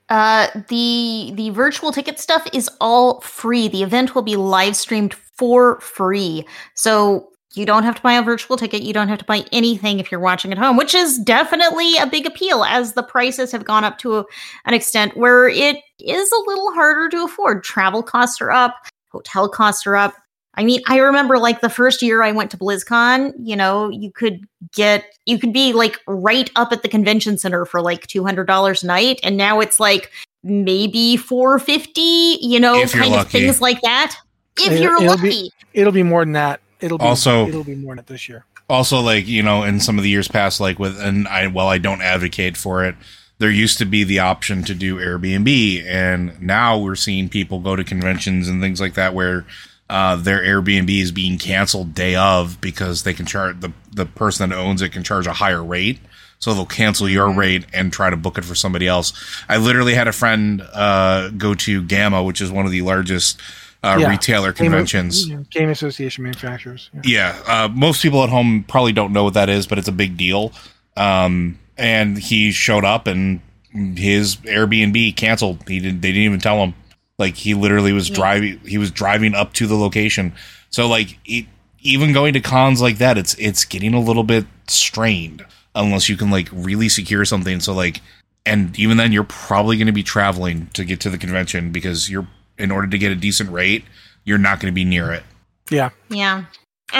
Uh, 0.09 0.47
the 0.69 1.33
the 1.35 1.51
virtual 1.51 1.91
ticket 1.91 2.21
stuff 2.21 2.47
is 2.53 2.71
all 2.81 3.21
free. 3.23 3.67
The 3.67 3.83
event 3.83 4.15
will 4.15 4.23
be 4.23 4.37
live 4.37 4.77
streamed 4.77 5.15
for 5.15 5.81
free, 5.81 6.47
so 6.75 7.31
you 7.55 7.67
don't 7.67 7.83
have 7.83 7.97
to 7.97 8.03
buy 8.03 8.12
a 8.12 8.23
virtual 8.23 8.57
ticket. 8.57 8.83
You 8.83 8.93
don't 8.93 9.09
have 9.09 9.19
to 9.19 9.25
buy 9.25 9.43
anything 9.51 9.99
if 9.99 10.12
you're 10.12 10.21
watching 10.21 10.53
at 10.53 10.59
home, 10.59 10.77
which 10.77 10.95
is 10.95 11.19
definitely 11.19 11.97
a 11.97 12.07
big 12.07 12.25
appeal 12.25 12.62
as 12.62 12.93
the 12.93 13.03
prices 13.03 13.51
have 13.51 13.65
gone 13.65 13.83
up 13.83 13.99
to 13.99 14.19
a, 14.19 14.25
an 14.65 14.75
extent 14.75 15.17
where 15.17 15.49
it 15.49 15.77
is 15.99 16.31
a 16.31 16.43
little 16.47 16.71
harder 16.73 17.09
to 17.09 17.25
afford. 17.25 17.65
Travel 17.65 18.03
costs 18.05 18.41
are 18.41 18.53
up, 18.53 18.75
hotel 19.11 19.49
costs 19.49 19.89
are 19.89 19.97
up. 19.97 20.15
I 20.57 20.64
mean, 20.64 20.81
I 20.88 20.99
remember 20.99 21.38
like 21.38 21.61
the 21.61 21.69
first 21.69 22.01
year 22.03 22.23
I 22.23 22.33
went 22.33 22.51
to 22.53 22.57
BlizzCon, 22.57 23.33
you 23.38 23.57
know, 23.57 23.90
you 23.90 24.11
could 24.11 24.47
get, 24.73 25.05
you 25.27 25.38
could 25.38 25.53
be 25.53 25.73
like 25.73 25.99
right 26.07 26.51
up 26.57 26.73
at 26.73 26.83
the 26.83 26.88
convention 26.88 27.37
center 27.38 27.64
for 27.66 27.81
like 27.83 28.07
$200 28.07 28.83
a 28.83 28.87
night. 28.87 29.21
And 29.23 29.37
now 29.37 29.61
it's 29.61 29.79
like 29.79 30.11
maybe 30.42 31.16
450, 31.19 32.01
you 32.40 32.59
know, 32.61 32.75
If 32.81 32.95
you're 32.95 33.05
kind 33.05 33.14
of 33.16 33.29
things 33.29 33.61
like 33.61 33.81
that. 33.83 34.16
If 34.59 34.69
It'll- 34.73 34.83
you're 34.83 34.95
it'll 34.97 35.07
lucky. 35.09 35.29
be- 35.29 35.53
it'll 35.75 35.92
be 35.92 36.03
more 36.03 36.25
than 36.25 36.33
that 36.33 36.61
it'll 36.81 36.97
be 36.99 37.05
Also- 37.05 37.47
it'll 37.47 37.64
be 37.64 37.75
more 37.75 37.95
than 37.95 38.05
that 38.05 38.07
this 38.07 38.27
year 38.29 38.45
also 38.69 39.01
like 39.01 39.27
you 39.29 39.42
know 39.42 39.62
in 39.62 39.79
some 39.81 39.97
of 39.99 40.03
the 40.05 40.11
years 40.11 40.27
past 40.29 40.59
like 40.61 40.79
with 40.79 40.99
and 41.01 41.29
i 41.29 41.47
well 41.47 41.69
i 41.69 41.77
don't 41.79 42.01
advocate 42.03 42.57
for 42.57 42.85
it 42.85 42.95
there 43.38 43.51
used 43.51 43.77
to 43.79 43.85
be 43.85 44.03
the 44.03 44.19
option 44.19 44.62
to 44.64 44.75
do 44.75 44.97
airbnb 44.97 45.85
and 45.87 46.40
now 46.42 46.77
we're 46.79 46.95
seeing 46.97 47.29
people 47.29 47.61
go 47.61 47.77
to 47.77 47.85
conventions 47.85 48.49
and 48.49 48.61
things 48.62 48.81
like 48.81 48.95
that 48.95 49.14
where 49.14 49.45
uh, 49.88 50.16
their 50.16 50.40
airbnb 50.40 50.90
is 51.01 51.12
being 51.12 51.38
canceled 51.38 51.94
day 51.94 52.14
of 52.16 52.61
because 52.61 53.03
they 53.05 53.12
can 53.14 53.27
charge 53.27 53.61
the 53.61 53.72
the 53.92 54.05
person 54.07 54.49
that 54.51 54.57
owns 54.57 54.83
it 54.83 54.90
can 54.90 55.03
charge 55.05 55.27
a 55.27 55.33
higher 55.33 55.62
rate 55.62 55.99
so 56.38 56.53
they'll 56.53 56.66
cancel 56.66 57.09
your 57.09 57.31
rate 57.33 57.64
and 57.72 57.92
try 57.92 58.11
to 58.11 58.16
book 58.16 58.37
it 58.38 58.44
for 58.44 58.55
somebody 58.55 58.87
else 58.87 59.12
i 59.49 59.57
literally 59.57 59.94
had 59.94 60.09
a 60.09 60.12
friend 60.12 60.61
uh, 60.72 61.29
go 61.31 61.55
to 61.55 61.83
GAMA 61.83 62.22
which 62.22 62.40
is 62.40 62.51
one 62.51 62.66
of 62.66 62.72
the 62.72 62.83
largest 62.83 63.40
uh, 63.85 63.96
Yeah. 64.01 64.09
retailer 64.11 64.53
Game- 64.53 64.72
conventions 64.72 65.27
game 65.51 65.68
association 65.68 66.25
manufacturers 66.25 66.90
yeah. 67.05 67.35
yeah, 67.46 67.64
uh, 67.64 67.68
most 67.68 68.03
people 68.03 68.22
at 68.25 68.29
home 68.31 68.64
probably 68.66 68.92
don't 68.92 69.12
know 69.12 69.22
what 69.25 69.35
that 69.35 69.49
is, 69.49 69.66
but 69.68 69.79
it's 69.79 69.87
a 69.87 69.92
big 69.92 70.16
deal. 70.16 70.51
Um, 70.96 71.59
and 71.77 72.16
he 72.18 72.51
showed 72.53 72.85
up, 72.85 73.07
and 73.07 73.40
his 73.72 74.37
Airbnb 74.37 75.14
canceled. 75.16 75.68
He 75.68 75.79
didn't. 75.79 76.01
They 76.01 76.09
didn't 76.11 76.25
even 76.25 76.40
tell 76.40 76.57
him. 76.64 76.75
Like 77.18 77.35
he 77.37 77.55
literally 77.55 77.92
was 77.92 78.11
driving. 78.11 78.59
He 78.66 78.79
was 78.79 78.90
driving 78.90 79.35
up 79.35 79.52
to 79.55 79.66
the 79.66 79.74
location. 79.76 80.35
So 80.70 80.87
like 80.88 81.18
it, 81.24 81.46
even 81.81 82.12
going 82.12 82.35
to 82.35 82.40
cons 82.40 82.83
like 82.83 82.98
that, 82.98 83.16
it's 83.16 83.35
it's 83.35 83.64
getting 83.64 83.94
a 83.94 84.00
little 84.00 84.24
bit 84.24 84.44
strained 84.68 85.44
unless 85.74 86.09
you 86.09 86.16
can 86.16 86.31
like 86.31 86.48
really 86.52 86.88
secure 86.88 87.24
something. 87.24 87.61
So 87.61 87.72
like, 87.72 88.00
and 88.44 88.79
even 88.79 88.96
then, 88.96 89.12
you're 89.12 89.24
probably 89.24 89.76
going 89.76 89.87
to 89.87 89.92
be 89.92 90.02
traveling 90.02 90.68
to 90.74 90.85
get 90.85 91.00
to 91.00 91.11
the 91.11 91.18
convention 91.18 91.72
because 91.72 92.11
you're 92.11 92.26
in 92.59 92.70
order 92.70 92.87
to 92.88 92.98
get 92.98 93.12
a 93.12 93.16
decent 93.16 93.50
rate, 93.50 93.85
you're 94.24 94.38
not 94.38 94.61
going 94.61 94.72
to 94.72 94.74
be 94.74 94.85
near 94.85 95.12
it. 95.12 95.22
yeah 95.70 95.90
yeah. 96.09 96.44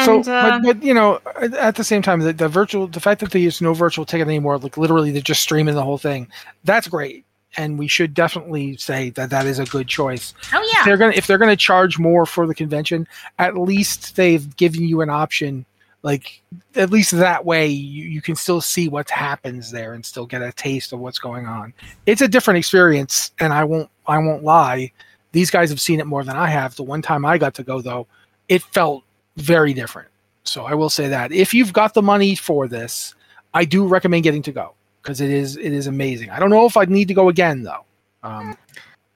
so 0.05 0.17
And, 0.17 0.29
uh, 0.29 0.59
but, 0.61 0.63
but 0.63 0.83
you 0.83 0.93
know 0.95 1.21
at- 1.41 1.55
at 1.55 1.75
the 1.77 1.85
same 1.85 2.03
time 2.03 2.21
the, 2.21 2.33
the 2.33 2.49
virtual 2.49 2.87
the 2.87 3.01
fact 3.01 3.21
that 3.21 3.31
they 3.33 3.41
use 3.41 3.61
no 3.63 3.73
virtual 3.75 4.05
ticket 4.05 4.27
anymore 4.29 4.59
like 4.59 4.77
literally 4.77 5.11
they're 5.13 5.23
just 5.23 5.43
streaming 5.43 5.75
the 5.75 5.83
whole 5.85 5.99
thing 5.99 6.29
that's 6.65 6.89
great 6.89 7.25
and 7.57 7.79
we 7.79 7.89
should 7.89 8.15
definitely 8.15 8.77
say 8.77 9.11
that 9.11 9.31
that 9.31 9.47
is 9.47 9.59
a 9.59 9.65
good 9.65 9.89
choice. 9.89 10.35
Oh, 10.53 10.63
if 10.63 10.75
yeah. 10.75 10.85
they're 10.85 10.97
gonna 10.97 11.15
if 11.15 11.27
they're 11.27 11.39
gonna 11.39 11.57
charge 11.57 11.99
more 11.99 12.27
for 12.27 12.47
the 12.47 12.55
convention 12.55 13.07
at 13.39 13.57
least 13.57 14.17
they've 14.17 14.57
given 14.57 14.83
you 14.83 15.01
an 15.01 15.11
option 15.11 15.65
like 16.07 16.41
at 16.77 16.91
least 16.91 17.11
that 17.11 17.45
way 17.45 17.67
you, 17.67 18.05
you 18.05 18.23
can 18.23 18.37
still 18.37 18.61
see 18.61 18.89
what 18.89 19.11
happens 19.11 19.73
there 19.73 19.93
and 19.95 20.07
still 20.07 20.25
get 20.25 20.41
a 20.41 20.53
taste 20.53 20.93
of 20.93 21.01
what's 21.01 21.19
going 21.19 21.47
on. 21.47 21.75
It's 22.07 22.21
a 22.21 22.29
different 22.29 22.59
experience 22.59 23.33
and 23.41 23.53
i 23.53 23.65
won't 23.65 23.91
i 24.07 24.17
won't 24.19 24.45
lie. 24.45 24.93
These 25.33 25.51
guys 25.51 25.69
have 25.71 25.81
seen 25.81 25.99
it 25.99 26.07
more 26.07 26.23
than 26.23 26.37
i 26.37 26.47
have. 26.47 26.77
The 26.77 26.85
one 26.85 27.03
time 27.03 27.25
i 27.25 27.39
got 27.39 27.55
to 27.55 27.65
go 27.65 27.81
though 27.81 28.07
it 28.49 28.63
felt 28.63 29.03
very 29.37 29.75
different. 29.75 30.09
So 30.45 30.65
i 30.65 30.75
will 30.75 30.91
say 30.91 31.09
that. 31.09 31.33
If 31.33 31.53
you've 31.53 31.73
got 31.73 31.95
the 31.95 32.03
money 32.03 32.37
for 32.37 32.69
this 32.69 33.15
i 33.53 33.65
do 33.65 33.87
recommend 33.87 34.23
getting 34.23 34.43
to 34.43 34.53
go 34.53 34.76
because 35.07 35.21
it 35.21 35.31
is 35.31 35.57
it 35.57 35.73
is 35.73 35.87
amazing 35.87 36.29
i 36.31 36.41
don't 36.41 36.51
know 36.51 36.67
if 36.67 36.77
i'd 36.77 36.91
need 36.91 37.07
to 37.07 37.15
go 37.15 37.29
again 37.29 37.63
though 37.63 37.85
um, 38.25 38.57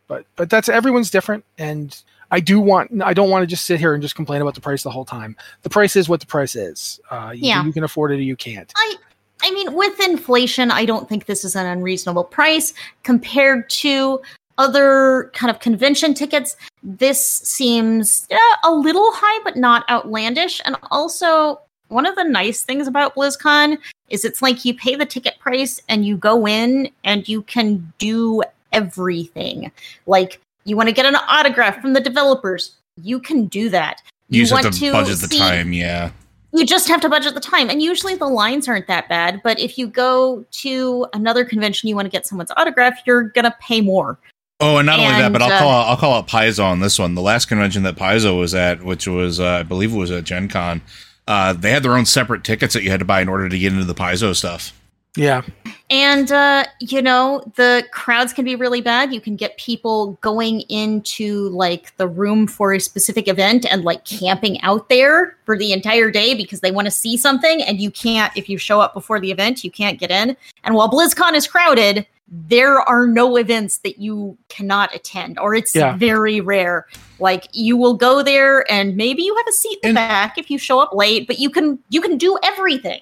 but 0.06 0.24
but 0.36 0.48
that's 0.48 0.68
everyone's 0.68 1.10
different 1.10 1.44
and 1.58 2.02
i 2.30 2.38
do 2.38 2.60
want 2.60 3.02
i 3.02 3.12
don't 3.12 3.28
want 3.28 3.42
to 3.42 3.46
just 3.46 3.64
sit 3.64 3.80
here 3.80 3.92
and 3.92 4.00
just 4.00 4.14
complain 4.14 4.40
about 4.40 4.54
the 4.54 4.60
price 4.60 4.84
the 4.84 4.90
whole 4.90 5.04
time 5.04 5.36
the 5.62 5.70
price 5.70 5.96
is 5.96 6.08
what 6.08 6.20
the 6.20 6.26
price 6.26 6.54
is 6.54 7.00
uh 7.10 7.32
you, 7.34 7.48
Yeah. 7.48 7.64
you 7.64 7.72
can 7.72 7.82
afford 7.82 8.12
it 8.12 8.16
or 8.16 8.22
you 8.22 8.36
can't 8.36 8.72
I 8.76 8.96
I 9.42 9.50
mean, 9.52 9.72
with 9.72 9.98
inflation, 10.00 10.70
I 10.70 10.84
don't 10.84 11.08
think 11.08 11.24
this 11.24 11.46
is 11.46 11.56
an 11.56 11.64
unreasonable 11.64 12.24
price 12.24 12.74
compared 13.04 13.70
to 13.70 14.20
other 14.58 15.30
kind 15.34 15.50
of 15.50 15.60
convention 15.60 16.12
tickets. 16.12 16.56
This 16.82 17.24
seems 17.24 18.26
yeah, 18.30 18.38
a 18.64 18.70
little 18.70 19.10
high, 19.14 19.42
but 19.42 19.56
not 19.56 19.88
outlandish. 19.88 20.60
And 20.66 20.76
also, 20.90 21.58
one 21.88 22.04
of 22.04 22.16
the 22.16 22.24
nice 22.24 22.62
things 22.62 22.86
about 22.86 23.14
BlizzCon 23.14 23.78
is 24.10 24.24
it's 24.24 24.42
like 24.42 24.64
you 24.64 24.74
pay 24.74 24.96
the 24.96 25.06
ticket 25.06 25.38
price 25.38 25.80
and 25.88 26.04
you 26.04 26.16
go 26.16 26.46
in 26.46 26.90
and 27.04 27.28
you 27.28 27.42
can 27.42 27.92
do 27.98 28.42
everything. 28.72 29.70
Like 30.06 30.40
you 30.64 30.76
want 30.76 30.88
to 30.88 30.94
get 30.94 31.06
an 31.06 31.16
autograph 31.16 31.80
from 31.80 31.92
the 31.92 32.00
developers, 32.00 32.76
you 32.96 33.18
can 33.20 33.46
do 33.46 33.68
that. 33.70 34.02
You, 34.28 34.42
just 34.42 34.52
have 34.52 34.64
want 34.64 34.76
to 34.76 34.92
budget 34.92 35.18
the 35.18 35.36
time, 35.36 35.72
yeah. 35.72 36.12
you 36.52 36.64
just 36.64 36.86
have 36.86 37.00
to 37.00 37.08
budget 37.08 37.34
the 37.34 37.40
time 37.40 37.68
and 37.68 37.82
usually 37.82 38.14
the 38.14 38.28
lines 38.28 38.68
aren't 38.68 38.86
that 38.86 39.08
bad 39.08 39.40
but 39.42 39.58
if 39.58 39.76
you 39.76 39.88
go 39.88 40.44
to 40.52 41.04
another 41.12 41.44
convention 41.44 41.88
you 41.88 41.96
want 41.96 42.06
to 42.06 42.10
get 42.10 42.28
someone's 42.28 42.52
autograph 42.56 43.00
you're 43.06 43.24
gonna 43.24 43.54
pay 43.60 43.80
more 43.80 44.20
Oh, 44.60 44.76
and 44.76 44.86
not 44.86 44.98
only 44.98 45.12
that, 45.12 45.32
but 45.32 45.40
I'll 45.40 45.52
uh, 45.52 45.58
call 45.58 45.70
out, 45.70 45.88
I'll 45.88 45.96
call 45.96 46.12
out 46.14 46.28
Paizo 46.28 46.64
on 46.64 46.80
this 46.80 46.98
one. 46.98 47.14
The 47.14 47.22
last 47.22 47.46
convention 47.46 47.82
that 47.84 47.96
Paizo 47.96 48.38
was 48.38 48.54
at, 48.54 48.82
which 48.82 49.08
was 49.08 49.40
uh, 49.40 49.46
I 49.46 49.62
believe 49.62 49.94
it 49.94 49.96
was 49.96 50.10
at 50.10 50.24
Gen 50.24 50.48
Con, 50.48 50.82
uh, 51.30 51.52
they 51.52 51.70
had 51.70 51.84
their 51.84 51.96
own 51.96 52.04
separate 52.04 52.42
tickets 52.42 52.74
that 52.74 52.82
you 52.82 52.90
had 52.90 52.98
to 52.98 53.06
buy 53.06 53.20
in 53.20 53.28
order 53.28 53.48
to 53.48 53.56
get 53.56 53.72
into 53.72 53.84
the 53.84 53.94
Paizo 53.94 54.34
stuff. 54.34 54.76
yeah. 55.16 55.42
And 55.88 56.30
uh 56.30 56.64
you 56.80 57.02
know 57.02 57.42
the 57.56 57.84
crowds 57.92 58.32
can 58.32 58.44
be 58.44 58.54
really 58.56 58.80
bad. 58.80 59.12
You 59.12 59.20
can 59.20 59.36
get 59.36 59.56
people 59.56 60.18
going 60.20 60.62
into 60.62 61.48
like 61.50 61.96
the 61.98 62.06
room 62.06 62.46
for 62.46 62.72
a 62.72 62.80
specific 62.80 63.26
event 63.28 63.64
and 63.70 63.84
like 63.84 64.04
camping 64.04 64.60
out 64.62 64.88
there 64.88 65.36
for 65.44 65.56
the 65.56 65.72
entire 65.72 66.10
day 66.10 66.34
because 66.34 66.60
they 66.60 66.70
want 66.70 66.86
to 66.86 66.92
see 66.92 67.16
something. 67.16 67.62
And 67.62 67.80
you 67.80 67.90
can't 67.90 68.36
if 68.36 68.48
you 68.48 68.58
show 68.58 68.80
up 68.80 68.94
before 68.94 69.20
the 69.20 69.30
event 69.30 69.64
you 69.64 69.70
can't 69.70 69.98
get 69.98 70.10
in. 70.10 70.36
And 70.64 70.74
while 70.74 70.90
blizzcon 70.90 71.34
is 71.34 71.46
crowded 71.46 72.06
there 72.30 72.78
are 72.80 73.06
no 73.06 73.36
events 73.36 73.78
that 73.78 73.98
you 73.98 74.38
cannot 74.48 74.94
attend, 74.94 75.38
or 75.38 75.54
it's 75.54 75.74
Yeah. 75.74 75.96
very 75.96 76.40
rare. 76.40 76.86
Like 77.18 77.48
you 77.52 77.76
will 77.76 77.94
go 77.94 78.22
there, 78.22 78.70
and 78.70 78.96
maybe 78.96 79.22
you 79.22 79.34
have 79.36 79.46
a 79.48 79.52
seat 79.52 79.78
in 79.82 79.90
the 79.90 79.94
back 79.94 80.38
if 80.38 80.50
you 80.50 80.58
show 80.58 80.78
up 80.80 80.94
late, 80.94 81.26
but 81.26 81.38
you 81.38 81.50
can 81.50 81.78
you 81.88 82.00
can 82.00 82.16
do 82.18 82.38
everything. 82.42 83.00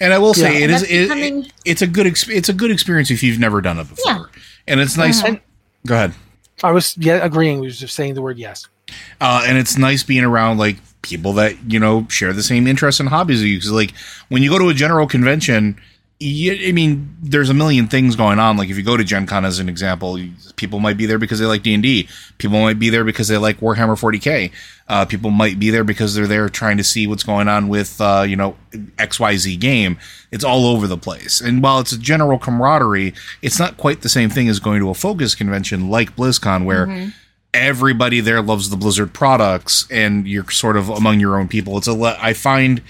And 0.00 0.12
I 0.12 0.18
will 0.18 0.34
say 0.34 0.52
Yeah. 0.52 0.58
it 0.58 0.62
And 0.64 0.72
is 0.72 0.80
that's 0.80 0.92
it, 0.92 1.02
becoming- 1.08 1.44
it- 1.44 1.52
it's 1.64 1.82
a 1.82 1.86
good 1.86 2.06
ex- 2.06 2.28
it's 2.28 2.48
a 2.48 2.52
good 2.54 2.70
experience 2.70 3.10
if 3.10 3.22
you've 3.22 3.38
never 3.38 3.60
done 3.60 3.78
it 3.78 3.88
before. 3.88 4.12
Yeah. 4.12 4.24
And 4.66 4.80
it's 4.80 4.96
nice. 4.96 5.22
Mhm. 5.22 5.40
Go 5.86 5.94
ahead. 5.94 6.14
I 6.64 6.70
was 6.72 6.96
yeah 6.98 7.24
agreeing. 7.24 7.60
We 7.60 7.66
was 7.66 7.78
just 7.78 7.94
saying 7.94 8.14
the 8.14 8.22
word 8.22 8.38
yes. 8.38 8.66
uh, 9.20 9.44
and 9.46 9.56
it's 9.58 9.76
nice 9.78 10.02
being 10.02 10.24
around 10.24 10.58
like 10.58 10.76
people 11.02 11.32
that 11.34 11.56
you 11.70 11.78
know 11.80 12.06
share 12.08 12.32
the 12.32 12.42
same 12.42 12.66
interests 12.66 13.00
and 13.00 13.08
hobbies 13.08 13.38
as 13.40 13.44
you. 13.44 13.56
Because 13.58 13.70
like 13.72 13.92
when 14.28 14.42
you 14.42 14.50
go 14.50 14.58
to 14.58 14.68
a 14.68 14.74
general 14.74 15.06
convention, 15.06 15.76
you, 16.22 16.68
I 16.68 16.72
mean, 16.72 17.16
there's 17.20 17.50
a 17.50 17.54
million 17.54 17.88
things 17.88 18.16
going 18.16 18.38
on. 18.38 18.56
Like 18.56 18.70
if 18.70 18.76
you 18.76 18.82
go 18.82 18.96
to 18.96 19.04
Gen 19.04 19.26
Con 19.26 19.44
as 19.44 19.58
an 19.58 19.68
example, 19.68 20.18
people 20.56 20.78
might 20.80 20.96
be 20.96 21.06
there 21.06 21.18
because 21.18 21.38
they 21.38 21.46
like 21.46 21.62
D 21.62 21.74
and 21.74 21.82
D. 21.82 22.08
People 22.38 22.60
might 22.60 22.78
be 22.78 22.90
there 22.90 23.04
because 23.04 23.28
they 23.28 23.36
like 23.36 23.60
Warhammer 23.60 23.98
40k. 23.98 24.52
Uh, 24.88 25.04
people 25.04 25.30
might 25.30 25.58
be 25.58 25.70
there 25.70 25.84
because 25.84 26.14
they're 26.14 26.26
there 26.26 26.48
trying 26.48 26.76
to 26.76 26.84
see 26.84 27.06
what's 27.06 27.22
going 27.22 27.48
on 27.48 27.68
with 27.68 28.00
uh, 28.00 28.24
you 28.26 28.36
know 28.36 28.56
X 28.98 29.18
Y 29.18 29.36
Z 29.36 29.56
game. 29.56 29.98
It's 30.30 30.44
all 30.44 30.66
over 30.66 30.86
the 30.86 30.98
place. 30.98 31.40
And 31.40 31.62
while 31.62 31.78
it's 31.80 31.92
a 31.92 31.98
general 31.98 32.38
camaraderie, 32.38 33.14
it's 33.42 33.58
not 33.58 33.76
quite 33.76 34.02
the 34.02 34.08
same 34.08 34.30
thing 34.30 34.48
as 34.48 34.60
going 34.60 34.80
to 34.80 34.90
a 34.90 34.94
focus 34.94 35.34
convention 35.34 35.90
like 35.90 36.16
BlizzCon, 36.16 36.64
where 36.64 37.12
everybody 37.54 38.20
there 38.20 38.40
loves 38.42 38.70
the 38.70 38.76
Blizzard 38.76 39.12
products, 39.12 39.86
and 39.90 40.26
you're 40.26 40.50
sort 40.50 40.76
of 40.76 40.88
among 40.88 41.20
your 41.20 41.38
own 41.38 41.48
people. 41.48 41.76
It's 41.78 41.86
a 41.86 41.92
le- 41.92 42.16
I 42.20 42.32
find, 42.32 42.80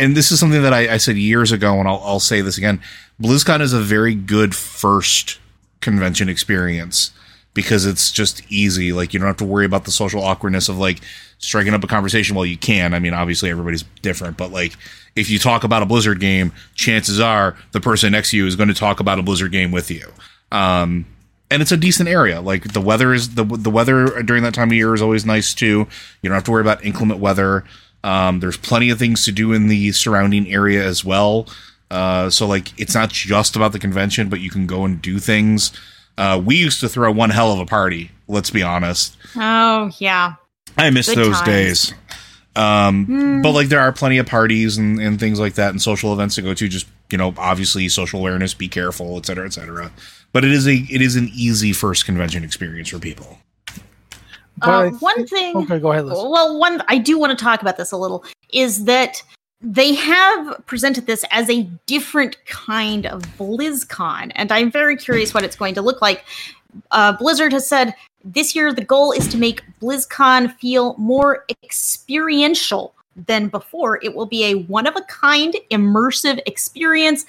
and 0.00 0.16
this 0.16 0.32
is 0.32 0.40
something 0.40 0.62
that 0.62 0.72
I, 0.72 0.94
I 0.94 0.96
said 0.96 1.16
years 1.16 1.52
ago, 1.52 1.78
and 1.78 1.86
I'll, 1.86 2.00
I'll 2.04 2.20
say 2.20 2.40
this 2.40 2.58
again. 2.58 2.80
BlizzCon 3.20 3.60
is 3.60 3.72
a 3.72 3.80
very 3.80 4.14
good 4.14 4.54
first 4.54 5.38
convention 5.80 6.28
experience 6.28 7.12
because 7.54 7.84
it's 7.84 8.10
just 8.10 8.42
easy. 8.50 8.92
Like 8.92 9.12
you 9.12 9.20
don't 9.20 9.26
have 9.26 9.36
to 9.38 9.44
worry 9.44 9.66
about 9.66 9.84
the 9.84 9.90
social 9.90 10.22
awkwardness 10.22 10.68
of 10.68 10.78
like 10.78 11.00
striking 11.38 11.74
up 11.74 11.84
a 11.84 11.86
conversation. 11.86 12.34
Well, 12.34 12.46
you 12.46 12.56
can. 12.56 12.94
I 12.94 12.98
mean, 12.98 13.12
obviously 13.12 13.50
everybody's 13.50 13.84
different, 14.02 14.36
but 14.36 14.50
like 14.50 14.72
if 15.16 15.28
you 15.28 15.38
talk 15.38 15.64
about 15.64 15.82
a 15.82 15.86
Blizzard 15.86 16.20
game, 16.20 16.52
chances 16.74 17.20
are 17.20 17.56
the 17.72 17.80
person 17.80 18.12
next 18.12 18.30
to 18.30 18.36
you 18.36 18.46
is 18.46 18.56
going 18.56 18.68
to 18.68 18.74
talk 18.74 19.00
about 19.00 19.18
a 19.18 19.22
Blizzard 19.22 19.52
game 19.52 19.70
with 19.70 19.90
you. 19.90 20.10
Um, 20.50 21.06
and 21.50 21.60
it's 21.60 21.72
a 21.72 21.76
decent 21.76 22.08
area. 22.08 22.40
Like 22.40 22.72
the 22.72 22.80
weather 22.80 23.12
is 23.12 23.34
the 23.34 23.44
the 23.44 23.70
weather 23.70 24.22
during 24.22 24.44
that 24.44 24.54
time 24.54 24.68
of 24.68 24.74
year 24.74 24.94
is 24.94 25.02
always 25.02 25.26
nice 25.26 25.52
too. 25.52 25.86
You 26.22 26.28
don't 26.28 26.34
have 26.34 26.44
to 26.44 26.50
worry 26.52 26.60
about 26.62 26.84
inclement 26.84 27.20
weather. 27.20 27.64
Um, 28.02 28.40
there's 28.40 28.56
plenty 28.56 28.90
of 28.90 28.98
things 28.98 29.24
to 29.24 29.32
do 29.32 29.52
in 29.52 29.68
the 29.68 29.92
surrounding 29.92 30.50
area 30.52 30.84
as 30.84 31.04
well. 31.04 31.48
Uh, 31.90 32.30
so 32.30 32.46
like 32.46 32.78
it's 32.80 32.94
not 32.94 33.10
just 33.10 33.56
about 33.56 33.72
the 33.72 33.78
convention, 33.78 34.28
but 34.28 34.40
you 34.40 34.50
can 34.50 34.66
go 34.66 34.84
and 34.84 35.02
do 35.02 35.18
things. 35.18 35.72
Uh, 36.16 36.40
we 36.44 36.56
used 36.56 36.80
to 36.80 36.88
throw 36.88 37.10
one 37.10 37.30
hell 37.30 37.52
of 37.52 37.58
a 37.58 37.66
party. 37.66 38.10
Let's 38.28 38.50
be 38.50 38.62
honest. 38.62 39.16
Oh 39.36 39.90
yeah, 39.98 40.34
I 40.76 40.90
miss 40.90 41.08
Good 41.08 41.18
those 41.18 41.36
times. 41.36 41.46
days. 41.46 41.94
Um, 42.56 43.42
but 43.42 43.52
like 43.52 43.68
there 43.68 43.80
are 43.80 43.92
plenty 43.92 44.18
of 44.18 44.26
parties 44.26 44.76
and, 44.76 45.00
and 45.00 45.20
things 45.20 45.38
like 45.38 45.54
that 45.54 45.70
and 45.70 45.80
social 45.80 46.12
events 46.12 46.34
to 46.34 46.42
go 46.42 46.52
to. 46.54 46.68
Just 46.68 46.86
you 47.10 47.18
know, 47.18 47.34
obviously 47.36 47.88
social 47.88 48.20
awareness, 48.20 48.54
be 48.54 48.68
careful, 48.68 49.16
et 49.16 49.26
cetera, 49.26 49.46
et 49.46 49.52
cetera. 49.52 49.90
But 50.32 50.44
it 50.44 50.52
is 50.52 50.66
a 50.66 50.74
it 50.74 51.02
is 51.02 51.16
an 51.16 51.30
easy 51.34 51.72
first 51.72 52.06
convention 52.06 52.44
experience 52.44 52.88
for 52.88 52.98
people. 52.98 53.38
Uh, 54.62 54.90
one 54.90 55.26
thing. 55.26 55.56
Okay, 55.56 55.78
go 55.78 55.92
ahead, 55.92 56.06
Liz. 56.06 56.14
Well, 56.14 56.58
one 56.58 56.82
I 56.88 56.98
do 56.98 57.18
want 57.18 57.36
to 57.36 57.42
talk 57.42 57.62
about 57.62 57.76
this 57.76 57.92
a 57.92 57.96
little 57.96 58.24
is 58.52 58.84
that 58.84 59.22
they 59.62 59.94
have 59.94 60.66
presented 60.66 61.06
this 61.06 61.24
as 61.30 61.50
a 61.50 61.62
different 61.86 62.42
kind 62.46 63.06
of 63.06 63.22
BlizzCon, 63.38 64.32
and 64.34 64.50
I'm 64.50 64.70
very 64.70 64.96
curious 64.96 65.34
what 65.34 65.44
it's 65.44 65.56
going 65.56 65.74
to 65.74 65.82
look 65.82 66.00
like. 66.00 66.24
Uh, 66.90 67.12
Blizzard 67.12 67.52
has 67.52 67.66
said 67.66 67.94
this 68.24 68.54
year 68.54 68.72
the 68.72 68.84
goal 68.84 69.12
is 69.12 69.28
to 69.28 69.38
make 69.38 69.62
BlizzCon 69.80 70.54
feel 70.58 70.94
more 70.98 71.44
experiential 71.62 72.94
than 73.26 73.48
before. 73.48 73.98
It 74.02 74.14
will 74.14 74.26
be 74.26 74.44
a 74.44 74.54
one 74.54 74.86
of 74.86 74.96
a 74.96 75.02
kind, 75.02 75.54
immersive 75.70 76.40
experience. 76.46 77.26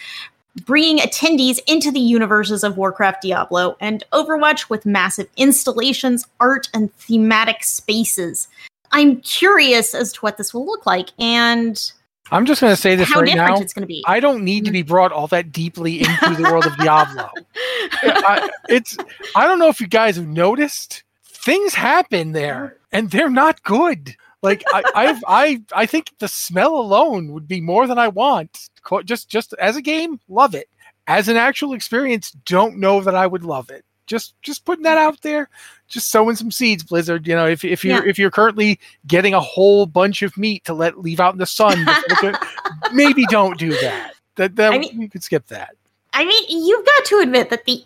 Bringing 0.65 0.97
attendees 0.97 1.59
into 1.65 1.91
the 1.91 1.99
universes 1.99 2.63
of 2.63 2.77
Warcraft, 2.77 3.21
Diablo, 3.21 3.77
and 3.79 4.03
Overwatch 4.11 4.69
with 4.69 4.85
massive 4.85 5.29
installations, 5.37 6.25
art, 6.39 6.67
and 6.73 6.93
thematic 6.95 7.63
spaces. 7.63 8.47
I'm 8.91 9.21
curious 9.21 9.95
as 9.95 10.11
to 10.13 10.19
what 10.19 10.37
this 10.37 10.53
will 10.53 10.65
look 10.65 10.85
like 10.85 11.11
and 11.17 11.91
I'm 12.31 12.45
just 12.45 12.61
going 12.61 12.73
to 12.73 12.81
say 12.81 12.95
this 12.95 13.09
how 13.09 13.19
right 13.19 13.25
different 13.25 13.57
now. 13.57 13.61
it's 13.61 13.73
going 13.73 13.81
to 13.81 13.87
be. 13.87 14.03
I 14.07 14.21
don't 14.21 14.45
need 14.45 14.63
to 14.63 14.71
be 14.71 14.83
brought 14.83 15.11
all 15.11 15.27
that 15.27 15.51
deeply 15.51 15.99
into 15.99 16.35
the 16.35 16.43
world 16.43 16.65
of 16.65 16.75
Diablo. 16.77 17.29
I, 17.91 18.49
it's 18.69 18.97
I 19.35 19.45
don't 19.45 19.59
know 19.59 19.67
if 19.67 19.81
you 19.81 19.87
guys 19.87 20.15
have 20.15 20.27
noticed 20.27 21.03
things 21.25 21.73
happen 21.73 22.31
there 22.31 22.77
and 22.91 23.11
they're 23.11 23.29
not 23.29 23.61
good. 23.63 24.15
Like 24.41 24.63
I 24.73 24.83
I've, 24.95 25.23
I 25.27 25.61
I 25.73 25.85
think 25.85 26.11
the 26.19 26.27
smell 26.27 26.75
alone 26.75 27.31
would 27.33 27.47
be 27.47 27.61
more 27.61 27.85
than 27.87 27.99
I 27.99 28.07
want. 28.07 28.69
Just 29.05 29.29
just 29.29 29.53
as 29.59 29.75
a 29.75 29.81
game, 29.81 30.19
love 30.29 30.55
it. 30.55 30.67
As 31.07 31.27
an 31.27 31.37
actual 31.37 31.73
experience, 31.73 32.31
don't 32.45 32.77
know 32.77 33.01
that 33.01 33.15
I 33.15 33.27
would 33.27 33.43
love 33.43 33.69
it. 33.69 33.85
Just 34.07 34.33
just 34.41 34.65
putting 34.65 34.83
that 34.83 34.97
out 34.97 35.21
there, 35.21 35.47
just 35.87 36.09
sowing 36.09 36.35
some 36.35 36.51
seeds, 36.51 36.83
Blizzard. 36.83 37.27
You 37.27 37.35
know, 37.35 37.45
if 37.47 37.63
if 37.63 37.85
you're 37.85 38.03
Yeah. 38.03 38.09
if 38.09 38.17
you're 38.17 38.31
currently 38.31 38.79
getting 39.07 39.33
a 39.33 39.39
whole 39.39 39.85
bunch 39.85 40.21
of 40.21 40.35
meat 40.37 40.65
to 40.65 40.73
let 40.73 40.99
leave 40.99 41.19
out 41.19 41.33
in 41.33 41.39
the 41.39 41.45
sun, 41.45 41.85
just 41.85 42.09
look 42.09 42.23
at- 42.33 42.47
maybe 42.93 43.25
don't 43.27 43.57
do 43.59 43.69
that. 43.81 44.13
That 44.35 44.55
that 44.55 44.73
I 44.73 44.79
mean- 44.79 44.99
you 45.01 45.09
could 45.09 45.23
skip 45.23 45.47
that. 45.47 45.75
I 46.13 46.25
mean, 46.25 46.43
you've 46.49 46.85
got 46.85 47.05
to 47.05 47.19
admit 47.19 47.49
that 47.51 47.63
the 47.65 47.83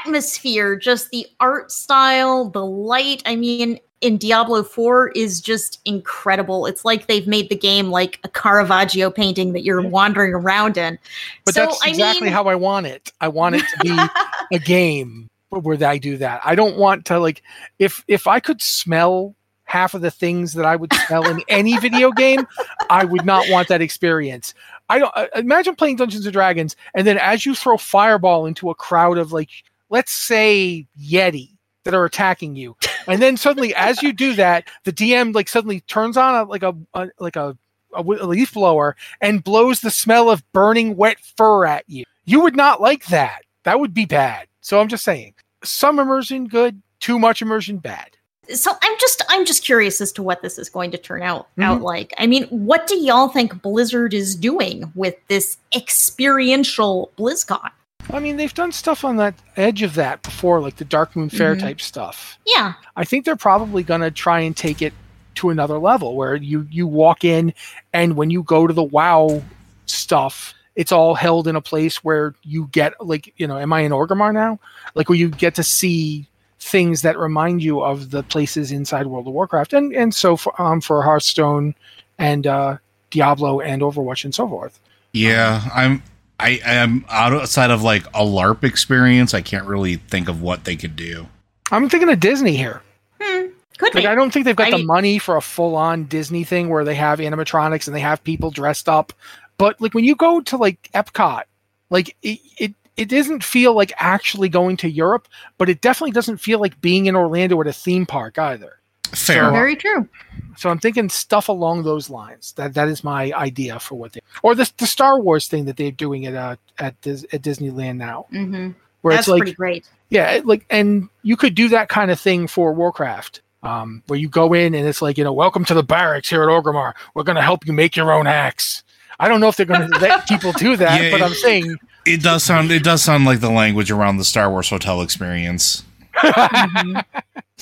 atmosphere, 0.00 0.74
just 0.76 1.10
the 1.10 1.26
art 1.38 1.70
style, 1.70 2.50
the 2.50 2.64
light, 2.64 3.22
I 3.24 3.36
mean, 3.36 3.78
in 4.00 4.16
Diablo 4.16 4.62
4 4.62 5.08
is 5.10 5.40
just 5.40 5.80
incredible. 5.84 6.66
It's 6.66 6.84
like 6.84 7.06
they've 7.06 7.26
made 7.26 7.48
the 7.48 7.56
game 7.56 7.88
like 7.88 8.20
a 8.24 8.28
Caravaggio 8.28 9.10
painting 9.10 9.52
that 9.52 9.64
you're 9.64 9.82
wandering 9.82 10.34
around 10.34 10.76
in. 10.76 10.98
But 11.44 11.54
So, 11.54 11.60
that's 11.66 11.84
I 11.84 11.90
exactly 11.90 12.26
mean- 12.26 12.32
how 12.32 12.44
I 12.44 12.54
want 12.54 12.86
it. 12.86 13.12
I 13.20 13.28
want 13.28 13.56
it 13.56 13.62
to 13.62 13.78
be 13.82 14.56
a 14.56 14.58
game 14.60 15.28
where 15.50 15.82
I 15.88 15.98
do 15.98 16.16
that. 16.18 16.40
I 16.44 16.54
don't 16.54 16.76
want 16.76 17.06
to 17.06 17.18
like 17.18 17.42
if 17.78 18.04
if 18.06 18.26
I 18.26 18.38
could 18.38 18.60
smell 18.62 19.34
half 19.64 19.94
of 19.94 20.00
the 20.00 20.10
things 20.10 20.54
that 20.54 20.64
I 20.64 20.76
would 20.76 20.92
smell 21.06 21.28
in 21.28 21.42
any 21.48 21.76
video 21.80 22.10
game, 22.10 22.46
I 22.90 23.04
would 23.04 23.24
not 23.26 23.46
want 23.50 23.68
that 23.68 23.82
experience. 23.82 24.54
I 24.88 24.98
don't 24.98 25.12
uh, 25.16 25.26
imagine 25.34 25.74
playing 25.74 25.96
Dungeons 25.96 26.24
and 26.24 26.32
Dragons 26.32 26.76
and 26.94 27.06
then 27.06 27.18
as 27.18 27.44
you 27.44 27.54
throw 27.54 27.76
fireball 27.76 28.46
into 28.46 28.70
a 28.70 28.74
crowd 28.74 29.18
of 29.18 29.32
like 29.32 29.50
let's 29.90 30.12
say 30.12 30.86
Yeti 31.00 31.50
that 31.88 31.96
are 31.96 32.04
attacking 32.04 32.54
you. 32.54 32.76
And 33.06 33.22
then 33.22 33.38
suddenly 33.38 33.74
as 33.74 34.02
you 34.02 34.12
do 34.12 34.34
that, 34.34 34.68
the 34.84 34.92
DM 34.92 35.34
like 35.34 35.48
suddenly 35.48 35.80
turns 35.80 36.18
on 36.18 36.34
a, 36.34 36.44
like 36.44 36.62
a, 36.62 36.76
a 36.92 37.08
like 37.18 37.36
a 37.36 37.56
a 37.94 38.02
leaf 38.02 38.52
blower 38.52 38.94
and 39.22 39.42
blows 39.42 39.80
the 39.80 39.90
smell 39.90 40.28
of 40.28 40.44
burning 40.52 40.96
wet 40.96 41.18
fur 41.18 41.64
at 41.64 41.84
you. 41.88 42.04
You 42.26 42.40
would 42.40 42.54
not 42.54 42.82
like 42.82 43.06
that. 43.06 43.40
That 43.62 43.80
would 43.80 43.94
be 43.94 44.04
bad. 44.04 44.46
So 44.60 44.78
I'm 44.78 44.88
just 44.88 45.02
saying, 45.04 45.32
some 45.64 45.98
immersion 45.98 46.46
good, 46.46 46.82
too 47.00 47.18
much 47.18 47.40
immersion 47.40 47.78
bad. 47.78 48.10
so 48.52 48.72
I'm 48.82 48.94
just 49.00 49.22
I'm 49.30 49.46
just 49.46 49.64
curious 49.64 50.02
as 50.02 50.12
to 50.12 50.22
what 50.22 50.42
this 50.42 50.58
is 50.58 50.68
going 50.68 50.90
to 50.90 50.98
turn 50.98 51.22
out 51.22 51.46
Mm-hmm. 51.52 51.62
out 51.62 51.80
like. 51.80 52.12
I 52.18 52.26
mean, 52.26 52.44
what 52.48 52.86
do 52.86 52.98
y'all 52.98 53.28
think 53.28 53.62
Blizzard 53.62 54.12
is 54.12 54.36
doing 54.36 54.92
with 54.94 55.14
this 55.28 55.56
experiential 55.74 57.10
BlizzCon? 57.16 57.70
I 58.12 58.20
mean, 58.20 58.36
they've 58.36 58.54
done 58.54 58.72
stuff 58.72 59.04
on 59.04 59.16
that 59.16 59.34
edge 59.56 59.82
of 59.82 59.94
that 59.94 60.22
before, 60.22 60.60
like 60.60 60.76
the 60.76 60.84
Darkmoon 60.84 61.30
Faire 61.30 61.54
Mhm. 61.56 61.60
type 61.60 61.80
stuff. 61.80 62.38
Yeah. 62.46 62.72
I 62.96 63.04
think 63.04 63.24
they're 63.24 63.36
probably 63.36 63.82
going 63.82 64.00
to 64.00 64.10
try 64.10 64.40
and 64.40 64.56
take 64.56 64.80
it 64.82 64.92
to 65.36 65.50
another 65.50 65.78
level 65.78 66.16
where 66.16 66.34
you 66.34 66.66
you 66.70 66.86
walk 66.86 67.22
in 67.24 67.52
and 67.92 68.16
when 68.16 68.28
you 68.30 68.42
go 68.42 68.66
to 68.66 68.72
the 68.74 68.82
WoW 68.82 69.42
stuff, 69.86 70.52
it's 70.74 70.90
all 70.90 71.14
held 71.14 71.46
in 71.46 71.54
a 71.56 71.60
place 71.60 72.02
where 72.02 72.34
you 72.42 72.68
get 72.72 72.92
like 73.04 73.32
you 73.36 73.46
know, 73.46 73.58
am 73.58 73.72
I 73.72 73.80
in 73.80 73.92
Orgrimmar 73.92 74.32
now? 74.32 74.58
Like 74.94 75.08
where 75.08 75.18
you 75.18 75.28
get 75.28 75.54
to 75.56 75.62
see 75.62 76.26
things 76.60 77.02
that 77.02 77.16
remind 77.18 77.62
you 77.62 77.80
of 77.82 78.10
the 78.10 78.22
places 78.24 78.72
inside 78.72 79.06
World 79.06 79.28
of 79.28 79.32
Warcraft, 79.32 79.72
and 79.74 79.92
and 79.94 80.12
so 80.14 80.36
for 80.36 80.60
um 80.60 80.80
for 80.80 81.02
Hearthstone 81.02 81.74
and 82.18 82.46
uh, 82.46 82.78
Diablo 83.10 83.60
and 83.60 83.80
Overwatch 83.80 84.24
and 84.24 84.34
so 84.34 84.48
forth. 84.48 84.80
Yeah, 85.12 85.62
I'm. 85.74 86.02
I 86.40 86.60
am 86.64 87.04
outside 87.08 87.70
of 87.70 87.82
like 87.82 88.06
a 88.08 88.20
LARP 88.24 88.62
experience. 88.64 89.34
I 89.34 89.40
can't 89.42 89.66
really 89.66 89.96
think 89.96 90.28
of 90.28 90.40
what 90.40 90.64
they 90.64 90.76
could 90.76 90.94
do. 90.96 91.26
I'm 91.72 91.88
thinking 91.88 92.08
of 92.10 92.20
Disney 92.20 92.56
here. 92.56 92.80
Hmm. 93.20 93.46
Could 93.78 93.94
Like 93.94 94.04
be. 94.04 94.06
I 94.06 94.14
don't 94.14 94.32
think 94.32 94.44
they've 94.44 94.56
got 94.56 94.68
I 94.68 94.70
the 94.72 94.76
mean- 94.78 94.86
money 94.86 95.18
for 95.18 95.36
a 95.36 95.42
full-on 95.42 96.04
Disney 96.04 96.44
thing 96.44 96.68
where 96.68 96.84
they 96.84 96.94
have 96.94 97.18
animatronics 97.18 97.86
and 97.86 97.94
they 97.94 98.00
have 98.00 98.22
people 98.24 98.50
dressed 98.50 98.88
up. 98.88 99.12
But 99.56 99.80
like 99.80 99.94
when 99.94 100.04
you 100.04 100.14
go 100.16 100.40
to 100.40 100.56
like 100.56 100.88
Epcot, 100.94 101.42
like 101.90 102.16
it 102.22 102.38
it, 102.58 102.74
it 102.96 103.08
doesn't 103.08 103.44
feel 103.44 103.74
like 103.74 103.92
actually 103.98 104.48
going 104.48 104.76
to 104.78 104.90
Europe, 104.90 105.28
but 105.58 105.68
it 105.68 105.80
definitely 105.80 106.12
doesn't 106.12 106.38
feel 106.38 106.60
like 106.60 106.80
being 106.80 107.06
in 107.06 107.14
Orlando 107.16 107.60
at 107.60 107.66
a 107.66 107.72
theme 107.72 108.06
park 108.06 108.38
either. 108.38 108.78
Fair. 109.14 109.50
Very 109.50 109.76
true. 109.76 110.08
So 110.56 110.70
I'm 110.70 110.78
thinking 110.78 111.08
stuff 111.08 111.48
along 111.48 111.84
those 111.84 112.10
lines. 112.10 112.52
That 112.54 112.74
that 112.74 112.88
is 112.88 113.04
my 113.04 113.32
idea 113.32 113.78
for 113.78 113.94
what 113.96 114.12
they 114.12 114.20
or 114.42 114.54
the 114.54 114.70
the 114.78 114.86
Star 114.86 115.20
Wars 115.20 115.46
thing 115.48 115.64
that 115.66 115.76
they're 115.76 115.90
doing 115.92 116.26
at 116.26 116.34
uh 116.34 116.56
at 116.78 117.00
Dis, 117.00 117.24
at 117.32 117.42
Disneyland 117.42 117.96
now. 117.96 118.26
hmm 118.30 118.70
where 119.02 119.14
That's 119.14 119.28
it's 119.28 119.32
like 119.32 119.38
pretty 119.42 119.54
great. 119.54 119.86
yeah, 120.10 120.40
like 120.44 120.66
and 120.70 121.08
you 121.22 121.36
could 121.36 121.54
do 121.54 121.68
that 121.68 121.88
kind 121.88 122.10
of 122.10 122.18
thing 122.18 122.48
for 122.48 122.72
Warcraft. 122.72 123.42
Um, 123.62 124.02
where 124.06 124.18
you 124.18 124.28
go 124.28 124.52
in 124.54 124.72
and 124.74 124.86
it's 124.86 125.02
like, 125.02 125.18
you 125.18 125.24
know, 125.24 125.32
welcome 125.32 125.64
to 125.64 125.74
the 125.74 125.82
barracks 125.82 126.30
here 126.30 126.42
at 126.44 126.48
Orgrimmar. 126.48 126.92
We're 127.14 127.24
going 127.24 127.34
to 127.36 127.42
help 127.42 127.66
you 127.66 127.72
make 127.72 127.96
your 127.96 128.12
own 128.12 128.28
axe. 128.28 128.84
I 129.18 129.26
don't 129.26 129.40
know 129.40 129.48
if 129.48 129.56
they're 129.56 129.66
going 129.66 129.90
to 129.90 129.98
let 129.98 130.28
people 130.28 130.52
do 130.52 130.76
that, 130.76 131.02
Yeah, 131.02 131.10
but 131.10 131.20
it- 131.20 131.24
I'm 131.24 131.34
saying 131.34 131.76
It 132.06 132.22
does 132.22 132.44
sound 132.44 132.70
it 132.70 132.84
does 132.84 133.02
sound 133.02 133.24
like 133.24 133.40
the 133.40 133.50
language 133.50 133.90
around 133.90 134.18
the 134.18 134.24
Star 134.24 134.48
Wars 134.48 134.68
hotel 134.70 135.02
experience. 135.02 135.82
Mhm. 136.14 137.04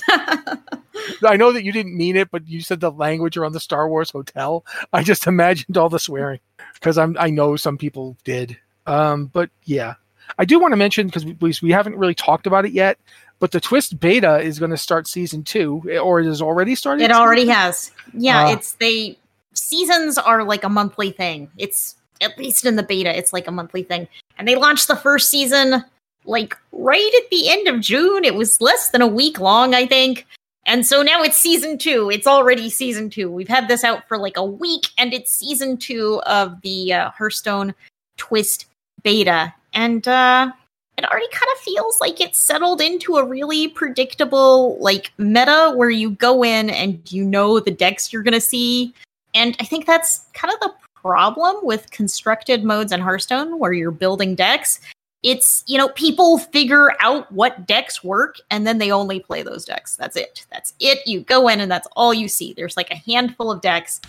I 1.25 1.37
know 1.37 1.51
that 1.51 1.63
you 1.63 1.71
didn't 1.71 1.95
mean 1.97 2.15
it, 2.15 2.29
but 2.31 2.47
you 2.47 2.61
said 2.61 2.79
the 2.79 2.91
language 2.91 3.37
around 3.37 3.53
the 3.53 3.59
Star 3.59 3.87
Wars 3.87 4.09
hotel. 4.11 4.65
I 4.93 5.03
just 5.03 5.27
imagined 5.27 5.77
all 5.77 5.89
the 5.89 5.99
swearing 5.99 6.39
because 6.73 6.97
I'm 6.97 7.15
I 7.19 7.29
know 7.29 7.55
some 7.55 7.77
people 7.77 8.17
did. 8.23 8.57
Um, 8.85 9.25
but 9.27 9.49
yeah, 9.63 9.95
I 10.37 10.45
do 10.45 10.59
want 10.59 10.71
to 10.71 10.77
mention 10.77 11.07
because 11.07 11.25
we, 11.25 11.53
we 11.61 11.71
haven't 11.71 11.97
really 11.97 12.15
talked 12.15 12.47
about 12.47 12.65
it 12.65 12.71
yet. 12.71 12.97
But 13.39 13.51
the 13.51 13.59
Twist 13.59 13.99
beta 13.99 14.39
is 14.39 14.57
going 14.57 14.71
to 14.71 14.77
start 14.77 15.07
season 15.07 15.43
two, 15.43 15.83
or 16.01 16.19
it 16.19 16.25
has 16.25 16.41
already 16.41 16.73
started. 16.73 17.03
It 17.03 17.11
already 17.11 17.47
has. 17.47 17.91
Yeah, 18.13 18.45
Ah. 18.45 18.53
it's 18.53 18.73
they 18.73 19.17
seasons 19.53 20.17
are 20.17 20.43
like 20.43 20.63
a 20.63 20.69
monthly 20.69 21.11
thing. 21.11 21.51
It's 21.57 21.95
at 22.21 22.37
least 22.37 22.65
in 22.65 22.77
the 22.77 22.83
beta, 22.83 23.15
it's 23.15 23.33
like 23.33 23.47
a 23.47 23.51
monthly 23.51 23.83
thing. 23.83 24.07
And 24.39 24.47
they 24.47 24.55
launched 24.55 24.87
the 24.87 24.95
first 24.95 25.29
season 25.29 25.83
like 26.25 26.57
right 26.71 27.11
at 27.23 27.29
the 27.29 27.49
end 27.49 27.67
of 27.67 27.79
June. 27.79 28.23
It 28.23 28.33
was 28.35 28.59
less 28.59 28.89
than 28.89 29.01
a 29.01 29.07
week 29.07 29.39
long, 29.39 29.73
I 29.75 29.85
think. 29.85 30.25
And 30.67 30.85
so 30.85 31.01
now 31.01 31.23
it's 31.23 31.39
season 31.39 31.77
two. 31.77 32.11
It's 32.11 32.27
already 32.27 32.69
season 32.69 33.09
two. 33.09 33.31
We've 33.31 33.47
had 33.47 33.69
this 33.69 33.85
out 33.85 34.05
for 34.07 34.17
like 34.17 34.35
a 34.35 34.43
week, 34.43 34.87
and 34.97 35.13
it's 35.13 35.31
season 35.31 35.77
two 35.77 36.21
of 36.25 36.61
the 36.61 36.93
uh, 36.93 37.09
Hearthstone 37.11 37.73
Twist 38.17 38.65
beta. 39.01 39.53
And 39.73 40.05
uh, 40.05 40.51
it 40.97 41.05
already 41.05 41.29
kind 41.29 41.49
of 41.53 41.59
feels 41.59 42.01
like 42.01 42.19
it's 42.19 42.37
settled 42.37 42.81
into 42.81 43.15
a 43.15 43.25
really 43.25 43.69
predictable 43.69 44.77
like 44.79 45.13
meta 45.17 45.71
where 45.73 45.89
you 45.89 46.11
go 46.11 46.43
in 46.43 46.69
and 46.69 46.99
you 47.11 47.23
know 47.23 47.61
the 47.61 47.71
decks 47.71 48.11
you're 48.11 48.23
going 48.23 48.33
to 48.33 48.41
see. 48.41 48.93
And 49.33 49.55
I 49.61 49.63
think 49.63 49.85
that's 49.85 50.25
kind 50.33 50.53
of 50.53 50.59
the 50.59 50.73
problem 50.95 51.57
with 51.63 51.91
constructed 51.91 52.65
modes 52.65 52.91
in 52.91 52.99
Hearthstone 52.99 53.57
where 53.57 53.71
you're 53.71 53.91
building 53.91 54.35
decks. 54.35 54.81
It's, 55.27 55.65
you 55.67 55.77
know, 55.77 55.89
people 55.89 56.37
figure 56.37 56.93
out 57.01 57.29
what 57.33 57.67
decks 57.67 58.01
work 58.01 58.37
and 58.49 58.65
then 58.65 58.77
they 58.77 58.91
only 58.91 59.19
play 59.19 59.43
those 59.43 59.65
decks. 59.65 59.97
That's 59.97 60.15
it. 60.15 60.45
That's 60.49 60.73
it. 60.79 61.05
You 61.05 61.19
go 61.19 61.49
in 61.49 61.59
and 61.59 61.69
that's 61.69 61.87
all 61.97 62.13
you 62.13 62.29
see. 62.29 62.53
There's 62.53 62.77
like 62.77 62.89
a 62.91 62.95
handful 62.95 63.51
of 63.51 63.59
decks 63.59 63.99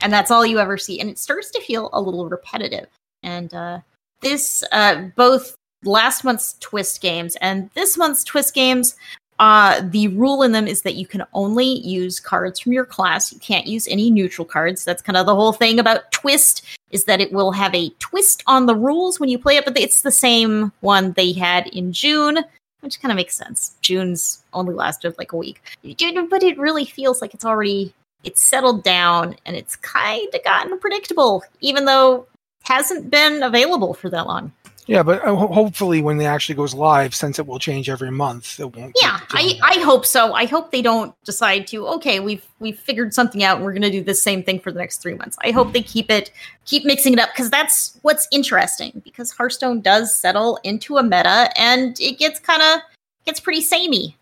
and 0.00 0.12
that's 0.12 0.32
all 0.32 0.44
you 0.44 0.58
ever 0.58 0.76
see. 0.76 0.98
And 0.98 1.08
it 1.08 1.20
starts 1.20 1.52
to 1.52 1.60
feel 1.60 1.88
a 1.92 2.00
little 2.00 2.28
repetitive. 2.28 2.88
And 3.22 3.54
uh, 3.54 3.78
this, 4.22 4.64
uh, 4.72 5.02
both 5.14 5.54
last 5.84 6.24
month's 6.24 6.54
Twist 6.58 7.00
games 7.00 7.36
and 7.40 7.70
this 7.74 7.96
month's 7.96 8.24
Twist 8.24 8.52
games, 8.52 8.96
uh, 9.38 9.82
the 9.84 10.08
rule 10.08 10.42
in 10.42 10.52
them 10.52 10.66
is 10.66 10.82
that 10.82 10.94
you 10.94 11.06
can 11.06 11.24
only 11.34 11.80
use 11.80 12.20
cards 12.20 12.60
from 12.60 12.72
your 12.72 12.86
class. 12.86 13.32
You 13.32 13.38
can't 13.38 13.66
use 13.66 13.86
any 13.88 14.10
neutral 14.10 14.44
cards. 14.44 14.84
That's 14.84 15.02
kind 15.02 15.16
of 15.16 15.26
the 15.26 15.34
whole 15.34 15.52
thing 15.52 15.78
about 15.78 16.10
Twist 16.12 16.62
is 16.90 17.04
that 17.04 17.20
it 17.20 17.32
will 17.32 17.52
have 17.52 17.74
a 17.74 17.90
twist 17.98 18.42
on 18.46 18.66
the 18.66 18.74
rules 18.74 19.18
when 19.18 19.28
you 19.28 19.38
play 19.38 19.56
it, 19.56 19.64
but 19.64 19.78
it's 19.78 20.02
the 20.02 20.10
same 20.10 20.72
one 20.80 21.12
they 21.12 21.32
had 21.32 21.66
in 21.68 21.92
June, 21.92 22.38
which 22.80 23.00
kind 23.00 23.12
of 23.12 23.16
makes 23.16 23.36
sense. 23.36 23.76
June's 23.80 24.42
only 24.52 24.74
lasted 24.74 25.16
like 25.18 25.32
a 25.32 25.36
week, 25.36 25.60
but 25.82 26.42
it 26.42 26.58
really 26.58 26.84
feels 26.84 27.20
like 27.20 27.34
it's 27.34 27.44
already 27.44 27.92
it's 28.24 28.40
settled 28.40 28.82
down 28.82 29.36
and 29.44 29.56
it's 29.56 29.76
kind 29.76 30.34
of 30.34 30.44
gotten 30.44 30.78
predictable, 30.78 31.44
even 31.60 31.84
though 31.84 32.22
it 32.22 32.28
hasn't 32.62 33.10
been 33.10 33.42
available 33.42 33.94
for 33.94 34.10
that 34.10 34.26
long. 34.26 34.52
Yeah, 34.86 35.02
but 35.02 35.24
uh, 35.26 35.34
hopefully 35.34 36.00
when 36.00 36.20
it 36.20 36.24
actually 36.24 36.54
goes 36.54 36.72
live, 36.72 37.12
since 37.12 37.40
it 37.40 37.46
will 37.46 37.58
change 37.58 37.90
every 37.90 38.12
month, 38.12 38.60
it 38.60 38.76
won't. 38.76 38.96
Yeah, 39.02 39.18
I. 39.30 39.58
I 39.62 39.80
hope 39.80 40.06
so. 40.06 40.32
I 40.32 40.46
hope 40.46 40.70
they 40.70 40.82
don't 40.82 41.12
decide 41.24 41.66
to 41.68 41.86
okay, 41.88 42.20
we've 42.20 42.46
we've 42.60 42.78
figured 42.78 43.12
something 43.12 43.42
out 43.42 43.56
and 43.56 43.64
we're 43.64 43.72
gonna 43.72 43.90
do 43.90 44.02
the 44.02 44.14
same 44.14 44.44
thing 44.44 44.60
for 44.60 44.70
the 44.70 44.78
next 44.78 44.98
three 44.98 45.14
months. 45.14 45.36
I 45.42 45.50
hope 45.50 45.72
they 45.72 45.82
keep 45.82 46.08
it 46.08 46.30
keep 46.66 46.84
mixing 46.84 47.12
it 47.14 47.18
up 47.18 47.30
because 47.32 47.50
that's 47.50 47.98
what's 48.02 48.28
interesting 48.30 49.02
because 49.04 49.32
Hearthstone 49.32 49.80
does 49.80 50.14
settle 50.14 50.60
into 50.62 50.98
a 50.98 51.02
meta 51.02 51.50
and 51.56 51.98
it 52.00 52.18
gets 52.18 52.38
kind 52.38 52.62
of 52.62 52.80
gets 53.24 53.40
pretty 53.40 53.62
samey. 53.62 54.16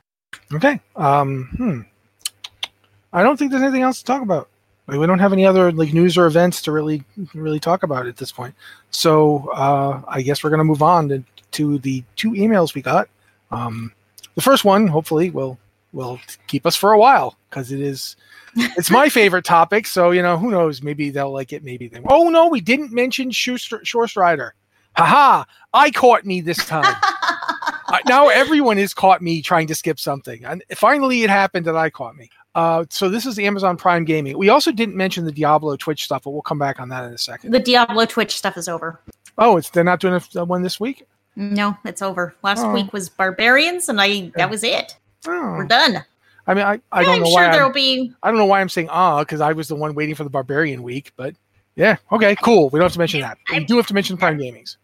Okay. 0.52 0.80
Um, 0.96 1.48
hmm. 1.56 1.80
I 3.12 3.22
don't 3.22 3.38
think 3.38 3.50
there's 3.50 3.62
anything 3.62 3.82
else 3.82 3.98
to 3.98 4.04
talk 4.04 4.22
about. 4.22 4.48
We 4.86 5.06
don't 5.06 5.18
have 5.18 5.32
any 5.32 5.46
other 5.46 5.72
like 5.72 5.94
news 5.94 6.18
or 6.18 6.26
events 6.26 6.60
to 6.62 6.72
really 6.72 7.04
really 7.32 7.60
talk 7.60 7.82
about 7.82 8.06
at 8.06 8.18
this 8.18 8.30
point. 8.30 8.54
So 8.90 9.48
uh, 9.50 10.02
I 10.06 10.22
guess 10.22 10.44
we're 10.44 10.50
gonna 10.50 10.64
move 10.64 10.82
on 10.82 11.08
to, 11.08 11.24
to 11.52 11.78
the 11.78 12.04
two 12.16 12.32
emails 12.32 12.74
we 12.74 12.82
got. 12.82 13.08
Um, 13.50 13.92
the 14.34 14.42
first 14.42 14.64
one, 14.64 14.86
hopefully, 14.86 15.30
will 15.30 15.58
will 15.92 16.20
keep 16.48 16.66
us 16.66 16.76
for 16.76 16.92
a 16.92 16.98
while 16.98 17.36
because 17.48 17.72
it 17.72 17.80
is 17.80 18.16
it's 18.56 18.90
my 18.90 19.08
favorite 19.08 19.44
topic. 19.44 19.86
So 19.86 20.10
you 20.10 20.22
know, 20.22 20.36
who 20.36 20.50
knows? 20.50 20.82
Maybe 20.82 21.08
they'll 21.10 21.32
like 21.32 21.52
it. 21.52 21.64
Maybe 21.64 21.88
they'll 21.88 22.04
Oh 22.08 22.28
no, 22.28 22.48
we 22.48 22.60
didn't 22.60 22.92
mention 22.92 23.30
Shore 23.30 23.58
Shore 23.58 24.08
Strider. 24.08 24.54
Haha! 24.96 25.44
I 25.72 25.90
caught 25.90 26.24
me 26.24 26.40
this 26.40 26.58
time. 26.58 26.94
Uh, 27.86 27.98
now 28.06 28.28
everyone 28.28 28.78
has 28.78 28.94
caught 28.94 29.20
me 29.20 29.42
trying 29.42 29.66
to 29.66 29.74
skip 29.74 30.00
something, 30.00 30.44
and 30.44 30.64
finally 30.74 31.22
it 31.22 31.28
happened 31.28 31.66
that 31.66 31.76
I 31.76 31.90
caught 31.90 32.16
me. 32.16 32.30
Uh, 32.54 32.84
so 32.88 33.08
this 33.08 33.26
is 33.26 33.34
the 33.36 33.46
Amazon 33.46 33.76
Prime 33.76 34.04
Gaming. 34.04 34.38
We 34.38 34.48
also 34.48 34.70
didn't 34.70 34.94
mention 34.96 35.24
the 35.24 35.32
Diablo 35.32 35.76
Twitch 35.76 36.04
stuff, 36.04 36.22
but 36.24 36.30
we'll 36.30 36.42
come 36.42 36.58
back 36.58 36.78
on 36.80 36.88
that 36.90 37.04
in 37.04 37.12
a 37.12 37.18
second. 37.18 37.50
the 37.52 37.58
Diablo 37.58 38.04
Twitch 38.06 38.36
stuff 38.36 38.56
is 38.56 38.68
over. 38.68 39.00
Oh, 39.38 39.56
it's 39.56 39.70
they're 39.70 39.82
not 39.84 39.98
doing 40.00 40.14
a, 40.14 40.38
a 40.38 40.44
one 40.44 40.62
this 40.62 40.78
week. 40.78 41.04
No, 41.36 41.76
it's 41.84 42.00
over. 42.02 42.34
Last 42.44 42.64
Oh. 42.64 42.72
week 42.72 42.92
was 42.92 43.08
Barbarians, 43.08 43.88
and 43.88 44.00
I 44.00 44.06
Yeah. 44.06 44.30
that 44.36 44.50
was 44.50 44.62
it. 44.62 44.96
Oh. 45.26 45.30
We're 45.56 45.64
done. 45.66 46.04
I 46.46 46.54
mean, 46.54 46.64
I, 46.64 46.80
I 46.92 47.02
don't 47.02 47.06
know 47.06 47.12
I'm 47.12 47.20
know 47.20 47.26
sure 47.26 47.34
why 47.34 47.50
there'll 47.52 47.66
I'm, 47.68 47.72
be 47.72 48.12
I 48.22 48.28
don't 48.28 48.38
know 48.38 48.44
why 48.44 48.60
I'm 48.60 48.68
saying 48.68 48.88
ah 48.90 49.20
because 49.20 49.40
I 49.40 49.52
was 49.52 49.66
the 49.66 49.74
one 49.74 49.94
waiting 49.94 50.14
for 50.14 50.22
the 50.24 50.30
Barbarian 50.30 50.82
week, 50.82 51.10
but 51.16 51.34
yeah, 51.74 51.96
okay, 52.12 52.36
cool. 52.36 52.68
We 52.68 52.78
don't 52.78 52.84
have 52.84 52.92
to 52.92 52.98
mention 53.00 53.20
that. 53.22 53.38
We 53.50 53.64
do 53.64 53.76
have 53.78 53.86
to 53.88 53.94
mention 53.94 54.16
Prime 54.16 54.38
Gaming's. 54.42 54.76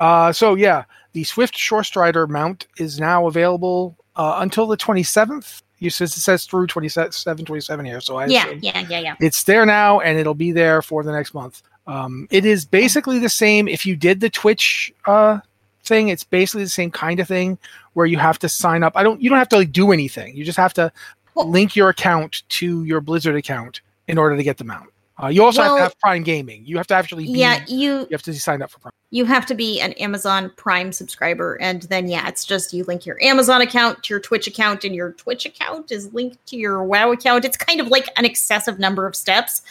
Uh, 0.00 0.32
so 0.32 0.54
yeah, 0.56 0.84
the 1.12 1.24
Swift 1.24 1.54
Shorestrider 1.54 2.28
mount 2.28 2.66
is 2.78 3.00
now 3.00 3.26
available 3.28 3.96
uh, 4.16 4.36
until 4.40 4.66
the 4.66 4.76
27th. 4.76 5.62
You 5.78 5.90
says 5.90 6.16
it 6.16 6.20
says 6.20 6.44
through 6.44 6.66
27, 6.66 7.44
27 7.44 7.84
here. 7.84 8.00
So 8.00 8.16
I 8.16 8.26
yeah, 8.26 8.50
yeah, 8.60 8.86
yeah, 8.88 8.98
yeah. 8.98 9.14
it's 9.20 9.44
there 9.44 9.64
now 9.64 10.00
and 10.00 10.18
it'll 10.18 10.34
be 10.34 10.52
there 10.52 10.82
for 10.82 11.02
the 11.02 11.12
next 11.12 11.34
month. 11.34 11.62
Um, 11.86 12.26
it 12.30 12.44
is 12.44 12.64
basically 12.64 13.18
the 13.18 13.28
same 13.28 13.68
if 13.68 13.86
you 13.86 13.96
did 13.96 14.20
the 14.20 14.28
twitch 14.28 14.92
uh, 15.06 15.38
thing 15.84 16.08
it's 16.08 16.24
basically 16.24 16.64
the 16.64 16.70
same 16.70 16.90
kind 16.90 17.18
of 17.18 17.26
thing 17.26 17.58
where 17.94 18.06
you 18.06 18.18
have 18.18 18.38
to 18.40 18.48
sign 18.48 18.82
up. 18.82 18.92
I 18.96 19.02
don't 19.02 19.22
you 19.22 19.30
don't 19.30 19.38
have 19.38 19.48
to 19.50 19.56
like 19.56 19.72
do 19.72 19.92
anything. 19.92 20.36
You 20.36 20.44
just 20.44 20.58
have 20.58 20.74
to 20.74 20.92
link 21.34 21.76
your 21.76 21.88
account 21.88 22.42
to 22.48 22.84
your 22.84 23.00
blizzard 23.00 23.36
account 23.36 23.80
in 24.06 24.18
order 24.18 24.36
to 24.36 24.42
get 24.42 24.58
the 24.58 24.64
mount 24.64 24.90
uh, 25.22 25.28
you 25.28 25.42
also 25.42 25.62
have 25.62 25.76
to 25.76 25.82
have 25.82 25.98
prime 25.98 26.22
gaming 26.22 26.64
you 26.64 26.76
have 26.76 26.86
to 26.86 26.94
actually 26.94 27.24
be 27.24 27.32
Yeah, 27.32 27.64
you 27.66 28.00
you 28.00 28.08
have 28.12 28.22
to 28.22 28.34
sign 28.34 28.62
up 28.62 28.70
for 28.70 28.78
prime 28.78 28.92
you 29.10 29.24
have 29.24 29.46
to 29.46 29.54
be 29.54 29.80
an 29.80 29.92
Amazon 29.94 30.52
Prime 30.56 30.92
subscriber, 30.92 31.56
and 31.60 31.82
then 31.84 32.08
yeah, 32.08 32.28
it's 32.28 32.44
just 32.44 32.74
you 32.74 32.84
link 32.84 33.06
your 33.06 33.22
Amazon 33.22 33.62
account 33.62 34.02
to 34.04 34.14
your 34.14 34.20
Twitch 34.20 34.46
account, 34.46 34.84
and 34.84 34.94
your 34.94 35.12
Twitch 35.12 35.46
account 35.46 35.90
is 35.90 36.12
linked 36.12 36.44
to 36.48 36.56
your 36.56 36.84
WoW 36.84 37.12
account. 37.12 37.44
It's 37.44 37.56
kind 37.56 37.80
of 37.80 37.88
like 37.88 38.08
an 38.16 38.24
excessive 38.26 38.78
number 38.78 39.06
of 39.06 39.16
steps, 39.16 39.62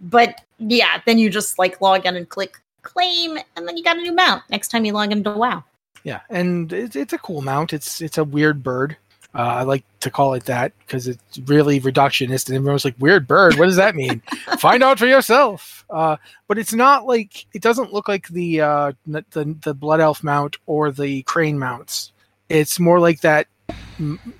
but 0.00 0.40
yeah, 0.58 1.02
then 1.04 1.18
you 1.18 1.28
just 1.28 1.58
like 1.58 1.80
log 1.80 2.06
in 2.06 2.16
and 2.16 2.28
click 2.28 2.58
claim, 2.82 3.38
and 3.56 3.68
then 3.68 3.76
you 3.76 3.84
got 3.84 3.98
a 3.98 4.00
new 4.00 4.12
mount 4.12 4.42
next 4.48 4.68
time 4.68 4.86
you 4.86 4.92
log 4.92 5.12
into 5.12 5.30
WoW. 5.32 5.64
Yeah, 6.02 6.20
and 6.30 6.72
it's, 6.72 6.96
it's 6.96 7.12
a 7.12 7.18
cool 7.18 7.42
mount. 7.42 7.74
It's 7.74 8.00
it's 8.00 8.16
a 8.16 8.24
weird 8.24 8.62
bird. 8.62 8.96
Uh, 9.34 9.38
I 9.42 9.62
like 9.62 9.84
to 10.00 10.10
call 10.10 10.34
it 10.34 10.44
that 10.46 10.72
because 10.80 11.06
it's 11.06 11.38
really 11.46 11.80
reductionist, 11.80 12.48
and 12.48 12.56
everyone's 12.56 12.84
like, 12.84 12.94
"Weird 12.98 13.26
bird? 13.28 13.56
What 13.58 13.66
does 13.66 13.76
that 13.76 13.94
mean?" 13.94 14.20
Find 14.58 14.82
out 14.82 14.98
for 14.98 15.06
yourself. 15.06 15.84
Uh, 15.90 16.16
but 16.48 16.58
it's 16.58 16.72
not 16.72 17.06
like 17.06 17.46
it 17.52 17.60
doesn't 17.62 17.92
look 17.92 18.08
like 18.08 18.28
the 18.28 18.60
uh, 18.62 18.92
the 19.06 19.56
the 19.62 19.74
blood 19.74 20.00
elf 20.00 20.24
mount 20.24 20.56
or 20.66 20.90
the 20.90 21.22
crane 21.22 21.58
mounts. 21.58 22.12
It's 22.48 22.80
more 22.80 22.98
like 23.00 23.20
that 23.20 23.48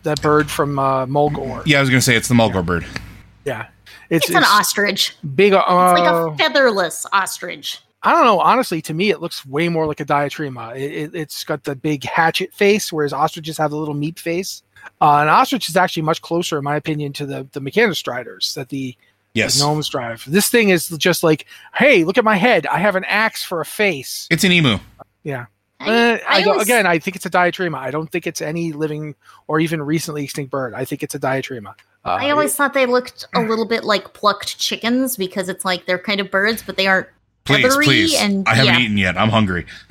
that 0.05 0.23
bird 0.23 0.51
from 0.51 0.79
uh, 0.79 1.05
Mulgore. 1.07 1.63
Yeah, 1.67 1.79
I 1.79 1.81
was 1.81 1.91
gonna 1.91 2.01
say 2.01 2.17
it's 2.17 2.29
the 2.29 2.35
Mulgore 2.35 2.65
bird. 2.65 2.87
Yeah, 3.45 3.69
It's, 4.11 4.29
an 4.31 4.45
ostrich. 4.45 5.17
big. 5.35 5.53
Uh, 5.55 5.59
It's 5.59 6.01
like 6.01 6.09
a 6.11 6.37
featherless 6.37 7.07
ostrich. 7.13 7.81
I 8.03 8.13
don't 8.13 8.25
know. 8.25 8.39
Honestly, 8.41 8.81
to 8.83 8.95
me, 8.95 9.11
it 9.11 9.21
looks 9.21 9.45
way 9.45 9.69
more 9.69 9.87
like 9.87 10.01
a 10.01 10.05
Diatryma. 10.05 10.77
It, 10.77 10.93
it, 10.93 11.15
it's 11.15 11.43
got 11.45 11.65
the 11.65 11.75
big 11.75 12.05
hatchet 12.05 12.55
face, 12.55 12.93
whereas 12.93 13.13
ostriches 13.13 13.59
have 13.59 13.71
the 13.71 13.77
little 13.77 13.95
meat 13.95 14.21
face. 14.21 14.63
Uh, 15.01 15.19
an 15.23 15.29
ostrich 15.29 15.69
is 15.69 15.77
actually 15.77 16.03
much 16.03 16.23
closer, 16.23 16.59
in 16.59 16.65
my 16.65 16.77
opinion, 16.77 17.13
to 17.15 17.27
the 17.27 17.47
the 17.53 17.61
Mechanostriders 17.61 18.55
that 18.55 18.69
the, 18.71 18.97
Yes, 19.35 19.59
the 19.59 19.65
gnomes 19.65 19.89
drive. 19.89 20.25
This 20.27 20.49
thing 20.49 20.71
is 20.71 20.89
just 20.89 21.23
like, 21.23 21.47
hey, 21.75 22.05
look 22.05 22.19
at 22.19 22.25
my 22.25 22.37
head. 22.37 22.67
I 22.67 22.79
have 22.79 22.97
an 22.97 23.05
axe 23.05 23.45
for 23.45 23.61
a 23.61 23.65
face. 23.65 24.27
it's 24.31 24.43
an 24.45 24.53
emu. 24.53 24.79
Yeah. 25.23 25.47
I, 25.81 25.91
Eh, 25.91 26.19
I, 26.29 26.41
I 26.41 26.45
always- 26.45 26.63
again, 26.67 26.87
I 26.87 26.99
think 26.99 27.15
it's 27.15 27.27
a 27.27 27.31
Diatryma. 27.31 27.77
I 27.79 27.91
don't 27.93 28.11
think 28.11 28.27
it's 28.27 28.41
any 28.43 28.73
living 28.73 29.15
or 29.47 29.61
even 29.61 29.81
recently 29.81 30.25
extinct 30.25 30.51
bird. 30.51 30.75
I 30.75 30.85
think 30.85 31.03
it's 31.05 31.15
a 31.15 31.21
Diatryma. 31.21 31.75
Uh, 32.05 32.17
I 32.21 32.31
always 32.31 32.55
thought 32.57 32.75
they 32.75 32.87
looked 32.87 33.27
a 33.35 33.41
little 33.43 33.67
bit 33.67 33.85
like 33.85 34.13
plucked 34.13 34.59
chickens 34.59 35.17
because 35.17 35.49
it's 35.49 35.65
like 35.65 35.87
they're 35.87 35.99
kind 35.99 36.21
of 36.21 36.31
birds, 36.33 36.63
but 36.67 36.77
they 36.77 36.87
aren't 36.89 37.07
Please, 37.45 37.63
feathery 37.63 37.85
please. 37.85 38.15
and 38.21 38.49
I 38.49 38.55
haven't 38.55 38.75
yeah. 38.75 38.81
eaten 38.81 38.99
yet. 38.99 39.17
I'm 39.17 39.29
hungry. 39.31 39.67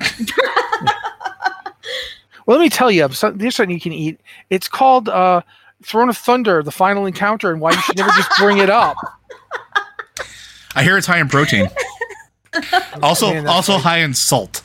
Well, 2.48 2.56
let 2.56 2.62
me 2.64 2.70
tell 2.70 2.90
you, 2.90 3.06
so- 3.10 3.30
there's 3.30 3.56
something 3.56 3.74
you 3.74 3.78
can 3.80 3.92
eat. 3.92 4.18
It's 4.48 4.68
called 4.68 5.10
uh, 5.10 5.42
Throne 5.82 6.08
of 6.08 6.16
Thunder, 6.16 6.62
the 6.62 6.72
final 6.72 7.04
encounter, 7.04 7.52
and 7.52 7.60
why 7.60 7.72
you 7.72 7.80
should 7.82 7.98
never 7.98 8.10
just 8.12 8.30
bring 8.38 8.56
it 8.56 8.70
up. 8.70 8.96
I 10.74 10.82
hear 10.82 10.96
it's 10.96 11.06
high 11.06 11.20
in 11.20 11.28
protein. 11.28 11.68
Also, 13.02 13.32
Man, 13.32 13.46
also 13.46 13.74
like- 13.74 13.82
high 13.82 13.98
in 13.98 14.14
salt. 14.14 14.62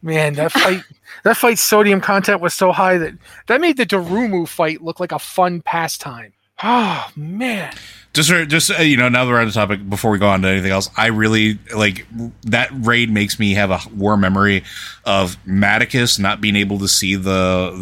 Man, 0.00 0.32
that 0.34 0.50
fight, 0.50 0.82
that 1.22 1.36
fight's 1.36 1.60
sodium 1.60 2.00
content 2.00 2.40
was 2.40 2.54
so 2.54 2.72
high 2.72 2.96
that 2.98 3.12
that 3.46 3.60
made 3.60 3.76
the 3.76 3.84
Durumu 3.86 4.48
fight 4.48 4.82
look 4.82 4.98
like 4.98 5.12
a 5.12 5.18
fun 5.20 5.60
pastime. 5.60 6.32
Oh 6.64 7.06
man, 7.14 7.74
Just, 8.14 8.30
just 8.48 8.70
uh, 8.70 8.82
you 8.82 8.96
know, 8.98 9.08
now 9.08 9.24
that 9.24 9.30
we're 9.30 9.40
on 9.40 9.46
the 9.46 9.52
topic, 9.52 9.88
before 9.88 10.10
we 10.10 10.18
go 10.18 10.28
on 10.28 10.42
to 10.42 10.48
anything 10.48 10.70
else, 10.70 10.90
I 10.96 11.06
really 11.06 11.58
like 11.74 12.06
that 12.42 12.68
raid. 12.72 13.10
Makes 13.10 13.38
me 13.38 13.54
have 13.54 13.70
a 13.70 13.80
war 13.96 14.16
memory 14.18 14.64
of 15.06 15.36
Maticus 15.46 16.18
not 16.18 16.40
being 16.40 16.56
able 16.56 16.78
to 16.80 16.88
see 16.88 17.14
the 17.16 17.72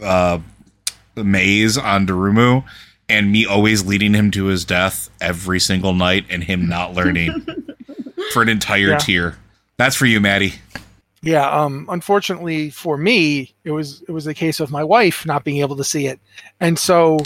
the 0.00 0.04
uh, 0.06 0.38
maze 1.16 1.76
on 1.76 2.06
Durumu, 2.06 2.62
and 3.08 3.32
me 3.32 3.44
always 3.44 3.84
leading 3.84 4.14
him 4.14 4.30
to 4.32 4.44
his 4.44 4.64
death 4.64 5.10
every 5.20 5.58
single 5.58 5.94
night, 5.94 6.26
and 6.30 6.44
him 6.44 6.68
not 6.68 6.94
learning 6.94 7.44
for 8.32 8.42
an 8.42 8.48
entire 8.48 8.90
Yeah. 8.90 8.98
tier. 8.98 9.38
That's 9.78 9.96
for 9.96 10.06
you, 10.06 10.20
Maddie. 10.20 10.54
yeah. 11.22 11.50
Um, 11.50 11.86
unfortunately 11.90 12.70
for 12.70 12.96
me, 12.96 13.52
it 13.64 13.72
was 13.72 14.02
it 14.06 14.12
was 14.12 14.24
the 14.26 14.34
case 14.34 14.60
of 14.60 14.70
my 14.70 14.84
wife 14.84 15.26
not 15.26 15.42
being 15.42 15.58
able 15.58 15.74
to 15.76 15.84
see 15.84 16.06
it, 16.06 16.20
and 16.60 16.78
so 16.78 17.18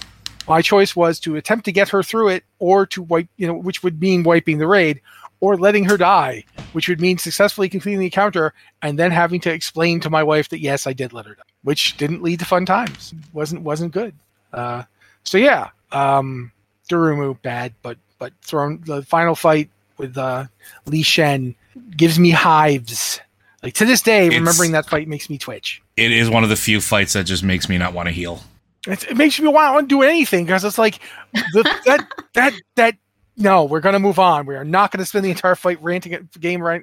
my 0.51 0.61
choice 0.61 0.97
was 0.97 1.21
to 1.21 1.37
attempt 1.37 1.65
to 1.65 1.71
get 1.73 1.89
her 1.89 2.03
through 2.03 2.29
it, 2.31 2.43
or 2.59 2.85
to 2.87 3.03
wipe, 3.03 3.29
you 3.37 3.47
know, 3.47 3.55
which 3.55 3.85
would 3.85 4.01
mean 4.01 4.25
wiping 4.25 4.59
the 4.59 4.67
raid, 4.67 5.01
or 5.39 5.57
letting 5.57 5.85
her 5.85 5.97
die, 5.97 6.45
which 6.73 6.89
would 6.89 7.01
mean 7.01 7.19
successfully 7.19 7.69
completing 7.69 8.01
the 8.01 8.07
encounter, 8.07 8.53
and 8.83 8.99
then 8.99 9.13
having 9.13 9.41
to 9.41 9.53
explain 9.53 10.01
to 10.01 10.11
my 10.11 10.25
wife 10.25 10.49
that 10.49 10.59
yes, 10.61 10.89
I 10.89 10.93
did 10.93 11.13
let 11.13 11.25
her 11.27 11.37
die, 11.37 11.53
which 11.63 11.97
didn't 11.99 12.25
lead 12.25 12.41
to 12.41 12.45
fun 12.45 12.67
times. 12.67 13.15
wasn't 13.33 13.63
wasn't 13.63 13.93
good. 13.93 14.13
Uh, 14.53 14.83
so 15.23 15.39
yeah, 15.39 15.71
um, 15.93 16.51
Durumu 16.91 17.41
bad, 17.43 17.73
but 17.83 17.97
but 18.19 18.33
Throne 18.43 18.83
the 18.85 19.03
final 19.05 19.37
fight 19.37 19.71
with 19.99 20.19
uh, 20.19 20.47
Lei 20.87 21.03
Shen 21.03 21.55
gives 21.97 22.19
me 22.19 22.31
hives. 22.31 23.21
Like 23.63 23.75
to 23.75 23.85
this 23.85 24.03
day, 24.03 24.27
It's- 24.27 24.41
remembering 24.41 24.73
that 24.73 24.89
fight 24.89 25.07
makes 25.07 25.31
me 25.31 25.39
twitch. 25.39 25.81
It 25.97 26.11
is 26.11 26.29
one 26.29 26.43
of 26.43 26.51
the 26.51 26.57
few 26.57 26.81
fights 26.81 27.13
that 27.13 27.25
just 27.25 27.45
makes 27.45 27.69
me 27.69 27.79
not 27.79 27.93
want 27.93 28.09
to 28.09 28.13
heal. 28.13 28.43
It, 28.87 29.11
it 29.11 29.17
makes 29.17 29.39
me 29.39 29.49
want 29.49 29.89
to 29.89 29.95
do 29.95 30.03
anything 30.03 30.47
because 30.47 30.65
it's 30.65 30.79
like 30.79 31.01
the, 31.33 31.63
that 31.87 32.09
that 32.35 32.55
that. 32.77 32.97
No, 33.37 33.65
we're 33.65 33.81
gonna 33.81 33.99
move 33.99 34.19
on. 34.19 34.47
We 34.47 34.55
are 34.55 34.65
not 34.65 34.91
gonna 34.91 35.07
spend 35.07 35.25
the 35.25 35.31
entire 35.31 35.55
fight 35.55 35.83
ranting 35.83 36.13
at 36.13 36.31
game 36.41 36.61
right 36.61 36.83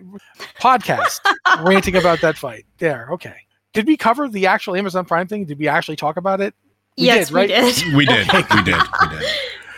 podcast 0.60 1.20
ranting 1.64 1.96
about 1.96 2.22
that 2.22 2.38
fight. 2.38 2.66
There, 2.80 3.10
okay. 3.12 3.36
Did 3.74 3.86
we 3.86 3.98
cover 3.98 4.28
the 4.28 4.48
actual 4.48 4.76
Amazon 4.76 5.06
Prime 5.06 5.28
thing? 5.28 5.46
Did 5.46 5.60
we 5.60 5.68
actually 5.68 5.98
talk 5.98 6.18
about 6.18 6.42
it? 6.42 6.56
We 6.98 7.06
yes, 7.06 7.28
did, 7.28 7.34
right? 7.36 7.50
we 7.50 7.56
did. 7.56 7.94
We 7.96 8.06
did. 8.06 8.28
we 8.34 8.64
did. 8.64 8.82
We 9.02 9.18
did. 9.18 9.30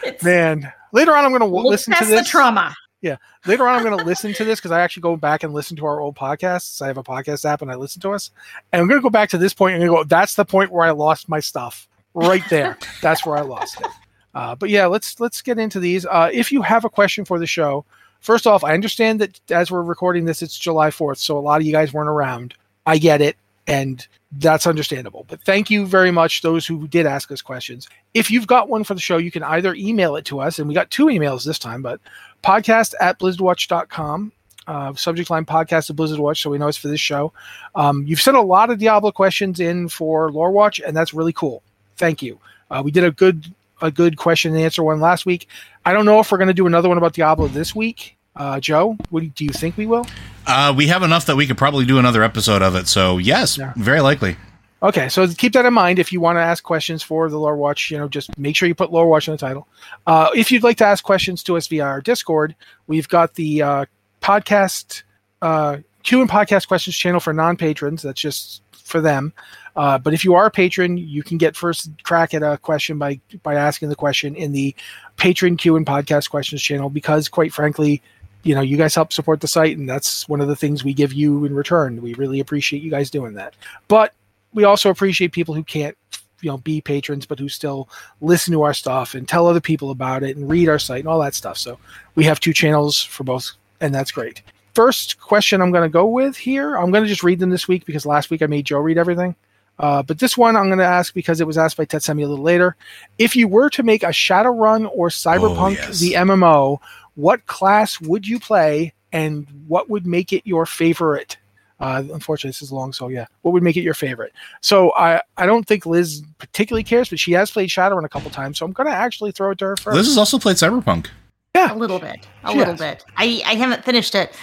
It's, 0.03 0.24
Man, 0.24 0.72
later 0.93 1.15
on, 1.15 1.26
I'm 1.26 1.32
gonna 1.32 1.45
w- 1.45 1.63
we'll 1.63 1.72
listen 1.72 1.91
to 1.91 1.99
past 1.99 2.09
this. 2.09 2.26
the 2.26 2.30
trauma. 2.30 2.74
Yeah, 3.01 3.15
later 3.45 3.67
on 3.67 3.76
i'm 3.76 3.84
going 3.84 3.97
to 3.97 4.03
listen 4.03 4.34
to 4.34 4.43
this 4.43 4.59
because 4.59 4.72
i 4.72 4.82
actually 4.82 5.01
go 5.01 5.15
back 5.15 5.43
and 5.43 5.53
listen 5.53 5.78
to 5.78 5.86
our 5.86 6.01
old 6.01 6.15
podcasts 6.15 6.82
i 6.82 6.88
have 6.88 6.97
a 6.97 7.03
podcast 7.03 7.45
app 7.45 7.61
and 7.61 7.72
i 7.72 7.76
listen 7.76 8.01
to 8.01 8.11
us 8.11 8.32
and 8.74 8.82
i'm 8.82 8.89
going 8.89 8.99
to 8.99 9.03
go 9.03 9.09
back 9.09 9.30
to 9.30 9.38
this 9.38 9.53
point 9.53 9.82
and 9.82 9.89
go 9.89 10.03
that's 10.03 10.36
the 10.36 10.43
point 10.43 10.72
where 10.72 10.86
i 10.86 10.91
lost 10.91 11.30
my 11.30 11.39
stuff 11.39 11.88
right 12.14 12.43
there 12.49 12.78
that's 13.01 13.26
where 13.26 13.38
i 13.38 13.41
lost 13.41 13.80
it 13.82 13.88
uh, 14.36 14.55
but 14.55 14.70
yeah 14.70 14.86
let's 14.86 15.20
let's 15.20 15.41
get 15.41 15.57
into 15.57 15.80
these 15.80 16.05
uh, 16.05 16.30
if 16.32 16.51
you 16.51 16.62
have 16.62 16.86
a 16.86 16.89
question 16.89 17.26
for 17.26 17.39
the 17.39 17.47
show 17.47 17.86
first 18.20 18.47
off 18.47 18.64
i 18.64 18.74
understand 18.74 19.20
that 19.22 19.39
as 19.51 19.72
we're 19.72 19.84
recording 19.84 20.26
this 20.26 20.41
it's 20.41 20.57
july 20.57 20.89
4th 20.89 21.18
so 21.18 21.38
a 21.38 21.39
lot 21.39 21.62
of 21.62 21.68
you 21.68 21.72
guys 21.72 21.93
weren't 21.93 22.10
around 22.10 22.53
i 22.86 22.97
get 22.97 23.22
it 23.22 23.38
and 23.68 24.07
that's 24.34 24.68
understandable 24.68 25.26
but 25.28 25.41
thank 25.41 25.70
you 25.70 25.86
very 25.86 26.12
much 26.12 26.41
those 26.41 26.66
who 26.66 26.88
did 26.88 27.05
ask 27.05 27.32
us 27.32 27.41
questions 27.41 27.88
if 28.14 28.30
you've 28.30 28.47
got 28.47 28.70
one 28.70 28.84
for 28.84 28.93
the 28.93 28.99
show 28.99 29.18
you 29.18 29.32
can 29.32 29.43
either 29.43 29.74
email 29.76 30.16
it 30.16 30.26
to 30.26 30.39
us 30.39 30.60
and 30.60 30.68
we 30.68 30.74
got 30.74 30.89
two 30.91 31.05
emails 31.05 31.45
this 31.45 31.60
time 31.60 31.82
but 31.82 31.99
podcast 32.43 32.93
at 32.99 33.20
blizzardwatch.com. 33.20 34.32
Uh, 34.68 34.93
subject 34.93 35.32
line 35.32 35.45
podcast 35.45 35.89
at 35.89 35.95
Blizzard 35.95 36.20
Watch, 36.20 36.43
so 36.43 36.49
we 36.51 36.60
know 36.60 36.68
it's 36.68 36.78
for 36.78 36.89
this 36.89 36.99
show. 36.99 37.34
Um, 37.74 38.05
you've 38.05 38.22
sent 38.22 38.38
a 38.38 38.41
lot 38.41 38.70
of 38.70 38.78
Diablo 38.78 39.12
questions 39.12 39.60
in 39.60 39.89
for 39.89 40.32
Lore 40.32 40.51
Watch, 40.51 40.80
and 40.80 40.95
that's 40.95 41.12
really 41.12 41.34
cool. 41.34 41.64
Thank 42.00 42.24
you. 42.24 42.39
Uh, 42.72 42.82
we 42.84 42.91
did 42.91 43.04
a 43.04 43.12
good 43.12 43.54
a 43.82 43.91
good 43.91 44.18
question 44.18 44.54
and 44.54 44.62
answer 44.62 44.84
one 44.84 45.00
last 45.00 45.26
week. 45.26 45.47
I 45.86 45.93
don't 45.93 46.06
know 46.06 46.20
if 46.20 46.32
we're 46.32 46.38
going 46.38 46.47
to 46.50 46.54
do 46.54 46.68
another 46.68 46.89
one 46.89 46.97
about 46.97 47.14
Diablo 47.14 47.47
this 47.47 47.76
week. 47.76 48.18
Uh, 48.36 48.60
Joe, 48.60 48.97
what 49.10 49.24
do 49.36 49.43
you, 49.45 49.52
think 49.52 49.78
we 49.78 49.86
will? 49.86 50.06
Uh, 50.47 50.74
we 50.76 50.88
have 50.88 51.04
enough 51.04 51.26
that 51.26 51.36
we 51.36 51.45
could 51.45 51.58
probably 51.58 51.86
do 51.86 51.97
another 51.97 52.24
episode 52.24 52.62
of 52.62 52.76
it. 52.76 52.88
So 52.88 53.18
yes, 53.18 53.58
Yeah. 53.58 53.74
very 53.76 54.02
likely. 54.02 54.38
Okay, 54.82 55.10
so 55.10 55.28
keep 55.28 55.54
that 55.54 55.66
in 55.66 55.74
mind 55.74 56.00
if 56.00 56.14
you 56.14 56.22
want 56.22 56.38
to 56.38 56.41
ask 56.41 56.64
questions 56.64 57.04
for 57.04 57.30
the 57.30 57.38
Lore 57.38 57.58
Watch. 57.58 57.91
You 57.91 57.97
know, 57.97 58.08
just 58.08 58.38
make 58.38 58.56
sure 58.56 58.68
you 58.68 58.76
put 58.76 58.91
Lore 58.93 59.08
Watch 59.10 59.28
in 59.28 59.34
the 59.34 59.38
title. 59.38 59.68
Uh, 60.08 60.30
if 60.36 60.52
you'd 60.52 60.64
like 60.64 60.78
to 60.78 60.86
ask 60.86 61.04
questions 61.04 61.43
to 61.43 61.58
us 61.58 61.68
via 61.68 61.84
our 61.84 62.02
Discord, 62.02 62.56
we've 62.88 63.10
got 63.10 63.36
the 63.36 63.62
uh, 63.62 63.86
podcast 64.22 65.04
uh, 65.41 65.78
Q 66.04 66.22
and 66.22 66.30
podcast 66.30 66.68
questions 66.70 66.95
channel 66.95 67.20
for 67.20 67.34
non 67.34 67.58
patrons. 67.58 68.02
That's 68.04 68.22
just 68.22 68.62
for 68.90 69.02
them. 69.02 69.34
Uh, 69.76 69.98
but 69.98 70.14
if 70.14 70.26
you 70.26 70.34
are 70.34 70.46
a 70.46 70.52
patron, 70.52 70.98
you 70.98 71.24
can 71.24 71.38
get 71.38 71.56
first 71.56 71.90
crack 72.04 72.34
at 72.34 72.44
a 72.44 72.58
question 72.58 72.98
by 72.98 73.20
by 73.44 73.56
asking 73.56 73.90
the 73.90 73.96
question 73.96 74.36
in 74.36 74.52
the 74.52 74.76
patron 75.18 75.56
Q 75.56 75.78
and 75.78 75.86
podcast 75.86 76.30
questions 76.30 76.62
channel. 76.62 76.90
Because 76.90 77.30
quite 77.30 77.54
frankly, 77.54 78.02
you 78.44 78.56
know, 78.56 78.62
you 78.62 78.78
guys 78.78 78.96
help 78.96 79.14
support 79.14 79.42
the 79.42 79.48
site, 79.48 79.78
and 79.78 79.88
that's 79.88 80.28
one 80.28 80.42
of 80.42 80.48
the 80.48 80.56
things 80.56 80.84
we 80.84 80.94
give 80.94 81.14
you 81.14 81.46
in 81.46 81.56
return. 81.56 82.02
We 82.02 82.14
really 82.16 82.40
appreciate 82.40 82.84
you 82.84 82.92
guys 82.92 83.10
doing 83.10 83.36
that. 83.36 83.54
But 83.88 84.14
we 84.54 84.64
also 84.64 84.90
appreciate 84.90 85.32
people 85.32 85.54
who 85.54 85.64
can't 85.64 85.96
you 86.42 86.50
know 86.50 86.58
be 86.58 86.80
patrons 86.82 87.26
but 87.26 87.40
who 87.40 87.50
still 87.50 87.90
listen 88.22 88.54
to 88.54 88.62
our 88.64 88.74
stuff 88.74 89.14
and 89.14 89.28
tell 89.28 89.48
other 89.48 89.60
people 89.60 89.92
about 89.92 90.24
it 90.24 90.38
and 90.38 90.50
read 90.50 90.70
our 90.70 90.80
site 90.80 91.00
and 91.00 91.08
all 91.08 91.20
that 91.20 91.36
stuff 91.36 91.58
so 91.58 91.78
we 92.16 92.24
have 92.24 92.40
two 92.40 92.54
channels 92.54 93.02
for 93.02 93.26
both 93.26 93.52
and 93.82 93.94
that's 93.94 94.12
great 94.12 94.42
first 94.80 95.20
question 95.20 95.62
i'm 95.62 95.72
going 95.72 95.84
to 95.84 95.92
go 95.92 96.06
with 96.06 96.38
here 96.38 96.78
i'm 96.78 96.90
going 96.90 97.04
to 97.04 97.10
just 97.10 97.22
read 97.22 97.38
them 97.38 97.50
this 97.50 97.68
week 97.68 97.86
because 97.86 98.06
last 98.06 98.30
week 98.30 98.42
i 98.42 98.46
made 98.46 98.66
joe 98.66 98.80
read 98.80 98.98
everything 98.98 99.36
uh, 99.80 100.02
but 100.02 100.20
this 100.20 100.38
one 100.38 100.56
i'm 100.56 100.68
going 100.68 100.80
to 100.80 100.86
ask 100.86 101.14
because 101.14 101.42
it 101.42 101.48
was 101.48 101.58
asked 101.58 101.76
by 101.76 101.86
tetsemi 101.86 102.24
a 102.24 102.26
little 102.26 102.42
later 102.42 102.78
if 103.18 103.36
you 103.36 103.46
were 103.46 103.70
to 103.70 103.84
make 103.84 104.04
a 104.04 104.08
shadowrun 104.08 104.90
or 104.94 105.10
cyberpunk 105.10 105.76
yes. 105.76 106.00
the 106.00 106.14
mmo 106.14 106.78
what 107.16 107.46
class 107.46 108.00
would 108.00 108.26
you 108.26 108.40
play 108.40 108.94
and 109.12 109.46
what 109.68 109.90
would 109.90 110.08
make 110.08 110.32
it 110.32 110.48
your 110.48 110.66
favorite 110.66 111.36
uh, 111.82 112.04
unfortunately, 112.12 112.50
this 112.50 112.62
is 112.62 112.74
long, 112.74 112.92
so 112.92 113.08
yeah. 113.08 113.26
What 113.42 113.54
would 113.54 113.64
make 113.64 113.78
it 113.78 113.84
your 113.84 113.94
favorite? 113.94 114.34
So 114.60 114.92
I, 114.96 115.22
I 115.38 115.46
don't 115.46 115.66
think 115.66 115.86
Liz 115.86 116.22
particularly 116.38 116.84
cares, 116.84 117.08
but 117.08 117.20
she 117.20 117.32
has 117.32 117.52
played 117.52 117.70
Shadowrun 117.70 118.04
a 118.04 118.10
couple 118.10 118.30
times, 118.32 118.58
so 118.58 118.66
I'm 118.66 118.74
gonna 118.74 118.90
actually 118.90 119.32
throw 119.32 119.52
it 119.52 119.60
to 119.60 119.66
her 119.68 119.78
first. 119.78 119.96
Liz 119.96 120.08
has 120.08 120.18
also 120.18 120.38
played 120.38 120.58
Cyberpunk. 120.58 121.08
A 121.56 121.76
little 121.76 122.00
bit 122.00 122.28
a 122.43 122.52
She 122.52 122.58
little 122.58 122.74
has. 122.74 122.80
bit. 122.80 123.06
I 123.18 123.41
i 123.45 123.56
haven't 123.56 123.84
finished 123.84 124.16
it. 124.16 124.34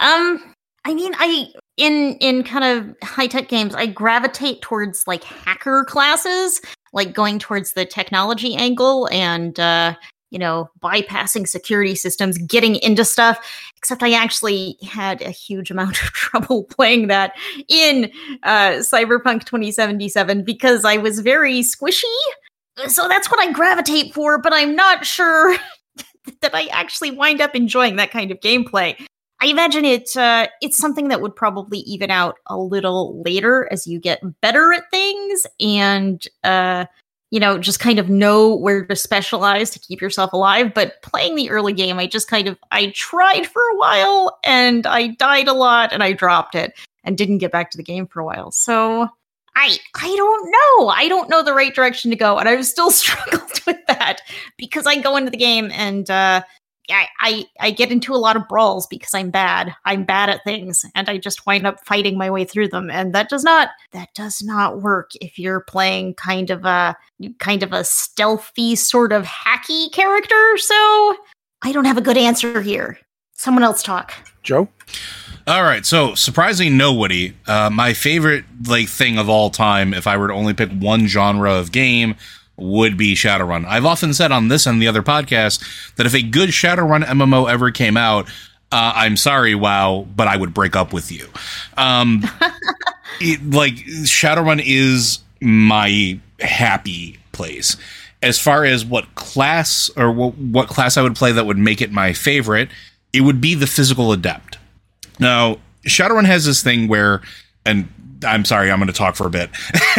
Um 0.00 0.54
i 0.84 0.94
mean 0.94 1.12
i 1.18 1.46
in 1.76 2.16
in 2.20 2.42
kind 2.42 2.64
of 2.64 2.96
high 3.06 3.26
tech 3.26 3.48
games 3.48 3.74
i 3.74 3.86
gravitate 3.86 4.62
towards 4.62 5.06
like 5.06 5.22
hacker 5.24 5.84
classes 5.84 6.60
like 6.92 7.12
going 7.14 7.38
towards 7.38 7.72
the 7.74 7.84
technology 7.84 8.54
angle 8.54 9.06
and 9.12 9.60
uh 9.60 9.94
you 10.30 10.38
know 10.38 10.70
bypassing 10.82 11.46
security 11.46 11.94
systems 11.94 12.38
getting 12.38 12.76
into 12.76 13.04
stuff 13.04 13.38
except 13.76 14.02
i 14.02 14.12
actually 14.12 14.76
had 14.82 15.20
a 15.22 15.30
huge 15.30 15.70
amount 15.74 16.00
of 16.02 16.08
trouble 16.12 16.64
playing 16.64 17.08
that 17.08 17.32
in 17.68 18.10
uh 18.44 18.72
cyberpunk 18.80 19.44
2077 19.44 20.44
because 20.44 20.84
i 20.84 20.96
was 20.96 21.20
very 21.20 21.60
squishy. 21.60 22.04
So 22.86 23.06
that's 23.08 23.30
what 23.30 23.40
i 23.40 23.52
gravitate 23.52 24.14
for 24.14 24.38
but 24.40 24.52
i'm 24.54 24.74
not 24.74 25.04
sure 25.04 25.56
that 26.40 26.54
I 26.54 26.66
actually 26.66 27.10
wind 27.10 27.40
up 27.40 27.54
enjoying 27.54 27.96
that 27.96 28.10
kind 28.10 28.30
of 28.30 28.40
gameplay. 28.40 28.96
I 29.42 29.46
imagine 29.46 29.84
it 29.84 30.16
uh, 30.16 30.48
it's 30.60 30.76
something 30.76 31.08
that 31.08 31.22
would 31.22 31.34
probably 31.34 31.78
even 31.80 32.10
out 32.10 32.36
a 32.46 32.58
little 32.58 33.22
later 33.22 33.68
as 33.72 33.86
you 33.86 33.98
get 33.98 34.20
better 34.42 34.72
at 34.72 34.90
things 34.90 35.46
and 35.58 36.26
uh, 36.44 36.84
you 37.30 37.40
know 37.40 37.58
just 37.58 37.80
kind 37.80 37.98
of 37.98 38.10
know 38.10 38.54
where 38.54 38.84
to 38.84 38.96
specialize 38.96 39.70
to 39.70 39.78
keep 39.78 40.02
yourself 40.02 40.34
alive. 40.34 40.74
But 40.74 41.00
playing 41.02 41.36
the 41.36 41.50
early 41.50 41.72
game, 41.72 41.98
I 41.98 42.06
just 42.06 42.28
kind 42.28 42.48
of 42.48 42.58
I 42.70 42.92
tried 42.94 43.46
for 43.46 43.62
a 43.62 43.76
while 43.76 44.38
and 44.44 44.86
I 44.86 45.08
died 45.08 45.48
a 45.48 45.54
lot 45.54 45.92
and 45.92 46.02
I 46.02 46.12
dropped 46.12 46.54
it 46.54 46.74
and 47.04 47.16
didn't 47.16 47.38
get 47.38 47.52
back 47.52 47.70
to 47.70 47.78
the 47.78 47.82
game 47.82 48.06
for 48.06 48.20
a 48.20 48.24
while. 48.24 48.50
So 48.50 49.08
I 49.56 49.78
I 49.96 50.14
don't 50.16 50.50
know. 50.50 50.88
I 50.88 51.08
don't 51.08 51.28
know 51.28 51.42
the 51.42 51.54
right 51.54 51.74
direction 51.74 52.10
to 52.10 52.16
go, 52.16 52.38
and 52.38 52.48
I've 52.48 52.66
still 52.66 52.90
struggled 52.90 53.60
with 53.66 53.78
that 53.88 54.20
because 54.56 54.86
I 54.86 54.96
go 55.00 55.16
into 55.16 55.30
the 55.30 55.36
game 55.36 55.70
and 55.72 56.08
uh, 56.10 56.42
I, 56.90 57.08
I 57.20 57.44
I 57.60 57.70
get 57.70 57.92
into 57.92 58.14
a 58.14 58.16
lot 58.16 58.36
of 58.36 58.48
brawls 58.48 58.86
because 58.86 59.14
I'm 59.14 59.30
bad. 59.30 59.74
I'm 59.84 60.04
bad 60.04 60.30
at 60.30 60.44
things, 60.44 60.84
and 60.94 61.08
I 61.08 61.18
just 61.18 61.46
wind 61.46 61.66
up 61.66 61.84
fighting 61.84 62.16
my 62.16 62.30
way 62.30 62.44
through 62.44 62.68
them, 62.68 62.90
and 62.90 63.14
that 63.14 63.28
does 63.28 63.44
not 63.44 63.70
that 63.92 64.14
does 64.14 64.42
not 64.42 64.82
work 64.82 65.10
if 65.20 65.38
you're 65.38 65.60
playing 65.60 66.14
kind 66.14 66.50
of 66.50 66.64
a 66.64 66.96
kind 67.38 67.62
of 67.62 67.72
a 67.72 67.84
stealthy 67.84 68.76
sort 68.76 69.12
of 69.12 69.24
hacky 69.24 69.92
character. 69.92 70.56
So 70.56 71.16
I 71.62 71.72
don't 71.72 71.84
have 71.84 71.98
a 71.98 72.02
good 72.02 72.16
answer 72.16 72.62
here. 72.62 72.98
Someone 73.32 73.64
else 73.64 73.82
talk. 73.82 74.12
Joe? 74.42 74.68
All 75.50 75.64
right, 75.64 75.84
so 75.84 76.14
surprising 76.14 76.76
nobody. 76.76 77.34
Uh, 77.44 77.70
my 77.70 77.92
favorite 77.92 78.44
like 78.68 78.88
thing 78.88 79.18
of 79.18 79.28
all 79.28 79.50
time, 79.50 79.92
if 79.92 80.06
I 80.06 80.16
were 80.16 80.28
to 80.28 80.32
only 80.32 80.54
pick 80.54 80.70
one 80.70 81.08
genre 81.08 81.54
of 81.54 81.72
game, 81.72 82.14
would 82.56 82.96
be 82.96 83.16
Shadowrun. 83.16 83.66
I've 83.66 83.84
often 83.84 84.14
said 84.14 84.30
on 84.30 84.46
this 84.46 84.64
and 84.64 84.80
the 84.80 84.86
other 84.86 85.02
podcast 85.02 85.96
that 85.96 86.06
if 86.06 86.14
a 86.14 86.22
good 86.22 86.50
Shadowrun 86.50 87.02
MMO 87.02 87.50
ever 87.50 87.72
came 87.72 87.96
out, 87.96 88.28
uh, 88.70 88.92
I'm 88.94 89.16
sorry, 89.16 89.56
WoW, 89.56 90.06
but 90.14 90.28
I 90.28 90.36
would 90.36 90.54
break 90.54 90.76
up 90.76 90.92
with 90.92 91.10
you. 91.10 91.26
Um, 91.76 92.22
it, 93.20 93.44
like 93.50 93.74
Shadowrun 94.04 94.62
is 94.64 95.18
my 95.40 96.20
happy 96.38 97.18
place. 97.32 97.76
As 98.22 98.38
far 98.38 98.64
as 98.64 98.84
what 98.84 99.16
class 99.16 99.90
or 99.96 100.12
what, 100.12 100.38
what 100.38 100.68
class 100.68 100.96
I 100.96 101.02
would 101.02 101.16
play 101.16 101.32
that 101.32 101.44
would 101.44 101.58
make 101.58 101.82
it 101.82 101.90
my 101.90 102.12
favorite, 102.12 102.68
it 103.12 103.22
would 103.22 103.40
be 103.40 103.56
the 103.56 103.66
physical 103.66 104.12
adept. 104.12 104.49
Now, 105.20 105.58
Shadowrun 105.86 106.24
has 106.24 106.44
this 106.44 106.62
thing 106.62 106.88
where, 106.88 107.22
and 107.64 107.88
I'm 108.24 108.44
sorry, 108.44 108.70
I'm 108.70 108.78
going 108.78 108.88
to 108.88 108.92
talk 108.92 109.16
for 109.16 109.26
a 109.26 109.30
bit. 109.30 109.50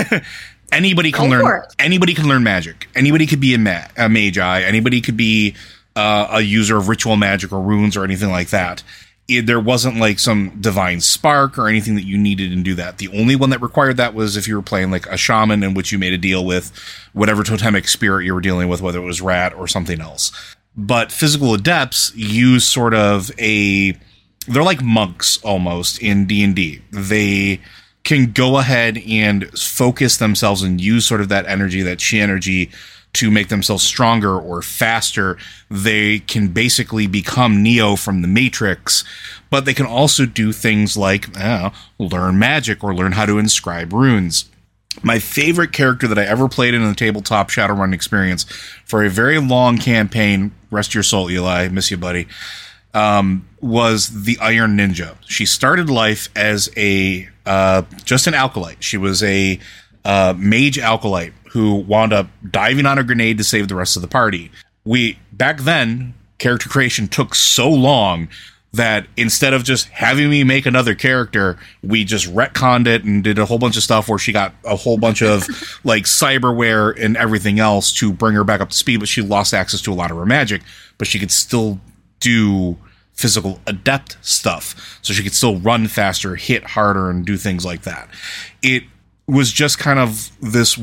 anybody 0.71 1.11
can 1.11 1.29
Go 1.29 1.37
learn. 1.37 1.63
Anybody 1.79 2.13
can 2.13 2.27
learn 2.27 2.43
magic. 2.43 2.87
Anybody 2.95 3.25
could 3.25 3.39
be 3.39 3.53
a, 3.53 3.57
ma- 3.57 3.87
a 3.97 4.09
magi. 4.09 4.61
Anybody 4.61 5.01
could 5.01 5.17
be 5.17 5.55
uh, 5.95 6.27
a 6.31 6.41
user 6.41 6.77
of 6.77 6.87
ritual 6.87 7.17
magic 7.17 7.51
or 7.51 7.61
runes 7.61 7.97
or 7.97 8.03
anything 8.03 8.29
like 8.29 8.49
that. 8.49 8.83
It, 9.27 9.45
there 9.45 9.59
wasn't 9.59 9.97
like 9.97 10.19
some 10.19 10.57
divine 10.59 10.99
spark 10.99 11.57
or 11.57 11.67
anything 11.67 11.95
that 11.95 12.03
you 12.03 12.17
needed 12.17 12.49
to 12.49 12.61
do 12.63 12.75
that. 12.75 12.97
The 12.97 13.07
only 13.09 13.35
one 13.35 13.49
that 13.51 13.61
required 13.61 13.97
that 13.97 14.13
was 14.13 14.35
if 14.35 14.47
you 14.47 14.55
were 14.55 14.61
playing 14.61 14.91
like 14.91 15.05
a 15.07 15.17
shaman 15.17 15.63
in 15.63 15.73
which 15.73 15.91
you 15.91 15.99
made 15.99 16.13
a 16.13 16.17
deal 16.17 16.43
with 16.43 16.71
whatever 17.13 17.43
totemic 17.43 17.87
spirit 17.87 18.25
you 18.25 18.33
were 18.33 18.41
dealing 18.41 18.67
with, 18.67 18.81
whether 18.81 18.99
it 18.99 19.05
was 19.05 19.21
rat 19.21 19.53
or 19.53 19.67
something 19.67 20.01
else. 20.01 20.31
But 20.75 21.11
physical 21.11 21.53
adepts 21.53 22.13
use 22.15 22.65
sort 22.65 22.93
of 22.93 23.31
a 23.39 23.97
they're 24.47 24.63
like 24.63 24.81
monks 24.81 25.39
almost 25.43 26.01
in 26.01 26.25
D&D. 26.25 26.81
They 26.91 27.61
can 28.03 28.31
go 28.31 28.57
ahead 28.57 28.97
and 28.97 29.47
focus 29.57 30.17
themselves 30.17 30.63
and 30.63 30.81
use 30.81 31.05
sort 31.05 31.21
of 31.21 31.29
that 31.29 31.45
energy, 31.45 31.81
that 31.83 32.03
chi 32.03 32.17
energy 32.17 32.71
to 33.13 33.29
make 33.29 33.49
themselves 33.49 33.83
stronger 33.83 34.39
or 34.39 34.61
faster. 34.61 35.37
They 35.69 36.19
can 36.19 36.49
basically 36.49 37.07
become 37.07 37.61
Neo 37.61 37.95
from 37.95 38.21
the 38.21 38.27
Matrix, 38.27 39.03
but 39.49 39.65
they 39.65 39.73
can 39.73 39.85
also 39.85 40.25
do 40.25 40.51
things 40.51 40.95
like 40.95 41.37
uh, 41.37 41.71
learn 41.99 42.39
magic 42.39 42.83
or 42.83 42.95
learn 42.95 43.11
how 43.11 43.25
to 43.25 43.37
inscribe 43.37 43.93
runes. 43.93 44.45
My 45.03 45.19
favorite 45.19 45.71
character 45.71 46.07
that 46.07 46.19
I 46.19 46.25
ever 46.25 46.49
played 46.49 46.73
in 46.73 46.85
the 46.85 46.95
tabletop 46.95 47.49
Shadowrun 47.49 47.93
experience 47.93 48.43
for 48.85 49.03
a 49.03 49.09
very 49.09 49.39
long 49.39 49.77
campaign, 49.77 50.51
rest 50.69 50.93
your 50.93 51.03
soul, 51.03 51.31
Eli, 51.31 51.69
miss 51.69 51.91
you, 51.91 51.97
buddy, 51.97 52.27
um, 52.93 53.47
was 53.61 54.23
the 54.23 54.37
Iron 54.39 54.77
Ninja. 54.77 55.15
She 55.27 55.45
started 55.45 55.89
life 55.89 56.29
as 56.35 56.69
a 56.75 57.27
uh, 57.45 57.83
just 58.03 58.27
an 58.27 58.33
alkalite. 58.33 58.81
She 58.81 58.97
was 58.97 59.23
a 59.23 59.59
uh, 60.05 60.33
mage 60.37 60.77
alkalite 60.77 61.33
who 61.51 61.75
wound 61.75 62.13
up 62.13 62.27
diving 62.49 62.85
on 62.85 62.97
a 62.97 63.03
grenade 63.03 63.37
to 63.37 63.43
save 63.43 63.67
the 63.67 63.75
rest 63.75 63.95
of 63.95 64.01
the 64.01 64.07
party. 64.07 64.51
We 64.85 65.19
back 65.31 65.59
then 65.59 66.13
character 66.37 66.69
creation 66.69 67.07
took 67.07 67.35
so 67.35 67.69
long 67.69 68.29
that 68.73 69.05
instead 69.17 69.53
of 69.53 69.63
just 69.63 69.89
having 69.89 70.29
me 70.29 70.43
make 70.43 70.65
another 70.65 70.95
character, 70.95 71.59
we 71.83 72.05
just 72.05 72.33
retconned 72.33 72.87
it 72.87 73.03
and 73.03 73.23
did 73.23 73.37
a 73.37 73.45
whole 73.45 73.59
bunch 73.59 73.75
of 73.75 73.83
stuff 73.83 74.07
where 74.07 74.17
she 74.17 74.31
got 74.31 74.53
a 74.63 74.75
whole 74.75 74.97
bunch 74.97 75.21
of 75.21 75.45
like 75.83 76.03
cyberware 76.03 76.97
and 76.97 77.17
everything 77.17 77.59
else 77.59 77.91
to 77.91 78.13
bring 78.13 78.33
her 78.33 78.45
back 78.45 78.61
up 78.61 78.69
to 78.69 78.77
speed, 78.77 79.01
but 79.01 79.09
she 79.09 79.21
lost 79.21 79.53
access 79.53 79.81
to 79.81 79.91
a 79.91 79.95
lot 79.95 80.09
of 80.09 80.17
her 80.17 80.25
magic, 80.25 80.61
but 80.97 81.05
she 81.05 81.19
could 81.19 81.31
still 81.31 81.79
do 82.21 82.77
physical 83.13 83.59
adept 83.67 84.17
stuff. 84.21 84.99
So 85.01 85.13
she 85.13 85.21
could 85.23 85.33
still 85.33 85.59
run 85.59 85.87
faster, 85.87 86.35
hit 86.35 86.63
harder, 86.63 87.09
and 87.09 87.25
do 87.25 87.37
things 87.37 87.65
like 87.65 87.81
that. 87.83 88.09
It 88.63 88.83
was 89.27 89.51
just 89.51 89.77
kind 89.77 89.99
of 89.99 90.31
this 90.41 90.79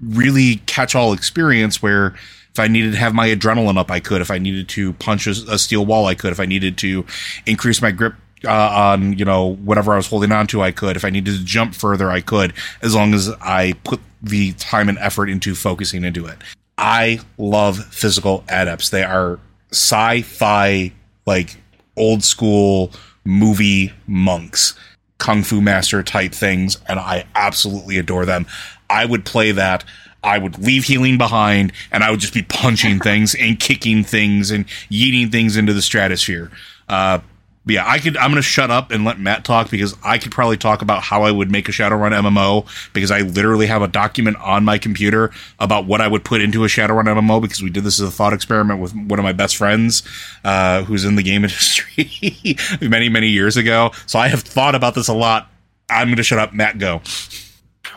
really 0.00 0.56
catch 0.66 0.94
all 0.94 1.12
experience 1.12 1.82
where 1.82 2.14
if 2.52 2.58
I 2.58 2.68
needed 2.68 2.92
to 2.92 2.98
have 2.98 3.14
my 3.14 3.28
adrenaline 3.28 3.78
up, 3.78 3.90
I 3.90 4.00
could. 4.00 4.20
If 4.20 4.30
I 4.30 4.38
needed 4.38 4.68
to 4.70 4.92
punch 4.94 5.26
a, 5.26 5.58
steel 5.58 5.86
wall, 5.86 6.06
I 6.06 6.14
could. 6.14 6.32
If 6.32 6.40
I 6.40 6.44
needed 6.44 6.76
to 6.78 7.06
increase 7.46 7.80
my 7.80 7.90
grip 7.90 8.14
uh, 8.44 8.50
on, 8.50 9.18
you 9.18 9.24
know, 9.24 9.54
whatever 9.54 9.94
I 9.94 9.96
was 9.96 10.06
holding 10.06 10.32
on 10.32 10.46
to, 10.48 10.60
I 10.60 10.70
could. 10.70 10.96
If 10.96 11.04
I 11.04 11.10
needed 11.10 11.38
to 11.38 11.44
jump 11.44 11.74
further, 11.74 12.10
I 12.10 12.20
could, 12.20 12.52
as 12.82 12.94
long 12.94 13.14
as 13.14 13.30
I 13.40 13.72
put 13.84 14.00
the 14.22 14.52
time 14.54 14.90
and 14.90 14.98
effort 14.98 15.30
into 15.30 15.54
focusing 15.54 16.04
into 16.04 16.26
it. 16.26 16.36
I 16.76 17.20
love 17.38 17.84
physical 17.86 18.44
adepts. 18.48 18.90
They 18.90 19.02
are 19.02 19.38
sci-fi, 19.72 20.92
like 21.26 21.56
old 21.96 22.24
school 22.24 22.92
movie 23.24 23.92
monks, 24.06 24.74
kung 25.18 25.42
fu 25.42 25.60
master 25.60 26.02
type 26.02 26.32
things, 26.32 26.78
and 26.86 26.98
I 26.98 27.26
absolutely 27.34 27.98
adore 27.98 28.24
them. 28.26 28.46
I 28.90 29.04
would 29.04 29.24
play 29.24 29.52
that. 29.52 29.84
I 30.24 30.38
would 30.38 30.58
leave 30.58 30.84
healing 30.84 31.18
behind, 31.18 31.72
and 31.90 32.04
I 32.04 32.10
would 32.10 32.20
just 32.20 32.34
be 32.34 32.42
punching 32.42 33.00
things 33.08 33.34
and 33.34 33.58
kicking 33.58 34.04
things 34.04 34.50
and 34.50 34.66
yeeting 34.90 35.32
things 35.32 35.56
into 35.56 35.72
the 35.72 35.82
stratosphere. 35.82 36.50
Uh, 36.88 37.20
but 37.64 37.74
yeah, 37.74 37.88
I 37.88 37.98
could. 37.98 38.16
I'm 38.16 38.30
going 38.30 38.36
to 38.36 38.42
shut 38.42 38.70
up 38.70 38.90
and 38.90 39.04
let 39.04 39.20
Matt 39.20 39.44
talk 39.44 39.70
because 39.70 39.96
I 40.02 40.18
could 40.18 40.32
probably 40.32 40.56
talk 40.56 40.82
about 40.82 41.02
how 41.02 41.22
I 41.22 41.30
would 41.30 41.50
make 41.50 41.68
a 41.68 41.72
Shadowrun 41.72 42.10
MMO 42.10 42.66
because 42.92 43.12
I 43.12 43.20
literally 43.20 43.66
have 43.66 43.82
a 43.82 43.88
document 43.88 44.36
on 44.38 44.64
my 44.64 44.78
computer 44.78 45.30
about 45.60 45.86
what 45.86 46.00
I 46.00 46.08
would 46.08 46.24
put 46.24 46.40
into 46.40 46.64
a 46.64 46.66
Shadowrun 46.66 47.04
MMO 47.04 47.40
because 47.40 47.62
we 47.62 47.70
did 47.70 47.84
this 47.84 48.00
as 48.00 48.08
a 48.08 48.10
thought 48.10 48.32
experiment 48.32 48.80
with 48.80 48.94
one 48.94 49.18
of 49.18 49.22
my 49.22 49.32
best 49.32 49.56
friends 49.56 50.02
uh, 50.44 50.82
who's 50.82 51.04
in 51.04 51.14
the 51.14 51.22
game 51.22 51.44
industry 51.44 52.56
many 52.80 53.08
many 53.08 53.28
years 53.28 53.56
ago. 53.56 53.92
So 54.06 54.18
I 54.18 54.28
have 54.28 54.42
thought 54.42 54.74
about 54.74 54.94
this 54.94 55.06
a 55.06 55.14
lot. 55.14 55.48
I'm 55.88 56.08
going 56.08 56.16
to 56.16 56.22
shut 56.24 56.40
up. 56.40 56.52
Matt, 56.52 56.78
go. 56.78 57.00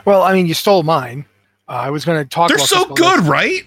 Well, 0.05 0.21
I 0.21 0.33
mean, 0.33 0.45
you 0.45 0.53
stole 0.53 0.83
mine. 0.83 1.25
Uh, 1.67 1.71
I 1.71 1.89
was 1.89 2.05
going 2.05 2.23
to 2.23 2.29
talk. 2.29 2.49
They're 2.49 2.59
so 2.59 2.85
good, 2.93 3.21
right? 3.21 3.65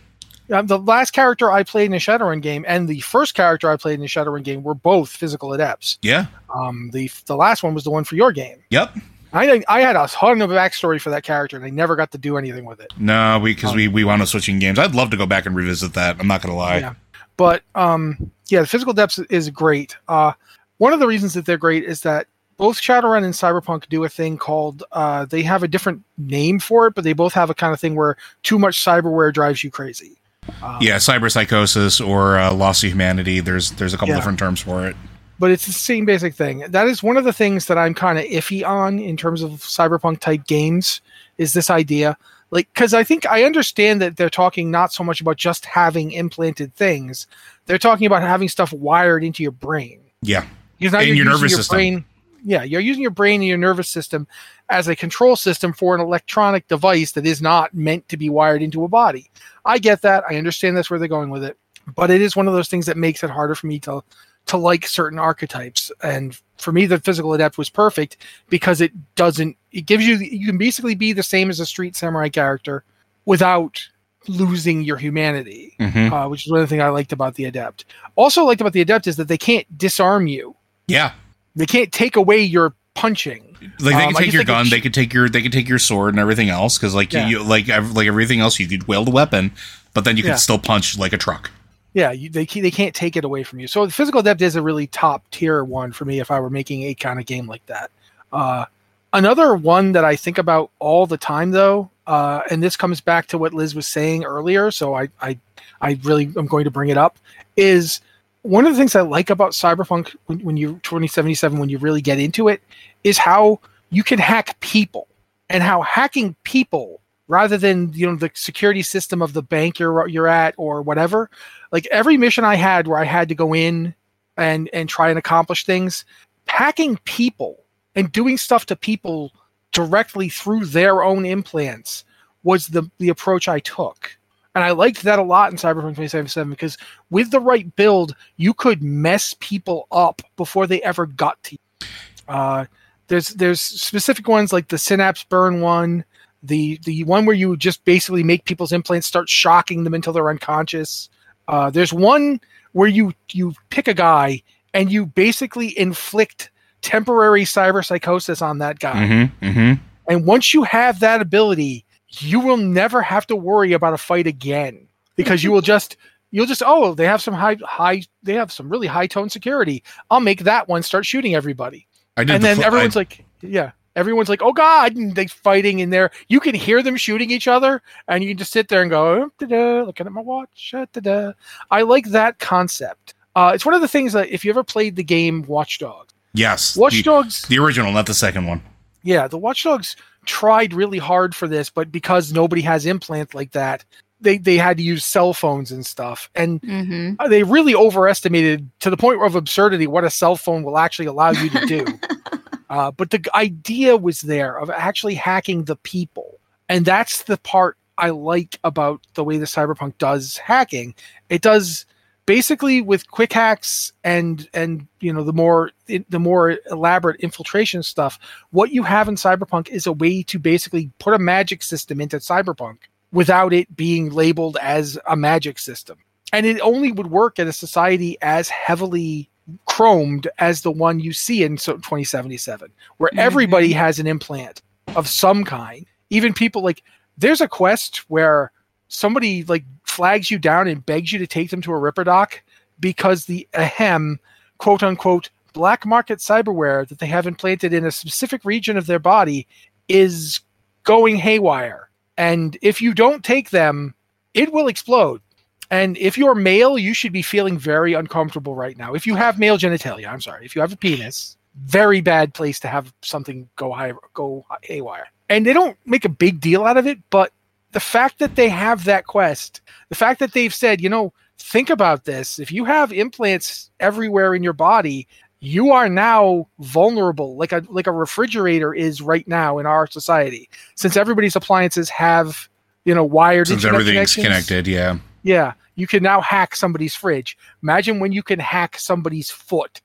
Um, 0.53 0.67
the 0.67 0.79
last 0.79 1.13
character 1.13 1.51
I 1.51 1.63
played 1.63 1.87
in 1.87 1.95
a 1.95 1.99
Shadowrun 1.99 2.41
game 2.41 2.65
and 2.67 2.89
the 2.89 3.01
first 3.01 3.35
character 3.35 3.71
I 3.71 3.77
played 3.77 3.99
in 3.99 4.05
a 4.05 4.09
Shadowrun 4.09 4.43
game 4.43 4.63
were 4.63 4.75
both 4.75 5.11
physical 5.11 5.53
adepts. 5.53 5.99
Yeah. 6.03 6.27
Um, 6.55 6.91
the 6.93 7.11
the 7.27 7.37
last 7.37 7.63
one 7.63 7.75
was 7.75 7.85
the 7.85 7.91
one 7.91 8.05
for 8.05 8.17
your 8.17 8.33
game. 8.33 8.63
Yep. 8.71 8.97
I 9.33 9.63
I 9.69 9.81
had 9.81 9.97
a 9.97 10.07
ton 10.09 10.41
of 10.41 10.51
backstory 10.51 11.01
for 11.01 11.11
that 11.11 11.23
character, 11.23 11.57
and 11.57 11.65
I 11.65 11.71
never 11.71 11.97
got 11.97 12.11
to 12.13 12.19
do 12.19 12.39
anything 12.39 12.65
with 12.65 12.81
it. 12.81 12.93
No, 12.99 13.41
because 13.43 13.75
we 13.75 13.89
we 13.89 14.05
wound 14.05 14.23
up 14.23 14.29
switching 14.29 14.59
games. 14.59 14.79
I'd 14.79 14.95
love 14.95 15.11
to 15.11 15.17
go 15.17 15.27
back 15.27 15.47
and 15.47 15.55
revisit 15.55 15.93
that. 15.95 16.17
I'm 16.19 16.27
not 16.27 16.43
going 16.43 16.53
to 16.53 16.57
lie. 16.57 16.79
Yeah. 16.79 16.95
But 17.37 17.63
um, 17.75 18.31
yeah, 18.49 18.63
the 18.63 18.67
physical 18.67 18.93
adepts 18.93 19.19
is 19.19 19.51
great. 19.51 19.97
Uh, 20.09 20.33
one 20.79 20.93
of 20.93 21.01
the 21.01 21.07
reasons 21.07 21.35
that 21.35 21.45
they're 21.45 21.59
great 21.59 21.85
is 21.85 22.01
that 22.03 22.27
both 22.57 22.81
Shadowrun 22.81 23.25
and 23.25 23.35
Cyberpunk 23.35 23.89
do 23.89 24.03
a 24.05 24.09
thing 24.09 24.37
called 24.37 24.83
uh, 24.93 25.25
they 25.27 25.43
have 25.43 25.63
a 25.63 25.69
different 25.69 26.03
name 26.17 26.59
for 26.59 26.87
it, 26.87 26.95
but 26.95 27.05
they 27.05 27.13
both 27.13 27.33
have 27.35 27.51
a 27.51 27.55
kind 27.55 27.73
of 27.73 27.81
thing 27.81 27.95
where 27.95 28.17
too 28.43 28.59
much 28.59 28.83
cyberware 28.85 29.33
drives 29.33 29.63
you 29.63 29.71
crazy. 29.71 30.18
Um, 30.63 30.79
Yeah, 30.81 30.97
cyber 30.97 31.31
psychosis 31.31 32.01
or 32.01 32.39
uh, 32.39 32.53
loss 32.53 32.83
of 32.83 32.91
humanity. 32.91 33.41
There's 33.41 33.73
there's 33.73 33.95
a 33.95 33.97
couple 33.97 34.11
Yeah. 34.11 34.17
different 34.17 34.39
terms 34.39 34.61
for 34.61 34.87
it. 34.87 34.97
but 35.41 35.51
it's 35.53 35.67
the 35.67 35.73
same 35.73 36.05
basic 36.05 36.35
thing. 36.35 36.65
That 36.69 36.89
is 36.89 37.01
one 37.03 37.17
of 37.17 37.23
the 37.25 37.33
things 37.33 37.67
that 37.67 37.79
I'm 37.79 37.95
kind 37.95 38.19
of 38.19 38.25
iffy 38.25 38.67
on 38.67 38.99
in 38.99 39.17
terms 39.17 39.41
of 39.43 39.51
cyberpunk 39.61 40.19
type 40.19 40.47
games 40.49 41.01
is 41.39 41.53
this 41.53 41.71
idea. 41.71 42.17
Like, 42.51 42.69
because 42.75 42.93
I 42.93 43.05
think 43.05 43.25
I 43.27 43.45
understand 43.45 44.01
that 44.03 44.17
they're 44.17 44.31
talking 44.31 44.71
not 44.73 44.93
so 44.93 45.05
much 45.05 45.21
about 45.21 45.37
just 45.37 45.65
having 45.67 46.11
implanted 46.11 46.75
things, 46.75 47.27
they're 47.67 47.79
talking 47.79 48.07
about 48.07 48.23
having 48.23 48.49
stuff 48.49 48.73
wired 48.73 49.23
into 49.23 49.43
your 49.45 49.53
brain. 49.53 50.01
Yeah, 50.23 50.45
Because 50.79 50.93
now 50.93 51.01
In 51.01 51.07
you're 51.09 51.17
your 51.17 51.27
using 51.27 51.41
nervous 51.41 51.51
your 51.53 51.59
system. 51.59 51.77
brain. 51.77 52.05
Yeah, 52.45 52.63
you're 52.63 52.81
using 52.81 53.03
your 53.03 53.11
brain 53.11 53.41
and 53.41 53.49
your 53.49 53.59
nervous 53.59 53.89
system 53.89 54.27
as 54.71 54.89
a 54.89 54.97
control 54.97 55.37
system 55.37 55.73
for 55.73 55.95
an 55.95 56.01
electronic 56.01 56.69
device 56.69 57.13
that 57.13 57.27
is 57.27 57.43
not 57.43 57.75
meant 57.75 58.09
to 58.09 58.17
be 58.17 58.29
wired 58.31 58.63
into 58.63 58.85
a 58.85 58.89
body. 58.89 59.31
I 59.65 59.79
get 59.79 60.03
that. 60.03 60.25
I 60.29 60.37
understand 60.37 60.77
that's 60.77 60.91
where 60.91 60.99
they're 60.99 61.09
going 61.09 61.31
with 61.31 61.45
it. 61.45 61.57
But 61.95 62.11
it 62.11 62.21
is 62.21 62.37
one 62.37 62.47
of 62.49 62.55
those 62.55 62.69
things 62.69 62.87
that 62.87 62.97
makes 62.97 63.23
it 63.25 63.31
harder 63.31 63.55
for 63.55 63.67
me 63.67 63.79
to 63.81 64.03
to 64.47 64.57
like 64.57 64.87
certain 64.87 65.19
archetypes. 65.19 65.93
And 66.03 66.39
for 66.57 66.73
me, 66.73 66.87
the 66.87 66.99
physical 66.99 67.35
adept 67.35 67.59
was 67.59 67.69
perfect 67.69 68.17
because 68.49 68.81
it 68.81 68.93
doesn't. 69.15 69.57
It 69.73 69.83
gives 69.83 70.07
you. 70.07 70.17
You 70.17 70.47
can 70.47 70.59
basically 70.59 70.95
be 70.95 71.13
the 71.13 71.23
same 71.23 71.51
as 71.51 71.61
a 71.61 71.67
street 71.67 71.97
samurai 71.97 72.29
character 72.31 72.85
without 73.27 73.79
losing 74.27 74.83
your 74.83 74.97
humanity, 74.97 75.75
Mhm. 75.81 76.13
uh, 76.13 76.29
which 76.29 76.45
is 76.47 76.51
one 76.53 76.61
of 76.61 76.65
the 76.69 76.71
things 76.71 76.83
I 76.83 76.89
liked 76.89 77.13
about 77.13 77.35
the 77.35 77.45
adept. 77.47 77.85
Also, 78.17 78.45
liked 78.45 78.61
about 78.61 78.73
the 78.75 78.81
adept 78.81 79.07
is 79.07 79.17
that 79.17 79.29
they 79.29 79.39
can't 79.39 79.67
disarm 79.79 80.27
you. 80.27 80.55
yeah. 80.87 81.13
They 81.59 81.67
can't 81.67 81.93
take 81.93 82.17
away 82.17 82.41
your 82.41 82.75
punching. 82.95 83.45
Like 83.81 83.97
they 83.97 84.05
Um, 84.05 84.13
could 84.15 84.23
take 84.25 84.33
your 84.33 84.41
think 84.41 84.47
gun, 84.49 84.61
it's- 84.67 84.71
they 84.71 84.81
could 84.81 84.95
take 84.95 85.13
your 85.13 85.29
they 85.29 85.43
could 85.43 85.53
take 85.53 85.69
your 85.69 85.79
sword 85.79 86.15
and 86.15 86.19
everything 86.21 86.49
else 86.49 86.79
because 86.79 86.95
like 86.95 87.13
Yeah. 87.13 87.29
you 87.29 87.43
like 87.43 87.69
ev- 87.69 87.93
like 87.93 88.07
everything 88.07 88.41
else 88.41 88.59
you 88.59 88.67
could 88.67 88.89
wield 88.89 89.09
a 89.09 89.11
weapon, 89.11 89.53
but 89.95 90.05
then 90.05 90.17
you 90.17 90.23
could 90.23 90.31
Yeah. 90.31 90.37
still 90.37 90.59
punch 90.59 90.97
like 90.99 91.13
a 91.13 91.19
truck. 91.19 91.51
Yeah, 91.95 92.13
you, 92.13 92.29
they 92.31 92.45
they 92.45 92.71
can't 92.71 92.95
take 92.95 93.17
it 93.17 93.25
away 93.25 93.43
from 93.43 93.59
you. 93.61 93.67
So 93.67 93.85
the 93.87 93.93
physical 93.93 94.21
adept 94.21 94.41
is 94.43 94.57
a 94.57 94.63
really 94.63 94.87
top 94.87 95.25
tier 95.31 95.65
one 95.65 95.93
for 95.93 96.05
me 96.05 96.21
if 96.21 96.31
I 96.31 96.39
were 96.41 96.51
making 96.51 96.85
a 96.85 96.95
kind 96.95 97.19
of 97.19 97.27
game 97.27 97.47
like 97.47 97.65
that. 97.67 97.91
Uh, 98.33 98.65
another 99.13 99.55
one 99.57 99.93
that 99.93 100.05
I 100.05 100.15
think 100.17 100.39
about 100.39 100.71
all 100.79 101.07
the 101.07 101.17
time 101.19 101.51
though, 101.51 101.91
uh, 102.07 102.41
and 102.51 102.63
this 102.63 102.77
comes 102.77 103.01
back 103.01 103.27
to 103.29 103.39
what 103.39 103.53
Liz 103.55 103.75
was 103.75 103.87
saying 103.87 104.25
earlier. 104.25 104.71
So 104.71 104.95
I 104.95 105.09
I 105.21 105.39
I 105.81 105.99
really 106.05 106.31
am 106.37 106.47
going 106.47 106.65
to 106.65 106.71
bring 106.71 106.91
it 106.91 106.99
up 106.99 107.19
is 107.57 108.01
one 108.49 108.65
of 108.65 108.73
the 108.73 108.79
things 108.79 108.97
I 108.97 109.03
like 109.03 109.29
about 109.29 109.53
Cyberpunk 109.53 110.17
when, 110.25 110.41
when 110.41 110.57
you 110.57 110.81
2077 110.83 111.59
when 111.59 111.69
you 111.69 111.77
really 111.77 112.01
get 112.01 112.19
into 112.19 112.49
it 112.49 112.63
is 113.05 113.19
how 113.19 113.61
you 113.91 114.03
can 114.03 114.19
hack 114.19 114.59
people 114.61 115.07
and 115.51 115.63
how 115.63 115.83
hacking 115.83 116.35
people 116.45 117.03
rather 117.27 117.59
than 117.59 117.93
you 117.93 118.07
know 118.07 118.17
the 118.17 118.31
security 118.33 118.81
system 118.81 119.21
of 119.21 119.35
the 119.35 119.43
bank 119.43 119.79
you're 119.79 120.09
you're 120.09 120.27
at 120.27 120.55
or 120.57 120.81
whatever 120.81 121.29
like 121.73 121.87
every 121.91 122.17
mission 122.17 122.43
I 122.43 122.55
had 122.55 122.87
where 122.87 122.99
I 122.99 123.05
had 123.05 123.29
to 123.29 123.35
go 123.35 123.55
in 123.55 123.95
and 124.39 124.71
and 124.73 124.89
try 124.89 125.11
and 125.11 125.19
accomplish 125.19 125.67
things 125.67 126.07
hacking 126.47 126.97
people 127.05 127.63
and 127.95 128.11
doing 128.11 128.39
stuff 128.39 128.65
to 128.67 128.77
people 128.77 129.31
directly 129.73 130.31
through 130.31 130.65
their 130.65 131.03
own 131.03 131.27
implants 131.27 132.03
was 132.45 132.69
the 132.69 132.91
the 132.97 133.11
approach 133.11 133.47
I 133.47 133.59
took 133.61 134.18
and 134.59 134.65
I 134.65 134.73
liked 134.73 135.05
that 135.05 135.21
a 135.21 135.23
lot 135.23 135.53
in 135.53 135.57
Cyberpunk 135.57 135.95
2077 135.95 136.51
because 136.51 136.77
with 137.11 137.31
the 137.31 137.39
right 137.39 137.77
build, 137.77 138.17
you 138.39 138.53
could 138.53 138.83
mess 138.83 139.37
people 139.39 139.87
up 139.93 140.21
before 140.37 140.67
they 140.67 140.83
ever 140.83 141.07
got 141.07 141.41
to 141.45 141.53
you. 141.53 141.87
Uh, 142.27 142.65
there's 143.07 143.29
there's 143.29 143.61
specific 143.61 144.27
ones 144.27 144.53
like 144.53 144.67
the 144.67 144.77
synapse 144.77 145.23
burn 145.23 145.61
one, 145.61 146.05
the 146.43 146.81
the 146.83 147.05
one 147.05 147.25
where 147.25 147.37
you 147.37 147.57
just 147.57 147.85
basically 147.85 148.25
make 148.25 148.47
people's 148.47 148.73
implants 148.73 149.07
start 149.07 149.29
shocking 149.29 149.85
them 149.85 149.95
until 149.95 150.13
they're 150.13 150.29
unconscious. 150.29 151.09
Uh, 151.47 151.71
there's 151.71 151.93
one 151.93 152.41
where 152.73 152.89
you 152.89 153.15
you 153.31 153.55
pick 153.71 153.87
a 153.87 153.95
guy 153.95 154.43
and 154.75 154.91
you 154.91 155.07
basically 155.07 155.79
inflict 155.79 156.51
temporary 156.83 157.45
cyber 157.45 157.87
psychosis 157.87 158.43
on 158.43 158.59
that 158.59 158.81
guy. 158.81 159.07
Mm-hmm, 159.07 159.47
mm-hmm. 159.47 159.83
And 160.09 160.27
once 160.27 160.53
you 160.53 160.65
have 160.65 160.99
that 160.99 161.21
ability, 161.21 161.85
you 162.11 162.41
will 162.41 162.57
never 162.57 163.03
have 163.03 163.27
to 163.29 163.37
worry 163.37 163.73
about 163.73 163.95
a 163.95 163.99
fight 163.99 164.27
again 164.27 164.87
because 165.17 165.45
you 165.45 165.53
will 165.53 165.61
just 165.75 165.97
you'll 166.31 166.47
just 166.47 166.63
oh 166.65 166.95
they 166.95 167.07
have 167.07 167.23
some 167.23 167.35
high 167.35 167.57
high 167.63 168.03
they 168.23 168.35
have 168.35 168.53
some 168.53 168.69
really 168.69 168.87
high 168.87 169.07
tone 169.07 169.29
security. 169.31 169.83
I'll 170.11 170.21
make 170.21 170.45
that 170.45 170.69
one 170.69 170.83
start 170.83 171.07
shooting 171.07 171.35
everybody. 171.35 171.87
I 172.17 172.25
did 172.25 172.35
and 172.37 172.43
the 172.43 172.49
then 172.49 172.57
fl- 172.57 172.65
everyone's 172.65 172.97
I- 172.97 173.01
like 173.01 173.25
yeah 173.41 173.73
everyone's 173.97 174.29
like 174.29 174.43
oh 174.43 174.53
god 174.53 174.95
and 174.97 175.15
they 175.15 175.27
fighting 175.27 175.81
in 175.81 175.91
there. 175.91 176.11
You 176.29 176.41
can 176.41 176.55
hear 176.55 176.83
them 176.83 176.97
shooting 176.97 177.31
each 177.31 177.49
other 177.49 177.83
and 178.09 178.23
you 178.23 178.31
can 178.31 178.39
just 178.39 178.53
sit 178.53 178.69
there 178.69 178.83
and 178.83 178.91
go 178.91 179.31
oh, 179.41 179.83
looking 179.87 180.07
at 180.07 180.13
my 180.13 180.21
watch 180.21 180.73
uh, 180.75 180.87
da-da. 180.93 181.33
i 181.71 181.83
like 181.83 182.07
that 182.11 182.39
concept. 182.39 183.15
Uh, 183.37 183.53
it's 183.55 183.65
one 183.65 183.75
of 183.75 183.81
the 183.81 183.89
things 183.89 184.13
that 184.15 184.29
if 184.31 184.45
you 184.45 184.51
ever 184.51 184.65
played 184.65 184.97
the 184.97 185.05
game 185.05 185.43
watch 185.43 185.79
dogs 185.79 186.13
yes, 186.35 186.77
watch 186.77 186.93
the, 186.95 187.03
dogs 187.03 187.43
the 187.49 187.59
original, 187.59 187.93
not 187.93 188.07
the 188.07 188.15
second 188.15 188.47
one. 188.47 188.63
yeah, 189.03 189.27
the 189.29 189.39
Watchdogs 189.39 189.97
tried 190.29 190.75
really 190.75 190.99
hard 190.99 191.35
for 191.35 191.49
this, 191.49 191.71
but 191.71 191.91
because 191.91 192.33
nobody 192.33 192.63
has 192.63 192.87
implants 192.87 193.35
like 193.35 193.53
that, 193.53 193.85
they 194.21 194.39
they 194.39 194.57
had 194.57 194.77
to 194.77 194.83
use 194.83 195.05
cell 195.05 195.33
phones 195.33 195.73
and 195.73 195.85
stuff, 195.85 196.31
and 196.35 196.61
hmm 196.63 197.15
they 197.29 197.43
really 197.43 197.75
overestimated 197.75 198.71
to 198.79 198.91
the 198.91 198.97
point 198.97 199.21
of 199.21 199.35
absurdity 199.35 199.89
what 199.89 200.05
a 200.05 200.11
cell 200.11 200.37
phone 200.37 200.63
will 200.63 200.79
actually 200.79 201.07
allow 201.07 201.31
you 201.31 201.49
to 201.51 201.67
do. 201.67 201.99
uh, 202.71 202.93
but 202.93 203.11
the 203.11 203.25
idea 203.35 203.97
was 203.97 204.21
there 204.21 204.57
of 204.57 204.71
actually 204.71 205.15
hacking 205.15 205.65
the 205.65 205.77
people, 205.77 206.39
and 206.69 206.85
that's 206.85 207.25
the 207.25 207.39
part 207.39 207.77
I 207.97 208.11
like 208.11 208.61
about 208.63 209.01
the 209.15 209.25
way 209.25 209.39
the 209.39 209.47
Cyberpunk 209.47 209.99
does 209.99 210.37
hacking. 210.37 210.95
It 211.29 211.43
does 211.43 211.87
basically 212.29 212.83
with 212.83 213.11
quick 213.11 213.33
hacks 213.33 213.91
and 214.05 214.51
and 214.53 214.87
you 215.01 215.11
know 215.11 215.25
the 215.25 215.33
more 215.33 215.71
the 216.11 216.19
more 216.19 216.59
elaborate 216.71 217.19
infiltration 217.21 217.83
stuff 217.83 218.19
what 218.51 218.71
you 218.71 218.83
have 218.83 219.09
in 219.09 219.15
cyberpunk 219.15 219.67
is 219.71 219.87
a 219.87 219.93
way 219.95 220.23
to 220.23 220.39
basically 220.39 220.91
put 220.99 221.15
a 221.15 221.19
magic 221.19 221.63
system 221.63 222.03
into 222.03 222.19
cyberpunk 222.19 222.81
without 223.13 223.53
it 223.53 223.75
being 223.75 224.11
labeled 224.11 224.57
as 224.61 224.99
a 225.07 225.17
magic 225.17 225.59
system. 225.59 225.99
And 226.33 226.45
it 226.45 226.61
only 226.61 226.93
would 226.93 227.11
work 227.11 227.39
in 227.39 227.49
a 227.49 227.53
society 227.53 228.19
as 228.21 228.49
heavily 228.49 229.31
chromed 229.67 230.27
as 230.39 230.61
the 230.61 230.71
one 230.71 231.01
you 231.01 231.15
see 231.15 231.43
in 231.43 231.57
2077 231.57 232.71
where 232.99 233.11
mm-hmm. 233.11 233.19
everybody 233.19 233.73
has 233.73 233.99
an 233.99 234.07
implant 234.07 234.61
of 234.95 235.09
some 235.09 235.45
kind. 235.45 235.87
Even 236.11 236.35
people 236.35 236.63
like 236.63 236.83
there's 237.17 237.41
a 237.41 237.49
quest 237.49 237.99
where 238.11 238.53
somebody 238.89 239.45
like 239.45 239.65
flags 239.99 240.31
you 240.31 240.39
down 240.39 240.69
and 240.69 240.87
begs 240.87 241.13
you 241.13 241.19
to 241.19 241.27
take 241.27 241.51
them 241.51 241.61
to 241.61 241.73
a 241.73 241.77
ripper 241.77 242.05
doc 242.05 242.41
because 242.79 243.25
the 243.25 243.49
ahem 243.55 244.21
quote 244.59 244.81
unquote 244.81 245.29
black 245.55 245.85
market 245.85 246.21
cyberware 246.21 246.87
that 246.87 247.01
they 247.01 247.07
have 247.07 247.27
implanted 247.27 247.73
in 247.75 247.85
a 247.85 247.91
specific 247.91 248.45
region 248.45 248.77
of 248.77 248.87
their 248.87 249.01
body 249.01 249.45
is 249.89 250.41
going 250.85 251.17
haywire. 251.17 251.91
And 252.17 252.57
if 252.63 252.81
you 252.81 252.95
don't 252.95 253.25
take 253.25 253.51
them 253.51 253.93
it 254.35 254.53
will 254.53 254.69
explode. 254.69 255.21
And 255.69 255.99
if 255.99 256.17
you're 256.17 256.37
male 256.37 256.79
you 256.79 256.95
should 256.95 257.13
be 257.13 257.23
feeling 257.23 257.59
very 257.59 257.95
uncomfortable 257.95 258.55
right 258.55 258.79
now. 258.79 258.95
If 258.95 259.05
you 259.05 259.17
have 259.17 259.37
male 259.37 259.59
genitalia 259.59 260.07
i'm 260.07 260.21
sorry 260.21 260.47
if 260.47 260.55
you 260.55 260.61
have 260.61 260.73
a 260.73 260.77
penis 260.77 261.37
very 261.57 262.01
bad 262.01 262.35
place 262.35 262.61
to 262.61 262.69
have 262.69 262.95
something 263.03 263.49
go 263.57 263.73
high 263.73 263.95
go 264.15 264.47
haywire. 264.63 265.09
And 265.29 265.45
they 265.45 265.53
don't 265.53 265.77
make 265.87 266.05
a 266.05 266.09
big 266.09 266.39
deal 266.39 266.65
out 266.65 266.77
of 266.77 266.87
it 266.87 267.01
but 267.11 267.33
the 267.79 267.85
fact 267.85 268.19
that 268.19 268.35
they 268.35 268.49
have 268.49 268.83
that 268.87 269.07
quest, 269.07 269.61
the 269.89 269.95
fact 269.95 270.19
that 270.19 270.33
they've 270.33 270.53
said, 270.53 270.81
you 270.81 270.89
know, 270.89 271.13
think 271.39 271.71
about 271.71 272.07
this. 272.07 272.41
If 272.41 272.51
you 272.51 272.65
have 272.65 272.93
implants 272.93 273.71
everywhere 273.79 274.35
in 274.35 274.43
your 274.43 274.53
body, 274.53 275.07
you 275.39 275.71
are 275.71 275.89
now 275.89 276.49
vulnerable, 276.59 277.37
like 277.37 277.53
a 277.53 277.63
like 277.69 277.87
a 277.87 277.93
refrigerator 277.93 278.75
is 278.75 279.01
right 279.01 279.29
now 279.29 279.59
in 279.59 279.67
our 279.67 279.87
society. 279.87 280.51
Since 280.75 280.97
everybody's 280.97 281.37
appliances 281.37 281.89
have, 281.91 282.49
you 282.85 282.97
know, 282.97 283.05
wired 283.05 283.47
Since 283.47 283.65
everything's 283.65 284.17
connected, 284.17 284.67
yeah. 284.67 284.99
Yeah, 285.23 285.53
you 285.77 285.87
can 285.87 286.03
now 286.03 286.21
hack 286.21 286.57
somebody's 286.57 286.97
fridge. 286.97 287.39
Imagine 287.63 288.01
when 288.01 288.11
you 288.11 288.25
can 288.25 288.41
hack 288.41 288.77
somebody's 288.77 289.31
foot. 289.31 289.81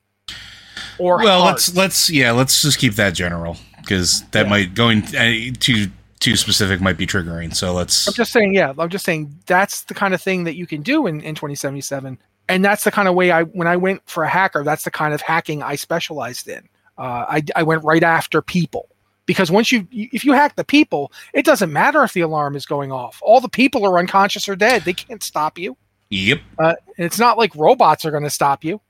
Or 0.98 1.18
Well, 1.18 1.42
heart. 1.42 1.52
let's 1.52 1.76
let's 1.76 2.10
yeah, 2.10 2.32
let's 2.32 2.60
just 2.60 2.80
keep 2.80 2.94
that 2.94 3.14
general 3.14 3.56
because 3.82 4.22
that 4.32 4.46
Yeah. 4.46 4.50
might 4.50 4.74
going 4.74 5.04
uh, 5.14 5.54
too 5.60 5.92
too 6.24 6.36
specific 6.36 6.80
might 6.80 6.96
be 6.96 7.06
triggering. 7.06 7.54
So 7.54 7.74
let's 7.74 8.08
I'm 8.08 8.14
just 8.14 8.32
saying, 8.32 8.54
yeah, 8.54 8.72
I'm 8.78 8.88
just 8.88 9.04
saying 9.04 9.38
that's 9.44 9.82
the 9.82 9.92
kind 9.92 10.14
of 10.14 10.22
thing 10.22 10.44
that 10.44 10.56
you 10.56 10.66
can 10.66 10.80
do 10.80 11.06
in, 11.06 11.20
in 11.20 11.34
2077. 11.34 12.18
And 12.48 12.64
that's 12.64 12.84
the 12.84 12.90
kind 12.90 13.08
of 13.08 13.14
way 13.14 13.30
I, 13.30 13.42
when 13.42 13.68
I 13.68 13.76
went 13.76 14.00
for 14.06 14.24
a 14.24 14.28
hacker, 14.28 14.64
that's 14.64 14.84
the 14.84 14.90
kind 14.90 15.12
of 15.12 15.20
hacking 15.20 15.62
I 15.62 15.76
specialized 15.76 16.48
in. 16.48 16.66
Uh, 16.96 17.26
I, 17.28 17.42
I 17.56 17.62
went 17.62 17.84
right 17.84 18.02
after 18.02 18.40
people 18.40 18.88
because 19.26 19.50
once 19.50 19.70
you, 19.70 19.86
if 19.90 20.24
you 20.24 20.32
hack 20.32 20.56
the 20.56 20.64
people, 20.64 21.12
it 21.34 21.44
doesn't 21.44 21.72
matter 21.72 22.02
if 22.04 22.14
the 22.14 22.22
alarm 22.22 22.56
is 22.56 22.64
going 22.64 22.90
off. 22.90 23.20
All 23.22 23.40
the 23.42 23.48
people 23.48 23.84
are 23.84 23.98
unconscious 23.98 24.48
or 24.48 24.56
dead. 24.56 24.82
They 24.82 24.94
can't 24.94 25.22
stop 25.22 25.58
you. 25.58 25.76
Yep. 26.08 26.40
Uh, 26.58 26.74
and 26.96 27.04
it's 27.04 27.18
not 27.18 27.36
like 27.36 27.54
robots 27.54 28.06
are 28.06 28.10
going 28.10 28.22
to 28.22 28.30
stop 28.30 28.64
you. 28.64 28.80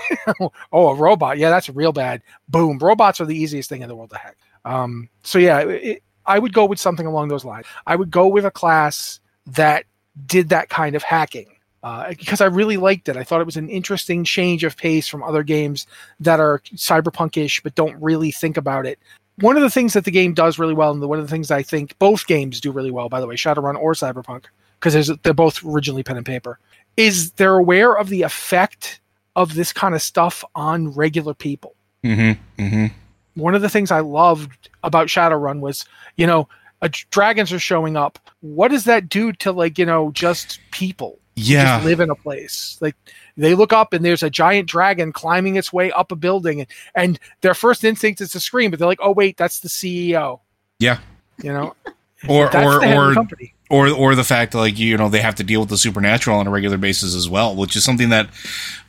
oh, 0.72 0.88
a 0.88 0.94
robot. 0.96 1.38
Yeah, 1.38 1.50
that's 1.50 1.68
real 1.68 1.92
bad. 1.92 2.22
Boom. 2.48 2.78
Robots 2.78 3.20
are 3.20 3.26
the 3.26 3.36
easiest 3.36 3.68
thing 3.68 3.82
in 3.82 3.88
the 3.88 3.94
world 3.94 4.10
to 4.10 4.18
hack. 4.18 4.36
Um, 4.64 5.08
so 5.22 5.38
yeah, 5.38 5.60
it, 5.60 6.02
I 6.26 6.38
would 6.38 6.52
go 6.52 6.64
with 6.64 6.78
something 6.78 7.06
along 7.06 7.28
those 7.28 7.44
lines. 7.44 7.66
I 7.86 7.96
would 7.96 8.10
go 8.10 8.28
with 8.28 8.44
a 8.44 8.50
class 8.50 9.20
that 9.46 9.84
did 10.26 10.50
that 10.50 10.68
kind 10.68 10.94
of 10.94 11.02
hacking 11.02 11.46
uh, 11.82 12.10
because 12.10 12.40
I 12.40 12.46
really 12.46 12.76
liked 12.76 13.08
it. 13.08 13.16
I 13.16 13.24
thought 13.24 13.40
it 13.40 13.46
was 13.46 13.56
an 13.56 13.68
interesting 13.68 14.24
change 14.24 14.64
of 14.64 14.76
pace 14.76 15.08
from 15.08 15.22
other 15.22 15.42
games 15.42 15.86
that 16.20 16.40
are 16.40 16.60
cyberpunkish 16.74 17.62
but 17.62 17.74
don't 17.74 18.00
really 18.00 18.30
think 18.30 18.56
about 18.56 18.86
it. 18.86 18.98
One 19.36 19.56
of 19.56 19.62
the 19.62 19.70
things 19.70 19.94
that 19.94 20.04
the 20.04 20.10
game 20.10 20.34
does 20.34 20.58
really 20.58 20.74
well, 20.74 20.92
and 20.92 21.00
one 21.00 21.18
of 21.18 21.26
the 21.26 21.30
things 21.30 21.50
I 21.50 21.62
think 21.62 21.98
both 21.98 22.26
games 22.26 22.60
do 22.60 22.70
really 22.70 22.90
well, 22.90 23.08
by 23.08 23.20
the 23.20 23.26
way, 23.26 23.34
Shadowrun 23.34 23.76
or 23.76 23.94
Cyberpunk, 23.94 24.44
because 24.78 25.10
they're 25.22 25.32
both 25.32 25.64
originally 25.64 26.02
pen 26.02 26.18
and 26.18 26.26
paper, 26.26 26.58
is 26.98 27.32
they're 27.32 27.56
aware 27.56 27.96
of 27.96 28.10
the 28.10 28.22
effect 28.22 29.00
of 29.34 29.54
this 29.54 29.72
kind 29.72 29.94
of 29.94 30.02
stuff 30.02 30.44
on 30.54 30.88
regular 30.92 31.32
people 31.32 31.74
Mm-hmm. 32.04 32.62
Mm-hmm. 32.62 32.86
One 33.34 33.54
of 33.54 33.62
the 33.62 33.68
things 33.68 33.90
I 33.90 34.00
loved 34.00 34.68
about 34.82 35.08
Shadowrun 35.08 35.60
was, 35.60 35.84
you 36.16 36.26
know, 36.26 36.48
a, 36.82 36.88
dragons 37.10 37.52
are 37.52 37.58
showing 37.58 37.96
up. 37.96 38.18
What 38.40 38.68
does 38.70 38.84
that 38.84 39.08
do 39.08 39.32
to 39.34 39.52
like, 39.52 39.78
you 39.78 39.86
know, 39.86 40.10
just 40.12 40.58
people 40.72 41.18
Yeah. 41.36 41.76
just 41.76 41.86
live 41.86 42.00
in 42.00 42.10
a 42.10 42.14
place? 42.14 42.76
Like 42.80 42.96
they 43.36 43.54
look 43.54 43.72
up 43.72 43.92
and 43.92 44.04
there's 44.04 44.22
a 44.22 44.30
giant 44.30 44.68
dragon 44.68 45.12
climbing 45.12 45.56
its 45.56 45.72
way 45.72 45.92
up 45.92 46.10
a 46.12 46.16
building 46.16 46.60
and, 46.60 46.68
and 46.94 47.18
their 47.40 47.54
first 47.54 47.84
instinct 47.84 48.20
is 48.20 48.32
to 48.32 48.40
scream, 48.40 48.70
but 48.70 48.78
they're 48.78 48.88
like, 48.88 48.98
"Oh 49.00 49.12
wait, 49.12 49.36
that's 49.36 49.60
the 49.60 49.68
CEO." 49.68 50.40
Yeah. 50.78 50.98
You 51.42 51.52
know, 51.52 51.74
Or 52.28 52.46
or 52.46 52.50
the 52.50 52.58
head 52.58 52.66
of 52.66 52.80
the 52.82 52.96
or 52.96 53.14
company. 53.14 53.54
or 53.70 53.88
or 53.88 54.14
the 54.14 54.22
fact 54.24 54.52
that 54.52 54.58
like 54.58 54.78
you 54.78 54.96
know 54.96 55.08
they 55.08 55.20
have 55.20 55.34
to 55.36 55.42
deal 55.44 55.58
with 55.60 55.70
the 55.70 55.78
supernatural 55.78 56.38
on 56.38 56.46
a 56.46 56.50
regular 56.50 56.76
basis 56.78 57.14
as 57.16 57.28
well, 57.28 57.56
which 57.56 57.74
is 57.74 57.82
something 57.84 58.10
that 58.10 58.28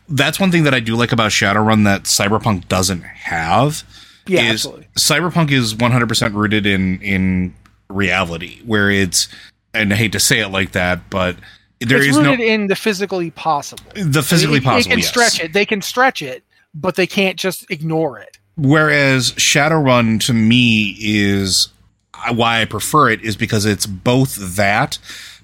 that's 0.10 0.40
one 0.40 0.52
thing 0.52 0.64
that 0.66 0.74
I 0.76 0.80
do 0.80 0.96
like 0.96 1.12
about 1.12 1.32
Shadowrun 1.32 1.84
that 1.86 2.04
Cyberpunk 2.04 2.68
doesn't 2.68 3.02
have. 3.02 3.84
Yeah, 4.28 4.42
is 4.44 4.66
absolutely. 4.66 4.88
Cyberpunk 4.98 5.52
is 5.52 5.74
100% 5.74 6.34
rooted 6.34 6.66
in 6.66 7.02
in 7.02 7.54
reality, 7.90 8.62
where 8.66 8.90
it's 8.90 9.28
and 9.74 9.92
I 9.94 9.96
hate 9.96 10.12
to 10.14 10.20
say 10.20 10.40
it 10.40 10.50
like 10.50 10.72
that, 10.74 11.10
but 11.10 11.36
there 11.80 11.98
it's 11.98 12.08
is 12.08 12.18
no 12.18 12.32
rooted 12.32 12.46
in 12.46 12.68
the 12.68 12.76
physically 12.76 13.32
possible. 13.32 13.84
the 13.96 14.24
physically 14.24 14.60
They- 14.60 14.64
possible. 14.66 14.84
They 14.84 14.90
can 14.90 15.00
yes. 15.00 15.08
stretch 15.10 15.40
it. 15.42 15.54
They 15.54 15.66
can 15.66 15.82
stretch 15.82 16.22
it, 16.22 16.44
but 16.74 16.96
they 16.96 17.08
can't 17.08 17.38
just 17.38 17.70
ignore 17.70 18.20
it. 18.20 18.38
Whereas 18.56 19.32
Shadowrun 19.34 20.24
to 20.28 20.34
me 20.34 20.96
is 21.00 21.70
uh, 22.14 22.34
why 22.34 22.62
I 22.62 22.66
prefer 22.66 23.10
it 23.10 23.22
is 23.24 23.36
because 23.36 23.66
it's 23.66 23.88
both 23.88 24.36
that, 24.56 25.00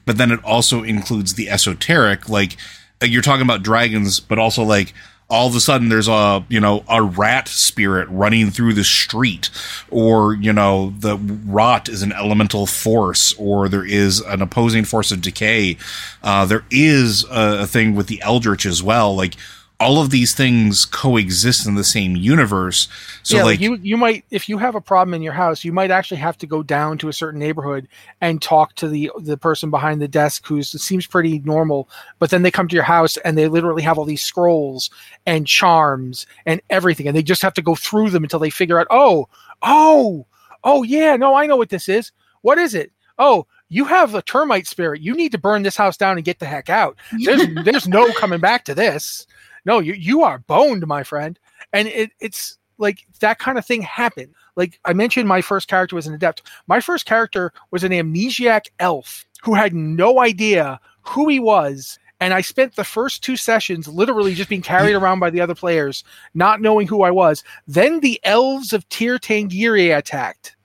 but 0.05 0.17
then 0.17 0.31
it 0.31 0.43
also 0.43 0.83
includes 0.83 1.33
the 1.33 1.49
esoteric. 1.49 2.29
Like 2.29 2.55
uh, 3.01 3.07
you're 3.07 3.23
talking 3.23 3.41
about 3.41 3.63
dragons, 3.63 4.19
but 4.19 4.37
also 4.37 4.63
like 4.63 4.93
all 5.29 5.47
of 5.47 5.55
a 5.55 5.59
sudden 5.59 5.89
there's 5.89 6.07
a 6.07 6.43
you 6.49 6.59
know 6.59 6.83
a 6.89 7.01
rat 7.01 7.47
spirit 7.47 8.07
running 8.09 8.49
through 8.49 8.73
the 8.73 8.83
street 8.83 9.49
or 9.91 10.33
you 10.33 10.51
know 10.51 10.93
the 10.99 11.17
rot 11.45 11.87
is 11.87 12.01
an 12.01 12.11
elemental 12.11 12.65
force 12.65 13.33
or 13.37 13.69
there 13.69 13.85
is 13.85 14.21
an 14.21 14.41
opposing 14.41 14.83
force 14.83 15.11
of 15.11 15.21
decay. 15.21 15.77
Uh, 16.23 16.45
there 16.45 16.65
is 16.71 17.23
a, 17.25 17.61
a 17.61 17.67
thing 17.67 17.95
with 17.95 18.07
the 18.07 18.21
eldritch 18.21 18.65
as 18.65 18.81
well. 18.81 19.15
Like 19.15 19.35
all 19.81 20.01
of 20.01 20.09
these 20.09 20.35
things 20.35 20.85
coexist 20.85 21.65
in 21.65 21.75
the 21.75 21.85
same 21.85 22.17
universe. 22.17 22.89
So 23.23 23.37
yeah, 23.37 23.43
like 23.43 23.61
you 23.61 23.75
you 23.75 23.95
might 23.95 24.25
if 24.29 24.49
you 24.49 24.57
have 24.57 24.75
a 24.75 24.81
problem 24.81 25.13
in 25.13 25.21
your 25.21 25.33
house, 25.33 25.63
you 25.63 25.71
might 25.71 25.89
actually 25.89 26.17
have 26.17 26.37
to 26.39 26.47
go 26.47 26.61
down 26.61 26.97
to 26.97 27.07
a 27.07 27.13
certain 27.13 27.39
neighborhood 27.39 27.87
and 28.19 28.41
talk 28.41 28.75
to 28.75 28.89
the 28.89 29.09
the 29.19 29.37
person 29.37 29.69
behind 29.69 30.01
the 30.01 30.07
desk 30.07 30.45
who 30.45 30.61
seems 30.63 31.07
pretty 31.07 31.39
normal, 31.39 31.87
but 32.19 32.29
then 32.29 32.41
they 32.41 32.51
come 32.51 32.67
to 32.67 32.75
your 32.75 32.83
house 32.83 33.15
and 33.17 33.37
they 33.37 33.47
literally 33.47 33.83
have 33.83 33.97
all 33.97 34.05
these 34.05 34.23
scrolls 34.23 34.89
and 35.25 35.47
charms 35.47 36.27
and 36.45 36.61
everything, 36.69 37.07
and 37.07 37.15
they 37.15 37.23
just 37.23 37.41
have 37.41 37.53
to 37.53 37.61
go 37.61 37.75
through 37.75 38.09
them 38.09 38.23
until 38.23 38.39
they 38.39 38.49
figure 38.49 38.79
out, 38.79 38.87
oh, 38.89 39.29
oh, 39.61 40.25
oh 40.65 40.83
yeah, 40.83 41.15
no, 41.15 41.35
I 41.35 41.45
know 41.45 41.57
what 41.57 41.69
this 41.69 41.87
is. 41.87 42.11
What 42.41 42.57
is 42.57 42.73
it? 42.73 42.91
Oh, 43.17 43.47
you 43.69 43.85
have 43.85 44.15
a 44.15 44.21
termite 44.21 44.67
spirit. 44.67 45.01
You 45.01 45.13
need 45.13 45.31
to 45.31 45.37
burn 45.37 45.63
this 45.63 45.77
house 45.77 45.95
down 45.95 46.17
and 46.17 46.25
get 46.25 46.39
the 46.39 46.45
heck 46.45 46.69
out. 46.69 46.97
There's 47.23 47.47
there's 47.63 47.87
no 47.87 48.11
coming 48.13 48.39
back 48.39 48.65
to 48.65 48.75
this 48.75 49.25
no, 49.69 49.77
you 49.77 49.93
you 49.93 50.23
are 50.23 50.39
boned, 50.39 50.87
my 50.87 51.03
friend. 51.03 51.37
And 51.73 51.87
it, 51.89 52.09
it's 52.19 52.57
like 52.79 53.05
that 53.19 53.37
kind 53.37 53.59
of 53.59 53.65
thing 53.65 53.83
happened. 53.83 54.33
Like 54.55 54.79
I 54.83 54.93
mentioned, 54.93 55.27
my 55.27 55.41
first 55.41 55.67
character 55.67 55.95
was 55.95 56.07
an 56.07 56.15
adept. 56.15 56.41
My 56.65 56.79
first 56.79 57.05
character 57.05 57.53
was 57.69 57.83
an 57.83 57.91
amnesiac 57.91 58.65
elf 58.79 59.25
who 59.43 59.53
had 59.53 59.75
no 59.75 60.21
idea 60.21 60.79
who 61.03 61.29
he 61.29 61.39
was. 61.39 61.99
And 62.19 62.33
I 62.33 62.41
spent 62.41 62.75
the 62.75 62.83
first 62.83 63.23
two 63.23 63.37
sessions 63.37 63.87
literally 63.87 64.33
just 64.33 64.49
being 64.49 64.63
carried 64.63 64.95
around 64.95 65.19
by 65.19 65.29
the 65.29 65.39
other 65.39 65.55
players, 65.55 66.03
not 66.33 66.61
knowing 66.61 66.87
who 66.87 67.03
I 67.03 67.11
was. 67.11 67.43
Then 67.67 67.99
the 67.99 68.19
elves 68.23 68.73
of 68.73 68.89
Tir 68.89 69.19
Tairngire 69.19 69.95
attacked, 69.95 70.57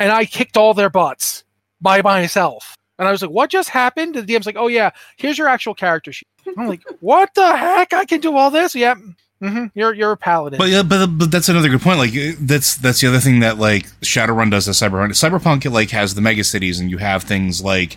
and 0.00 0.10
I 0.10 0.24
kicked 0.24 0.56
all 0.56 0.72
their 0.72 0.90
butts 0.90 1.44
by 1.80 2.00
myself. 2.00 2.74
And 3.00 3.08
I 3.08 3.12
was 3.12 3.22
like, 3.22 3.30
"What 3.30 3.48
just 3.48 3.70
happened?" 3.70 4.14
The 4.14 4.22
DM's 4.22 4.44
like, 4.44 4.58
"Oh 4.58 4.68
yeah, 4.68 4.90
here's 5.16 5.38
your 5.38 5.48
actual 5.48 5.74
character 5.74 6.12
sheet." 6.12 6.28
I'm 6.58 6.68
like, 6.68 6.82
what 7.00 7.34
the 7.34 7.56
heck? 7.56 7.94
I 7.94 8.04
can 8.04 8.20
do 8.20 8.36
all 8.36 8.50
this? 8.50 8.74
Yep. 8.74 8.98
Mm-hmm. 9.42 9.66
You're 9.74 9.94
you're 9.94 10.12
a 10.12 10.16
paladin. 10.18 10.58
But 10.58 10.68
yeah, 10.68 10.82
but, 10.82 11.06
but 11.06 11.30
that's 11.30 11.48
another 11.48 11.70
good 11.70 11.80
point. 11.80 11.98
Like 11.98 12.12
that's 12.38 12.76
that's 12.76 13.00
the 13.00 13.08
other 13.08 13.20
thing 13.20 13.40
that 13.40 13.56
like 13.56 13.86
Shadowrun 14.02 14.50
does 14.50 14.66
to 14.66 14.72
Cyberpunk. 14.72 15.12
Cyberpunk 15.12 15.64
it 15.64 15.70
like 15.70 15.90
has 15.90 16.14
the 16.14 16.20
mega 16.20 16.44
cities, 16.44 16.78
and 16.78 16.90
you 16.90 16.98
have 16.98 17.22
things 17.22 17.62
like, 17.62 17.96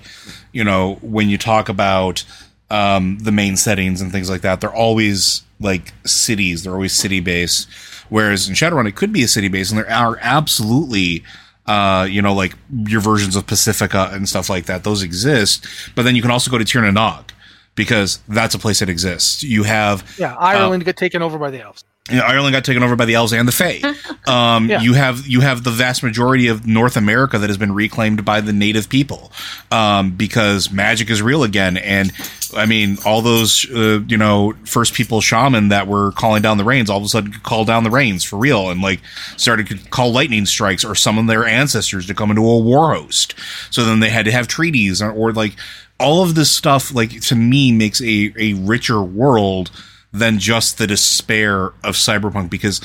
you 0.54 0.64
know, 0.64 1.00
when 1.02 1.28
you 1.28 1.38
talk 1.38 1.68
about 1.68 2.24
um, 2.70 3.18
the 3.20 3.34
main 3.34 3.58
settings 3.58 4.00
and 4.00 4.10
things 4.10 4.30
like 4.30 4.40
that, 4.42 4.62
they're 4.62 4.74
always 4.74 5.44
like 5.60 5.94
cities. 6.06 6.64
They're 6.64 6.74
always 6.74 6.94
city 6.94 7.20
based. 7.20 7.68
Whereas 8.08 8.48
in 8.48 8.56
Shadowrun, 8.56 8.88
it 8.88 8.96
could 8.96 9.12
be 9.12 9.24
a 9.24 9.28
city 9.28 9.50
base, 9.50 9.70
and 9.70 9.78
there 9.78 9.92
are 9.92 10.18
absolutely 10.22 11.26
uh, 11.66 12.08
you 12.10 12.22
know, 12.22 12.34
like 12.34 12.56
your 12.86 13.02
versions 13.02 13.36
of 13.36 13.48
Pacifica 13.48 14.10
and 14.12 14.28
stuff 14.28 14.50
like 14.50 14.66
that. 14.66 14.84
Those 14.84 15.04
exist. 15.04 15.66
But 15.96 16.04
then 16.04 16.16
you 16.16 16.22
can 16.22 16.32
also 16.32 16.52
go 16.52 16.58
to 16.58 16.66
Tir 16.66 16.82
na 16.82 16.92
Nog 16.92 17.32
because 17.76 18.20
that's 18.28 18.54
a 18.56 18.60
place 18.60 18.80
that 18.80 18.90
exists. 18.90 19.44
You 19.44 19.64
have 19.64 20.16
yeah, 20.18 20.36
Ireland 20.36 20.84
uh, 20.84 20.86
got 20.88 20.98
taken 20.98 21.22
over 21.22 21.38
by 21.38 21.52
the 21.52 21.62
elves. 21.62 21.84
You 22.12 22.18
know, 22.18 22.24
Ireland 22.24 22.52
got 22.52 22.66
taken 22.66 22.84
over 22.84 22.98
by 22.98 23.06
the 23.06 23.14
elves 23.14 23.32
and 23.32 23.48
the 23.48 23.52
Fae. 23.54 23.82
Um, 24.26 24.70
yeah. 24.70 24.80
You 24.82 24.94
have 24.94 25.28
you 25.28 25.42
have 25.42 25.66
the 25.66 25.70
vast 25.70 26.02
majority 26.02 26.48
of 26.48 26.66
North 26.66 26.96
America 26.96 27.38
that 27.38 27.50
has 27.50 27.58
been 27.58 27.74
reclaimed 27.74 28.24
by 28.24 28.40
the 28.40 28.54
native 28.54 28.88
people 28.88 29.34
um, 29.70 30.12
because 30.12 30.72
magic 30.72 31.10
is 31.10 31.22
real 31.22 31.44
again. 31.44 31.76
And 31.76 32.14
I 32.56 32.66
mean, 32.66 32.98
all 33.06 33.22
those 33.22 33.70
uh, 33.70 34.00
you 34.08 34.16
know 34.16 34.54
first 34.64 34.94
people 34.94 35.20
shaman 35.20 35.68
that 35.70 35.88
were 35.88 36.14
calling 36.14 36.42
down 36.42 36.58
the 36.58 36.64
rains 36.64 36.90
all 36.90 37.00
of 37.00 37.04
a 37.04 37.10
sudden 37.10 37.34
could 37.34 37.44
call 37.44 37.66
down 37.66 37.84
the 37.84 37.90
rains 37.90 38.24
for 38.24 38.38
real 38.38 38.70
and 38.70 38.82
like 38.82 39.02
started 39.36 39.68
to 39.68 39.78
call 39.90 40.14
lightning 40.14 40.46
strikes 40.46 40.86
or 40.86 40.96
summon 40.96 41.26
their 41.26 41.46
ancestors 41.46 42.08
to 42.08 42.14
come 42.14 42.30
into 42.30 42.50
a 42.50 42.58
war 42.60 42.96
host. 42.96 43.36
So 43.72 43.84
then 43.84 44.00
they 44.00 44.10
had 44.10 44.24
to 44.24 44.32
have 44.32 44.48
treaties 44.48 45.02
or, 45.02 45.12
or 45.12 45.34
like 45.34 45.58
all 46.00 46.24
of 46.24 46.36
this 46.36 46.50
stuff, 46.50 46.96
like 46.96 47.20
to 47.24 47.36
me, 47.36 47.74
makes 47.74 48.02
a 48.02 48.34
a 48.40 48.54
richer 48.54 49.02
world 49.02 49.70
than 50.14 50.40
just 50.40 50.78
the 50.78 50.88
despair 50.88 51.68
of 51.84 51.96
cyberpunk. 51.96 52.50
Because 52.50 52.80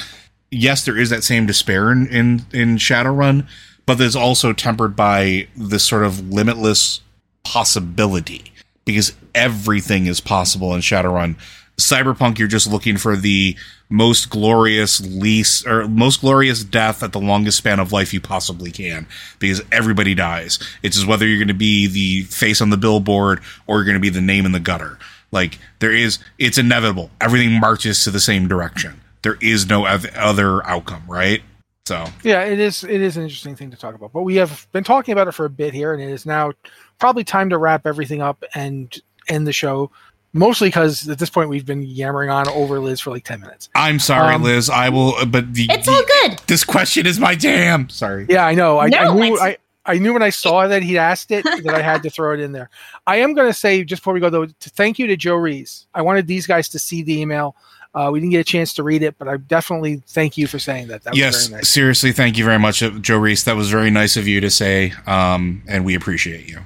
yes, 0.50 0.84
there 0.84 0.96
is 0.96 1.10
that 1.10 1.22
same 1.22 1.46
despair 1.46 1.92
in 1.92 2.06
in, 2.08 2.46
in 2.52 2.76
Shadowrun, 2.76 3.46
but 3.86 3.98
there's 3.98 4.16
also 4.16 4.52
tempered 4.52 4.96
by 4.96 5.48
this 5.56 5.84
sort 5.84 6.04
of 6.04 6.28
limitless 6.30 7.00
possibility 7.44 8.52
because 8.84 9.14
everything 9.34 10.06
is 10.06 10.20
possible 10.20 10.74
in 10.74 10.80
Shadowrun. 10.80 11.36
Cyberpunk, 11.78 12.38
you're 12.38 12.48
just 12.48 12.66
looking 12.66 12.96
for 12.96 13.16
the 13.16 13.56
most 13.88 14.30
glorious 14.30 15.00
least 15.00 15.66
or 15.66 15.86
most 15.88 16.20
glorious 16.20 16.64
death 16.64 17.02
at 17.02 17.12
the 17.12 17.20
longest 17.20 17.58
span 17.58 17.78
of 17.80 17.92
life 17.92 18.12
you 18.12 18.20
possibly 18.20 18.70
can 18.70 19.06
because 19.38 19.62
everybody 19.70 20.14
dies. 20.14 20.58
It's 20.82 20.96
just 20.96 21.06
whether 21.06 21.26
you're 21.26 21.38
going 21.38 21.48
to 21.48 21.54
be 21.54 21.86
the 21.86 22.22
face 22.22 22.60
on 22.60 22.70
the 22.70 22.76
billboard 22.76 23.40
or 23.66 23.76
you're 23.76 23.84
going 23.84 23.94
to 23.94 24.00
be 24.00 24.08
the 24.08 24.20
name 24.20 24.44
in 24.44 24.52
the 24.52 24.60
gutter. 24.60 24.98
Like 25.30 25.58
there 25.78 25.92
is, 25.92 26.18
it's 26.38 26.58
inevitable. 26.58 27.10
Everything 27.20 27.58
marches 27.60 28.02
to 28.04 28.10
the 28.10 28.20
same 28.20 28.48
direction. 28.48 29.00
There 29.22 29.36
is 29.40 29.68
no 29.68 29.84
other 29.84 30.66
outcome, 30.66 31.02
right? 31.08 31.42
So 31.86 32.06
yeah, 32.22 32.44
it 32.44 32.60
is. 32.60 32.84
It 32.84 33.00
is 33.00 33.16
an 33.16 33.22
interesting 33.22 33.56
thing 33.56 33.70
to 33.70 33.76
talk 33.76 33.94
about. 33.94 34.12
But 34.12 34.22
we 34.22 34.36
have 34.36 34.66
been 34.72 34.84
talking 34.84 35.12
about 35.12 35.26
it 35.26 35.32
for 35.32 35.46
a 35.46 35.50
bit 35.50 35.72
here, 35.72 35.94
and 35.94 36.02
it 36.02 36.10
is 36.10 36.26
now 36.26 36.52
probably 36.98 37.24
time 37.24 37.48
to 37.50 37.58
wrap 37.58 37.86
everything 37.86 38.20
up 38.20 38.44
and 38.54 38.94
end 39.28 39.46
the 39.46 39.52
show 39.52 39.90
mostly 40.32 40.68
because 40.68 41.08
at 41.08 41.18
this 41.18 41.30
point 41.30 41.48
we've 41.48 41.66
been 41.66 41.82
yammering 41.82 42.30
on 42.30 42.48
over 42.48 42.78
Liz 42.80 43.00
for 43.00 43.10
like 43.10 43.24
ten 43.24 43.40
minutes. 43.40 43.68
I'm 43.74 43.98
sorry, 43.98 44.34
um, 44.34 44.42
Liz. 44.42 44.70
I 44.70 44.88
will, 44.88 45.14
but 45.26 45.52
the, 45.54 45.66
it's 45.70 45.88
all 45.88 46.02
good. 46.22 46.38
This 46.46 46.64
question 46.64 47.06
is 47.06 47.18
my 47.18 47.34
jam. 47.34 47.88
Sorry. 47.88 48.26
Yeah, 48.28 48.46
I 48.46 48.54
know. 48.54 48.78
I, 48.78 48.88
no, 48.88 48.98
I 48.98 49.14
knew. 49.14 49.38
I, 49.38 49.56
I 49.88 49.98
knew 49.98 50.12
when 50.12 50.22
I 50.22 50.30
saw 50.44 50.68
that 50.68 50.82
he 50.82 50.98
asked 50.98 51.30
it 51.30 51.44
that 51.44 51.74
I 51.74 51.82
had 51.82 52.02
to 52.04 52.10
throw 52.10 52.34
it 52.34 52.40
in 52.40 52.52
there. 52.52 52.70
I 53.06 53.16
am 53.16 53.34
going 53.34 53.48
to 53.48 53.54
say 53.54 53.82
just 53.84 54.02
before 54.02 54.14
we 54.14 54.20
go 54.20 54.30
though, 54.30 54.46
to 54.46 54.70
thank 54.70 54.98
you 54.98 55.06
to 55.08 55.16
Joe 55.16 55.34
Reese. 55.34 55.86
I 55.94 56.02
wanted 56.02 56.26
these 56.26 56.46
guys 56.46 56.68
to 56.70 56.78
see 56.78 57.02
the 57.02 57.20
email. 57.20 57.56
Uh, 57.94 58.10
we 58.12 58.20
didn't 58.20 58.30
get 58.30 58.40
a 58.40 58.44
chance 58.44 58.74
to 58.74 58.82
read 58.82 59.02
it, 59.02 59.16
but 59.18 59.26
I 59.26 59.38
definitely 59.38 60.02
thank 60.06 60.36
you 60.36 60.46
for 60.46 60.58
saying 60.58 60.88
that. 60.88 61.02
that 61.04 61.16
yes, 61.16 61.50
nice. 61.50 61.68
seriously, 61.68 62.12
thank 62.12 62.36
you 62.36 62.44
very 62.44 62.58
much, 62.58 62.80
Joe 63.00 63.18
Reese. 63.18 63.44
That 63.44 63.56
was 63.56 63.70
very 63.70 63.90
nice 63.90 64.16
of 64.16 64.28
you 64.28 64.40
to 64.42 64.50
say, 64.50 64.92
um, 65.06 65.62
and 65.66 65.84
we 65.84 65.94
appreciate 65.94 66.46
you. 66.46 66.60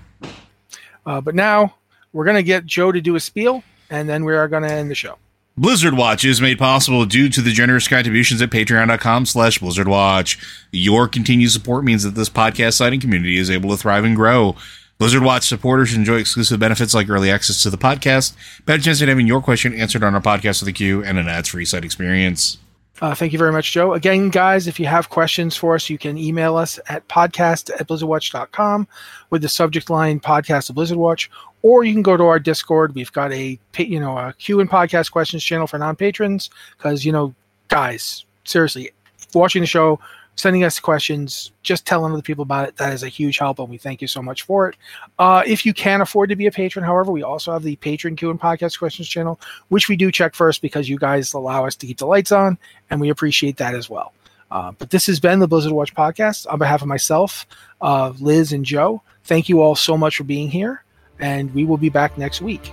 Uh, 1.07 1.21
but 1.21 1.35
now 1.35 1.75
we're 2.13 2.25
going 2.25 2.37
to 2.37 2.43
get 2.43 2.67
Joe 2.67 2.93
to 2.93 3.01
do 3.01 3.15
a 3.15 3.21
spiel 3.21 3.63
and 3.93 4.09
then 4.09 4.25
we 4.25 4.35
are 4.35 4.49
going 4.49 4.63
to 4.63 4.73
end 4.73 4.91
the 4.91 4.95
show. 4.95 5.17
Blizzard 5.55 5.95
Watch 5.95 6.25
is 6.25 6.41
made 6.41 6.59
possible 6.59 7.05
due 7.05 7.29
to 7.29 7.43
the 7.43 7.53
generous 7.53 7.87
contributions 7.87 8.41
at 8.41 8.49
patreon.com 8.49 9.27
slash 9.27 9.59
blizzardwatch. 9.59 10.43
Your 10.71 11.09
continued 11.09 11.51
support 11.51 11.85
means 11.85 12.05
that 12.05 12.15
this 12.15 12.31
podcast 12.31 12.75
site 12.75 12.95
and 12.95 13.03
community 13.03 13.37
is 13.37 13.51
able 13.51 13.69
to 13.69 13.77
thrive 13.77 14.05
and 14.05 14.17
grow. 14.17 14.57
Blizzard 14.97 15.23
Watch 15.23 15.47
supporters 15.47 15.93
enjoy 15.93 16.17
exclusive 16.17 16.59
benefits 16.59 16.95
like 16.95 17.11
early 17.11 17.31
access 17.31 17.63
to 17.65 17.71
the 17.71 17.77
podcast, 17.77 18.35
better 18.65 18.83
chance 18.83 19.03
at 19.03 19.09
having 19.09 19.27
your 19.27 19.43
question 19.43 19.75
answered 19.75 20.03
on 20.03 20.15
our 20.15 20.23
podcast 20.23 20.63
of 20.63 20.67
the 20.67 20.73
queue, 20.73 21.05
and 21.05 21.19
an 21.19 21.29
ads-free 21.29 21.67
site 21.67 21.85
experience. 21.85 22.57
Uh, 23.03 23.17
thank 23.17 23.33
you 23.33 23.39
very 23.39 23.51
much, 23.51 23.73
Joe. 23.73 23.95
Again, 23.95 24.29
guys, 24.29 24.69
if 24.69 24.79
you 24.79 24.87
have 24.87 25.09
questions 25.09 25.57
for 25.57 25.75
us, 25.75 25.91
you 25.91 25.99
can 25.99 26.17
email 26.17 26.57
us 26.57 26.79
at 26.89 27.07
podcast 27.09 27.69
at 27.81 27.89
blizzardwatch.com 27.89 28.87
with 29.31 29.43
the 29.43 29.49
subject 29.49 29.91
line 29.91 30.21
podcast 30.21 30.71
of 30.71 30.77
Blizzard 30.77 30.99
Watch, 30.99 31.29
or 31.63 31.83
you 31.83 31.93
can 31.93 32.03
go 32.03 32.17
to 32.17 32.23
our 32.23 32.39
Discord. 32.39 32.95
We've 32.95 33.11
got 33.11 33.33
a 33.33 33.59
you 33.77 33.99
know 33.99 34.17
a 34.17 34.33
Q 34.39 34.61
and 34.61 34.71
podcast 34.71 35.11
questions 35.11 35.43
channel 35.43 35.67
for 35.67 35.79
non 35.79 35.97
patrons 35.97 36.49
because 36.77 37.05
you 37.05 37.11
know 37.11 37.35
guys 37.67 38.25
seriously 38.45 38.93
watching 39.35 39.63
the 39.63 39.67
show, 39.67 39.99
sending 40.37 40.65
us 40.65 40.81
questions, 40.81 41.53
just 41.63 41.87
telling 41.87 42.13
other 42.13 42.23
people 42.23 42.43
about 42.43 42.69
it 42.69 42.77
that 42.77 42.93
is 42.93 43.03
a 43.03 43.09
huge 43.09 43.39
help, 43.39 43.59
and 43.59 43.69
we 43.69 43.79
thank 43.79 44.01
you 44.01 44.09
so 44.09 44.23
much 44.23 44.43
for 44.43 44.69
it. 44.69 44.77
Uh, 45.19 45.43
if 45.47 45.65
you 45.67 45.75
can 45.75 46.01
afford 46.01 46.29
to 46.31 46.37
be 46.37 46.47
a 46.47 46.51
patron, 46.51 46.85
however, 46.85 47.13
we 47.13 47.23
also 47.23 47.53
have 47.53 47.63
the 47.63 47.77
patron 47.77 48.17
Q 48.17 48.31
and 48.31 48.41
podcast 48.41 48.79
questions 48.79 49.09
channel, 49.09 49.41
which 49.69 49.89
we 49.89 49.97
do 49.97 50.11
check 50.11 50.35
first 50.35 50.63
because 50.63 50.89
you 50.89 50.99
guys 50.99 51.33
allow 51.35 51.67
us 51.67 51.77
to 51.77 51.87
keep 51.87 51.99
the 51.99 52.07
lights 52.07 52.33
on, 52.33 52.59
and 52.91 53.01
we 53.01 53.11
appreciate 53.11 53.57
that 53.59 53.75
as 53.75 53.89
well. 53.91 54.13
Uh, 54.51 54.73
but 54.73 54.91
this 54.91 55.07
has 55.07 55.19
been 55.19 55.39
the 55.39 55.49
Blizzard 55.49 55.73
Watch 55.73 55.95
podcast 55.95 56.47
on 56.53 56.59
behalf 56.59 56.83
of 56.83 56.89
myself, 56.89 57.47
uh, 57.81 58.13
Liz, 58.21 58.53
and 58.53 58.65
Joe. 58.65 59.03
Thank 59.25 59.49
you 59.49 59.63
all 59.63 59.75
so 59.75 59.97
much 59.97 60.17
for 60.17 60.25
being 60.25 60.51
here 60.51 60.85
and 61.23 61.55
we 61.55 61.65
will 61.65 61.79
be 61.79 61.89
back 61.89 62.19
next 62.19 62.43
week. 62.43 62.73